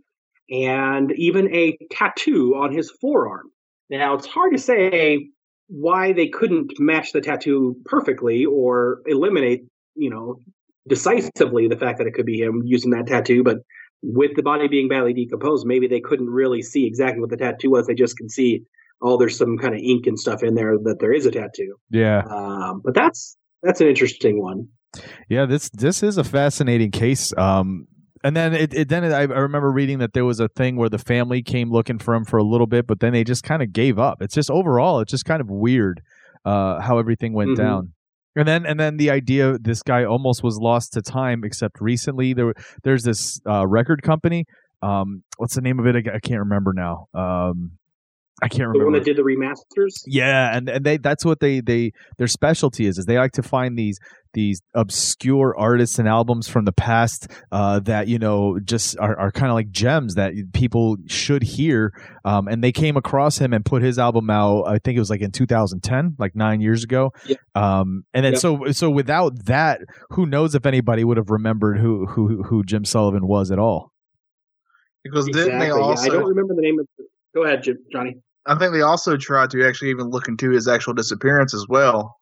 and 0.51 1.13
even 1.13 1.55
a 1.55 1.77
tattoo 1.91 2.55
on 2.57 2.73
his 2.73 2.91
forearm. 3.01 3.51
Now, 3.91 4.15
it's 4.15 4.27
hard 4.27 4.53
to 4.53 4.59
say 4.59 5.29
why 5.69 6.13
they 6.13 6.29
couldn't 6.29 6.73
match 6.79 7.13
the 7.13 7.21
tattoo 7.21 7.77
perfectly 7.85 8.45
or 8.45 9.03
eliminate, 9.07 9.65
you 9.95 10.11
know, 10.11 10.41
decisively 10.89 11.69
the 11.69 11.77
fact 11.77 11.99
that 11.99 12.07
it 12.07 12.15
could 12.15 12.27
be 12.27 12.41
him 12.41 12.63
using 12.65 12.93
that 12.93 13.07
tattoo, 13.07 13.43
but 13.43 13.59
with 14.03 14.37
the 14.37 14.43
body 14.43 14.69
being 14.69 14.89
badly 14.89 15.13
decomposed, 15.13 15.67
maybe 15.67 15.89
they 15.89 16.01
couldn't 16.01 16.31
really 16.31 16.63
see 16.63 16.87
exactly 16.87 17.21
what 17.21 17.31
the 17.31 17.37
tattoo 17.37 17.71
was. 17.71 17.87
They 17.87 17.95
just 17.95 18.17
can 18.17 18.29
see, 18.29 18.63
oh, 19.03 19.17
there's 19.17 19.37
some 19.37 19.59
kind 19.59 19.75
of 19.75 19.81
ink 19.81 20.07
and 20.07 20.19
stuff 20.19 20.43
in 20.43 20.55
there 20.55 20.77
that 20.85 21.01
there 21.01 21.13
is 21.13 21.27
a 21.27 21.31
tattoo. 21.31 21.77
Yeah. 21.91 22.23
Um, 22.31 22.83
but 22.85 22.95
that's 22.95 23.37
that's 23.63 23.81
an 23.81 23.89
interesting 23.89 24.41
one. 24.41 24.69
Yeah, 25.29 25.47
this 25.47 25.69
this 25.71 26.03
is 26.03 26.19
a 26.19 26.25
fascinating 26.25 26.91
case. 26.91 27.33
Um, 27.37 27.87
and 28.25 28.35
then 28.37 28.55
it, 28.55 28.75
it 28.75 28.89
then 28.89 29.05
it, 29.05 29.13
I 29.13 29.23
remember 29.23 29.71
reading 29.71 29.99
that 29.99 30.13
there 30.13 30.25
was 30.25 30.41
a 30.41 30.49
thing 30.49 30.77
where 30.77 30.89
the 30.89 30.99
family 30.99 31.43
came 31.43 31.71
looking 31.71 31.99
for 31.99 32.15
him 32.15 32.25
for 32.25 32.39
a 32.39 32.43
little 32.43 32.67
bit, 32.67 32.87
but 32.87 33.01
then 33.01 33.13
they 33.13 33.25
just 33.25 33.43
kind 33.45 33.63
of 33.63 33.73
gave 33.73 33.99
up. 33.99 34.21
It's 34.21 34.35
just 34.35 34.51
overall, 34.51 35.01
it's 35.01 35.11
just 35.13 35.25
kind 35.25 35.41
of 35.41 35.49
weird 35.49 36.01
uh, 36.45 36.81
how 36.81 36.99
everything 36.99 37.33
went 37.33 37.51
Mhm. 37.51 37.57
down. 37.57 37.93
And 38.35 38.47
then 38.47 38.67
and 38.67 38.79
then 38.79 38.97
the 38.99 39.11
idea 39.11 39.57
this 39.59 39.83
guy 39.83 40.05
almost 40.05 40.43
was 40.43 40.59
lost 40.59 40.93
to 40.95 41.03
time, 41.03 41.43
except 41.45 41.81
recently 41.81 42.35
there 42.35 42.53
there's 42.83 43.03
this 43.05 43.41
uh, 43.49 43.67
record 43.67 44.03
company. 44.03 44.45
Um, 44.83 45.23
what's 45.39 45.55
the 45.55 45.63
name 45.63 45.79
of 45.79 45.87
it? 45.87 45.97
I, 45.97 46.17
I 46.17 46.19
can't 46.19 46.41
remember 46.41 46.73
now. 46.75 47.07
Um, 47.15 47.73
I 48.43 48.49
can't 48.49 48.69
remember. 48.69 48.79
The 48.79 48.85
remember. 48.85 48.85
one 48.85 48.93
that 48.93 49.05
did 49.05 49.17
the 49.17 49.23
remasters. 49.23 50.03
Yeah, 50.07 50.55
and, 50.57 50.69
and 50.69 50.85
they 50.85 50.99
that's 50.99 51.25
what 51.25 51.41
they 51.41 51.61
they 51.61 51.93
their 52.19 52.27
specialty 52.27 52.87
is 52.87 52.99
is 52.99 53.07
they 53.07 53.17
like 53.19 53.33
to 53.33 53.43
find 53.43 53.79
these 53.79 53.99
these 54.35 54.61
obscure 54.75 55.55
artists 55.57 55.99
and 55.99 56.07
albums 56.07 56.47
from 56.47 56.67
the 56.67 56.73
past 56.73 57.29
uh, 57.51 57.81
that 57.81 58.09
you 58.09 58.19
know 58.19 58.59
just 58.63 58.99
are, 58.99 59.19
are 59.19 59.33
kind 59.33 59.49
of 59.51 59.55
like 59.55 59.71
gems 59.71 60.17
that 60.17 60.35
people 60.53 60.97
should 61.07 61.43
hear. 61.43 61.91
Um, 62.27 62.47
and 62.47 62.63
they 62.63 62.73
came 62.73 62.99
across 62.99 63.39
him 63.39 63.55
and 63.55 63.65
put 63.65 63.83
his 63.83 63.99
album 63.99 64.29
out. 64.29 64.65
I 64.65 64.79
think 64.85 64.97
it 64.97 65.01
was 65.01 65.09
like 65.09 65.23
in 65.23 65.31
2010, 65.31 66.17
like 66.19 66.37
nine 66.37 66.61
years 66.61 66.85
ago. 66.85 67.13
Yep. 67.27 67.39
Um, 67.55 68.05
and 68.13 68.27
then 68.27 68.33
Yep. 68.33 68.41
so 68.43 68.61
so 68.73 68.91
without 68.91 69.47
that, 69.47 69.81
who 70.11 70.27
knows 70.27 70.55
if 70.55 70.67
anybody 70.67 71.05
would 71.05 71.17
have 71.17 71.31
remembered 71.31 71.79
who 71.79 72.05
who 72.05 72.43
who 72.43 72.63
Jim 72.65 72.85
Sullivan 72.85 73.27
was 73.27 73.51
at 73.51 73.59
all? 73.59 73.93
Because 75.03 75.25
didn't 75.27 75.39
Exactly. 75.55 75.59
they 75.61 75.67
yeah, 75.69 75.75
I 75.75 75.81
also? 75.81 76.11
don't 76.11 76.29
remember 76.29 76.55
the 76.55 76.61
name 76.63 76.79
of. 76.79 76.87
Go 77.37 77.45
ahead, 77.45 77.63
Jim, 77.63 77.77
Johnny. 77.93 78.17
I 78.47 78.57
think 78.57 78.73
they 78.73 78.81
also 78.81 79.19
tried 79.19 79.51
to 79.51 79.67
actually 79.67 79.91
even 79.91 80.09
look 80.09 80.27
into 80.27 80.51
his 80.51 80.67
actual 80.67 80.95
disappearance 80.95 81.53
as 81.53 81.67
well, 81.69 82.17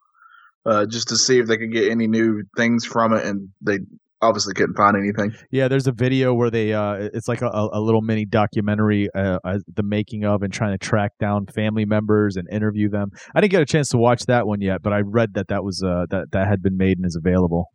uh, 0.66 0.86
just 0.86 1.08
to 1.08 1.16
see 1.16 1.38
if 1.38 1.46
they 1.46 1.56
could 1.56 1.72
get 1.72 1.88
any 1.88 2.08
new 2.08 2.42
things 2.56 2.84
from 2.84 3.12
it, 3.12 3.24
and 3.24 3.48
they 3.60 3.78
obviously 4.20 4.54
couldn't 4.54 4.74
find 4.74 4.96
anything. 4.96 5.32
Yeah, 5.52 5.68
there's 5.68 5.86
a 5.86 5.92
video 5.92 6.34
where 6.34 6.50
they 6.50 6.72
uh 6.72 7.10
it's 7.12 7.28
like 7.28 7.42
a, 7.42 7.48
a 7.48 7.80
little 7.80 8.00
mini 8.00 8.24
documentary 8.24 9.08
uh, 9.14 9.38
uh 9.44 9.58
the 9.72 9.82
making 9.82 10.24
of 10.24 10.42
and 10.42 10.52
trying 10.52 10.72
to 10.72 10.78
track 10.78 11.12
down 11.20 11.46
family 11.46 11.84
members 11.84 12.36
and 12.36 12.48
interview 12.50 12.88
them. 12.88 13.10
I 13.34 13.40
didn't 13.40 13.52
get 13.52 13.60
a 13.60 13.66
chance 13.66 13.90
to 13.90 13.98
watch 13.98 14.24
that 14.26 14.46
one 14.46 14.62
yet, 14.62 14.82
but 14.82 14.92
I 14.92 15.00
read 15.00 15.34
that 15.34 15.48
that 15.48 15.62
was 15.62 15.82
uh 15.82 16.06
that 16.10 16.32
that 16.32 16.48
had 16.48 16.62
been 16.62 16.76
made 16.76 16.96
and 16.96 17.06
is 17.06 17.16
available. 17.16 17.70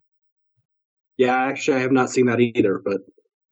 Yeah, 1.18 1.36
actually, 1.36 1.78
I 1.78 1.82
have 1.82 1.92
not 1.92 2.10
seen 2.10 2.26
that 2.26 2.40
either, 2.40 2.82
but 2.84 2.98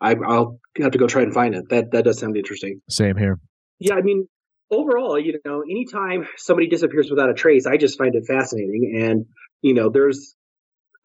I, 0.01 0.15
I'll 0.25 0.59
have 0.81 0.91
to 0.91 0.97
go 0.97 1.07
try 1.07 1.21
and 1.21 1.33
find 1.33 1.53
it. 1.53 1.69
That 1.69 1.91
that 1.91 2.05
does 2.05 2.19
sound 2.19 2.35
interesting. 2.35 2.81
Same 2.89 3.15
here. 3.15 3.39
Yeah, 3.79 3.95
I 3.95 4.01
mean, 4.01 4.27
overall, 4.71 5.19
you 5.19 5.39
know, 5.45 5.61
anytime 5.61 6.27
somebody 6.37 6.67
disappears 6.67 7.09
without 7.09 7.29
a 7.29 7.33
trace, 7.33 7.65
I 7.65 7.77
just 7.77 7.97
find 7.97 8.15
it 8.15 8.25
fascinating. 8.27 8.99
And 8.99 9.25
you 9.61 9.73
know, 9.73 9.89
there's 9.89 10.35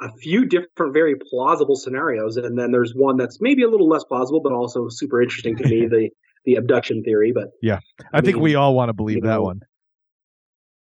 a 0.01 0.12
few 0.16 0.47
different, 0.47 0.93
very 0.93 1.14
plausible 1.31 1.77
scenarios, 1.77 2.37
and 2.37 2.59
then 2.59 2.73
there's 2.73 2.93
one 2.93 3.16
that's 3.16 3.39
maybe 3.41 3.62
a 3.62 3.68
little 3.68 3.89
less 3.89 4.05
plausible, 4.05 4.41
but 4.43 4.53
also 4.53 4.89
super 4.89 5.23
interesting 5.23 5.57
to 5.57 5.68
me 5.68 5.87
the 5.91 6.11
the 6.45 6.57
abduction 6.57 7.03
theory. 7.05 7.33
But 7.33 7.49
yeah, 7.62 7.79
I, 8.12 8.20
think 8.20 8.37
mean, 8.37 8.43
we 8.43 8.55
all 8.57 8.75
want 8.75 8.89
to 8.89 8.95
believe 8.95 9.16
you 9.16 9.23
that 9.23 9.37
know, 9.37 9.43
one. 9.43 9.61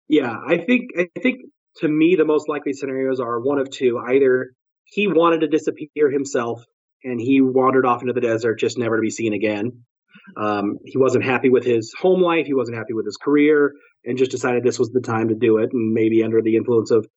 Yeah, 0.08 0.36
I 0.48 0.58
think 0.58 0.92
I 0.98 1.08
think 1.22 1.42
to 1.78 1.88
me 1.88 2.16
the 2.16 2.26
most 2.26 2.48
likely 2.48 2.74
scenarios 2.74 3.20
are 3.20 3.40
one 3.40 3.60
of 3.60 3.70
two. 3.70 4.00
Either 4.00 4.52
he 4.86 5.08
wanted 5.08 5.42
to 5.42 5.48
disappear 5.48 6.10
himself 6.10 6.64
and 7.04 7.20
he 7.20 7.42
wandered 7.42 7.86
off 7.86 8.02
into 8.02 8.14
the 8.14 8.22
desert 8.22 8.60
just 8.60 8.78
never 8.78 8.98
to 8.98 9.02
be 9.02 9.12
seen 9.12 9.34
again. 9.34 9.84
Um, 10.38 10.78
he 10.86 10.98
wasn't 10.98 11.24
happy 11.24 11.50
with 11.50 11.66
his 11.66 11.94
home 12.00 12.22
life, 12.22 12.46
he 12.46 12.54
wasn't 12.54 12.78
happy 12.78 12.94
with 12.94 13.06
his 13.06 13.18
career, 13.18 13.74
and 14.06 14.18
just 14.18 14.32
decided 14.32 14.64
this 14.64 14.80
was 14.80 14.92
the 14.92 15.02
time 15.02 15.30
to 15.30 15.36
do 15.36 15.58
it. 15.58 15.70
And 15.74 15.94
maybe 15.94 16.24
under 16.24 16.42
the 16.42 16.56
influence 16.56 16.92
of 16.92 17.08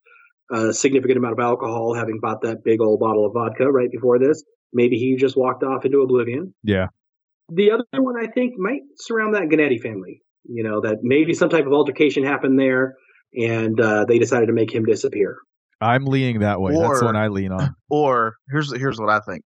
a 0.50 0.72
significant 0.72 1.18
amount 1.18 1.38
of 1.38 1.44
alcohol, 1.44 1.94
having 1.94 2.20
bought 2.20 2.42
that 2.42 2.64
big 2.64 2.80
old 2.80 3.00
bottle 3.00 3.26
of 3.26 3.32
vodka 3.32 3.70
right 3.70 3.90
before 3.90 4.18
this, 4.18 4.42
maybe 4.72 4.96
he 4.96 5.16
just 5.16 5.36
walked 5.36 5.62
off 5.62 5.84
into 5.84 6.00
oblivion. 6.00 6.55
Yeah. 6.62 6.86
The 7.48 7.72
other 7.72 8.03
one 8.03 8.16
I 8.22 8.28
think 8.28 8.55
might 8.59 8.82
surround 8.96 9.34
that 9.34 9.42
Gennitti 9.42 9.80
family. 9.80 10.22
You 10.44 10.64
know, 10.64 10.80
that 10.80 10.98
maybe 11.03 11.34
some 11.34 11.50
type 11.50 11.66
of 11.66 11.72
altercation 11.72 12.24
happened 12.24 12.59
there 12.59 12.96
and 13.34 13.80
uh, 13.80 14.05
they 14.07 14.18
decided 14.18 14.46
to 14.46 14.53
make 14.53 14.74
him 14.74 14.84
disappear. 14.84 15.36
I'm 15.80 16.05
leaning 16.05 16.40
that 16.40 16.61
way. 16.61 16.74
That's 16.76 17.00
the 17.00 17.07
one 17.07 17.16
I 17.16 17.28
lean 17.28 17.53
on. 17.53 17.74
Or 17.90 18.34
here's 18.50 18.74
here's 18.76 18.98
what 18.98 19.11
I 19.11 19.20
think. 19.20 19.42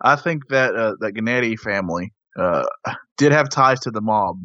I 0.00 0.16
think 0.16 0.48
that 0.48 0.74
uh, 0.74 0.94
that 1.00 1.14
Gennitti 1.14 1.58
family 1.58 2.12
uh, 2.36 2.64
did 3.16 3.32
have 3.32 3.48
ties 3.48 3.80
to 3.80 3.90
the 3.90 4.00
mob, 4.00 4.38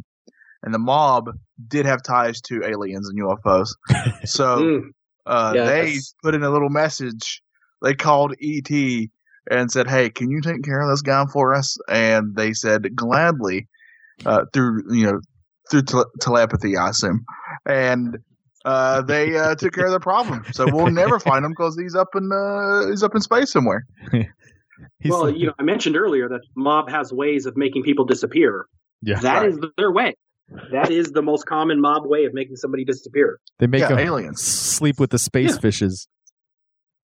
and 0.63 0.73
the 0.73 0.79
mob 0.79 1.29
did 1.67 1.85
have 1.85 2.01
ties 2.03 2.41
to 2.41 2.63
aliens 2.65 3.09
and 3.09 3.19
UFOs. 3.19 3.69
So 4.25 4.57
Mm. 4.57 4.81
uh, 5.25 5.53
Yes. 5.55 5.67
they 5.67 5.99
put 6.23 6.35
in 6.35 6.43
a 6.43 6.49
little 6.49 6.69
message. 6.69 7.41
They 7.81 7.93
called 7.95 8.33
ET 8.41 9.09
and 9.49 9.71
said, 9.71 9.87
"Hey, 9.87 10.09
can 10.09 10.29
you 10.29 10.41
take 10.41 10.63
care 10.63 10.81
of 10.81 10.89
this 10.89 11.01
guy 11.01 11.25
for 11.33 11.53
us?" 11.53 11.77
And 11.89 12.35
they 12.35 12.53
said 12.53 12.95
gladly 12.95 13.67
uh, 14.25 14.45
through 14.53 14.83
you 14.93 15.05
know 15.11 15.19
through 15.69 15.83
tel 15.83 16.05
telepathy, 16.19 16.77
I 16.77 16.89
assume. 16.89 17.25
And 17.65 18.17
uh, 18.65 19.01
they 19.01 19.35
uh, 19.35 19.55
took 19.55 19.73
care 19.73 19.85
of 19.87 19.91
the 19.91 19.99
problem. 19.99 20.43
So 20.53 20.67
we'll 20.67 20.91
never 20.91 21.19
find 21.19 21.43
him 21.43 21.51
because 21.51 21.75
he's 21.79 21.95
up 21.95 22.09
in 22.15 22.31
uh, 22.31 22.87
he's 22.89 23.01
up 23.03 23.15
in 23.15 23.21
space 23.21 23.51
somewhere. 23.51 23.85
He's 24.99 25.11
well, 25.11 25.25
like- 25.25 25.37
you 25.37 25.47
know, 25.47 25.53
I 25.59 25.63
mentioned 25.63 25.95
earlier 25.95 26.27
that 26.29 26.41
mob 26.55 26.89
has 26.89 27.11
ways 27.13 27.45
of 27.45 27.55
making 27.57 27.83
people 27.83 28.05
disappear. 28.05 28.67
yeah, 29.01 29.19
That 29.19 29.39
Right. 29.41 29.49
is 29.49 29.59
their 29.77 29.91
way. 29.91 30.15
That 30.71 30.91
is 30.91 31.11
the 31.11 31.21
most 31.21 31.45
common 31.45 31.79
mob 31.79 32.05
way 32.05 32.25
of 32.25 32.33
making 32.33 32.57
somebody 32.57 32.83
disappear. 32.83 33.39
they 33.59 33.67
make 33.67 33.81
yeah, 33.81 33.97
aliens. 33.97 34.41
sleep 34.41 34.99
with 34.99 35.09
the 35.11 35.19
space 35.19 35.57
fishes. 35.57 36.07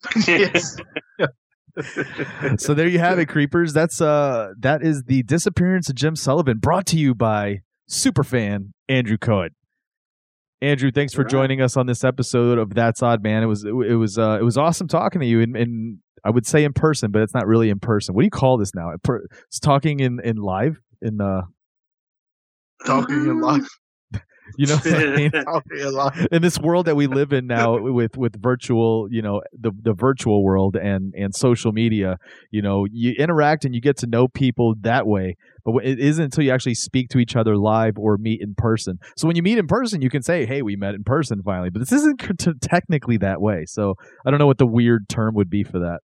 yes. 0.28 0.78
so 2.58 2.74
there 2.74 2.88
you 2.88 3.00
have 3.00 3.20
it, 3.20 3.28
creepers. 3.28 3.74
That's 3.74 4.02
uh 4.02 4.50
that 4.60 4.84
is 4.84 5.04
the 5.04 5.24
disappearance 5.24 5.90
of 5.90 5.96
Jim 5.96 6.16
Sullivan, 6.16 6.58
brought 6.58 6.86
to 6.88 6.98
you 6.98 7.14
by 7.16 7.60
superfan 7.90 8.72
Andrew 8.90 9.18
Cohen. 9.18 9.52
Andrew, 10.62 10.92
thanks 10.92 11.14
for 11.14 11.24
joining 11.24 11.62
us 11.62 11.78
on 11.78 11.86
this 11.86 12.04
episode 12.04 12.58
of 12.58 12.74
That's 12.74 13.04
Odd 13.04 13.22
Man. 13.22 13.44
It 13.44 13.46
was 13.46 13.64
it, 13.64 13.72
was 13.72 14.18
uh 14.18 14.38
it 14.40 14.44
was 14.44 14.58
awesome 14.58 14.88
talking 14.88 15.22
to 15.22 15.28
you 15.28 15.42
and, 15.42 15.56
in 15.56 16.00
I 16.26 16.32
would 16.32 16.48
say 16.48 16.64
in 16.64 16.74
person, 16.74 17.12
but 17.12 17.22
it's 17.22 17.34
not 17.34 17.46
really 17.46 17.70
in 17.70 17.80
person. 17.80 18.16
What 18.16 18.22
do 18.22 18.26
you 18.26 18.32
call 18.32 18.58
this 18.58 18.74
now? 18.74 18.92
It's 18.92 19.60
talking 19.60 20.00
in 20.00 20.20
in 20.24 20.38
live 20.38 20.82
in 21.02 21.22
uh 21.22 21.42
Talking 22.86 23.26
in 23.26 23.40
life. 23.40 23.68
You 24.56 24.68
know 24.68 24.76
what 24.76 24.94
I 24.94 25.16
mean? 25.16 26.28
In 26.32 26.42
this 26.42 26.60
world 26.60 26.86
that 26.86 26.96
we 26.96 27.08
live 27.08 27.34
in 27.34 27.48
now 27.48 27.78
with 27.82 28.18
with 28.18 28.42
virtual 28.42 29.08
you 29.12 29.22
know 29.22 29.42
the 29.58 29.72
the 29.82 29.94
virtual 29.94 30.44
world 30.44 30.76
and 30.76 31.14
and 31.16 31.36
social 31.36 31.72
media 31.72 32.18
you 32.52 32.62
know 32.62 32.86
you 32.92 33.14
interact 33.18 33.66
and 33.66 33.76
you 33.76 33.82
get 33.82 33.98
to 33.98 34.08
know 34.08 34.28
people 34.28 34.76
that 34.82 35.08
way 35.08 35.36
but 35.66 35.86
it 35.86 36.00
isn't 36.00 36.26
until 36.26 36.44
you 36.44 36.52
actually 36.52 36.76
speak 36.76 37.10
to 37.10 37.20
each 37.20 37.36
other 37.36 37.58
live 37.58 37.98
or 37.98 38.18
meet 38.18 38.42
in 38.42 38.56
person. 38.56 39.00
So 39.18 39.28
when 39.28 39.36
you 39.36 39.44
meet 39.44 39.58
in 39.58 39.68
person 39.68 40.02
you 40.02 40.10
can 40.10 40.22
say 40.22 40.46
hey 40.46 40.62
we 40.62 40.76
met 40.76 40.96
in 40.96 41.04
person 41.04 41.42
finally 41.44 41.70
but 41.70 41.80
this 41.80 41.92
isn't 41.92 42.22
c- 42.22 42.30
t- 42.38 42.52
technically 42.62 43.18
that 43.18 43.42
way. 43.42 43.66
So 43.68 43.96
i 44.26 44.32
don't 44.32 44.40
know 44.40 44.48
what 44.48 44.58
the 44.58 44.68
weird 44.68 45.10
term 45.10 45.36
would 45.36 45.50
be 45.50 45.64
for 45.64 45.80
that. 45.80 46.00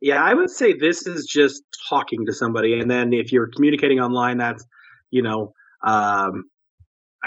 Yeah, 0.00 0.22
I 0.22 0.34
would 0.34 0.50
say 0.50 0.74
this 0.74 1.06
is 1.06 1.24
just 1.24 1.62
talking 1.88 2.26
to 2.26 2.32
somebody, 2.34 2.78
and 2.78 2.90
then 2.90 3.14
if 3.14 3.32
you're 3.32 3.48
communicating 3.48 4.00
online, 4.00 4.36
that's 4.36 4.62
you 5.10 5.22
know, 5.22 5.54
um, 5.82 6.44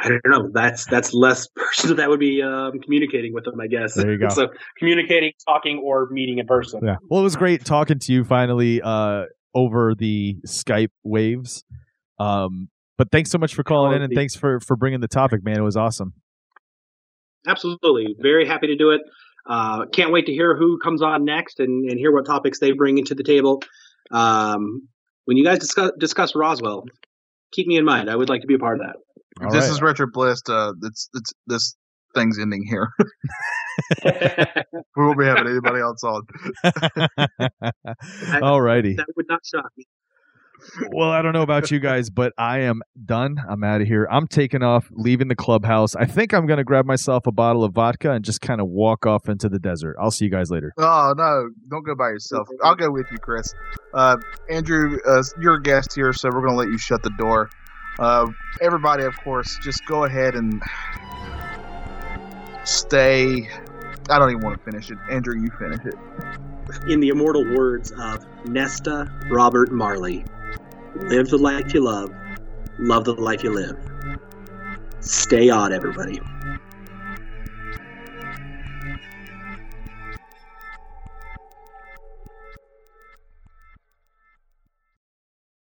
I 0.03 0.09
don't 0.09 0.21
know, 0.27 0.49
that's 0.53 0.85
that's 0.85 1.13
less 1.13 1.47
person 1.55 1.95
that 1.97 2.09
would 2.09 2.19
be 2.19 2.41
um, 2.41 2.79
communicating 2.79 3.33
with 3.33 3.45
them, 3.45 3.59
I 3.59 3.67
guess. 3.67 3.95
There 3.95 4.11
you 4.11 4.19
go. 4.19 4.29
so 4.29 4.49
communicating, 4.77 5.33
talking, 5.47 5.81
or 5.83 6.07
meeting 6.11 6.37
in 6.37 6.45
person. 6.47 6.81
yeah 6.83 6.95
well 7.09 7.21
it 7.21 7.23
was 7.23 7.35
great 7.35 7.65
talking 7.65 7.99
to 7.99 8.13
you 8.13 8.23
finally 8.23 8.81
uh 8.81 9.23
over 9.55 9.95
the 9.95 10.37
skype 10.45 10.91
waves 11.03 11.63
um 12.19 12.69
but 12.97 13.09
thanks 13.11 13.31
so 13.31 13.37
much 13.37 13.55
for 13.55 13.63
calling 13.63 13.95
in 13.95 14.01
and 14.01 14.13
thanks 14.13 14.35
for 14.35 14.59
for 14.59 14.75
bringing 14.75 14.99
the 14.99 15.07
topic 15.07 15.43
man 15.43 15.57
it 15.57 15.63
was 15.63 15.77
awesome 15.77 16.13
Absolutely, 17.47 18.15
very 18.19 18.45
happy 18.45 18.67
to 18.67 18.75
do 18.75 18.91
it. 18.91 19.01
Uh, 19.49 19.85
can't 19.85 20.11
wait 20.11 20.25
to 20.25 20.33
hear 20.33 20.57
who 20.57 20.77
comes 20.79 21.01
on 21.01 21.23
next 21.23 21.59
and, 21.59 21.89
and 21.89 21.97
hear 21.97 22.11
what 22.11 22.25
topics 22.25 22.59
they 22.59 22.73
bring 22.73 22.97
into 22.97 23.15
the 23.15 23.23
table. 23.23 23.63
Um, 24.11 24.87
when 25.25 25.37
you 25.37 25.45
guys 25.45 25.59
discuss 25.59 25.91
discuss 25.97 26.35
Roswell, 26.35 26.85
keep 27.53 27.67
me 27.67 27.77
in 27.77 27.85
mind. 27.85 28.09
I 28.09 28.15
would 28.15 28.27
like 28.27 28.41
to 28.41 28.47
be 28.47 28.55
a 28.55 28.59
part 28.59 28.79
of 28.79 28.85
that. 28.85 28.95
All 29.41 29.51
this 29.51 29.65
right. 29.65 29.71
is 29.71 29.81
Richard 29.81 30.11
Bliss. 30.13 30.41
Uh, 30.47 30.73
it's 30.83 31.09
it's 31.13 31.33
this 31.47 31.75
thing's 32.15 32.39
ending 32.39 32.63
here. 32.65 32.89
we 34.05 35.03
won't 35.03 35.19
be 35.19 35.25
having 35.25 35.47
anybody 35.47 35.79
else 35.79 36.03
on. 36.03 36.23
Alrighty. 38.41 38.97
that 38.97 39.07
would 39.15 39.27
not 39.29 39.45
shock 39.45 39.71
me. 39.77 39.85
Well, 40.91 41.11
I 41.11 41.21
don't 41.21 41.33
know 41.33 41.43
about 41.43 41.69
you 41.69 41.79
guys, 41.79 42.09
but 42.09 42.33
I 42.35 42.61
am 42.61 42.81
done. 43.05 43.37
I'm 43.47 43.63
out 43.63 43.81
of 43.81 43.87
here. 43.87 44.07
I'm 44.09 44.27
taking 44.27 44.63
off, 44.63 44.87
leaving 44.91 45.27
the 45.27 45.35
clubhouse. 45.35 45.95
I 45.95 46.05
think 46.05 46.33
I'm 46.33 46.47
going 46.47 46.57
to 46.57 46.63
grab 46.63 46.85
myself 46.85 47.27
a 47.27 47.31
bottle 47.31 47.63
of 47.63 47.73
vodka 47.73 48.11
and 48.11 48.25
just 48.25 48.41
kind 48.41 48.59
of 48.59 48.67
walk 48.67 49.05
off 49.05 49.29
into 49.29 49.49
the 49.49 49.59
desert. 49.59 49.95
I'll 50.01 50.09
see 50.09 50.25
you 50.25 50.31
guys 50.31 50.49
later. 50.49 50.73
Oh 50.79 51.13
no! 51.15 51.49
Don't 51.69 51.85
go 51.85 51.93
by 51.95 52.09
yourself. 52.09 52.47
I'll 52.63 52.75
go 52.75 52.89
with 52.89 53.05
you, 53.11 53.19
Chris. 53.19 53.53
Uh, 53.93 54.17
Andrew, 54.49 54.97
uh, 55.07 55.21
you're 55.39 55.55
a 55.55 55.61
guest 55.61 55.93
here, 55.93 56.11
so 56.11 56.29
we're 56.33 56.41
gonna 56.41 56.57
let 56.57 56.69
you 56.69 56.77
shut 56.79 57.03
the 57.03 57.11
door. 57.19 57.49
Uh, 57.99 58.27
everybody, 58.61 59.03
of 59.03 59.17
course, 59.17 59.57
just 59.63 59.85
go 59.85 60.03
ahead 60.03 60.35
and 60.35 60.61
stay. 62.63 63.49
I 64.09 64.19
don't 64.19 64.29
even 64.29 64.43
want 64.43 64.57
to 64.57 64.63
finish 64.63 64.91
it. 64.91 64.97
Andrew, 65.09 65.39
you 65.39 65.51
finish 65.57 65.85
it. 65.85 65.95
In 66.89 66.99
the 66.99 67.09
immortal 67.09 67.43
words 67.55 67.91
of 67.91 68.25
Nesta 68.45 69.11
Robert 69.29 69.71
Marley, 69.71 70.25
live 70.95 71.29
the 71.29 71.37
life 71.37 71.73
you 71.73 71.83
love, 71.83 72.13
love 72.77 73.05
the 73.05 73.13
life 73.13 73.43
you 73.43 73.53
live. 73.53 73.77
Stay 74.99 75.49
odd, 75.49 75.71
everybody. 75.71 76.19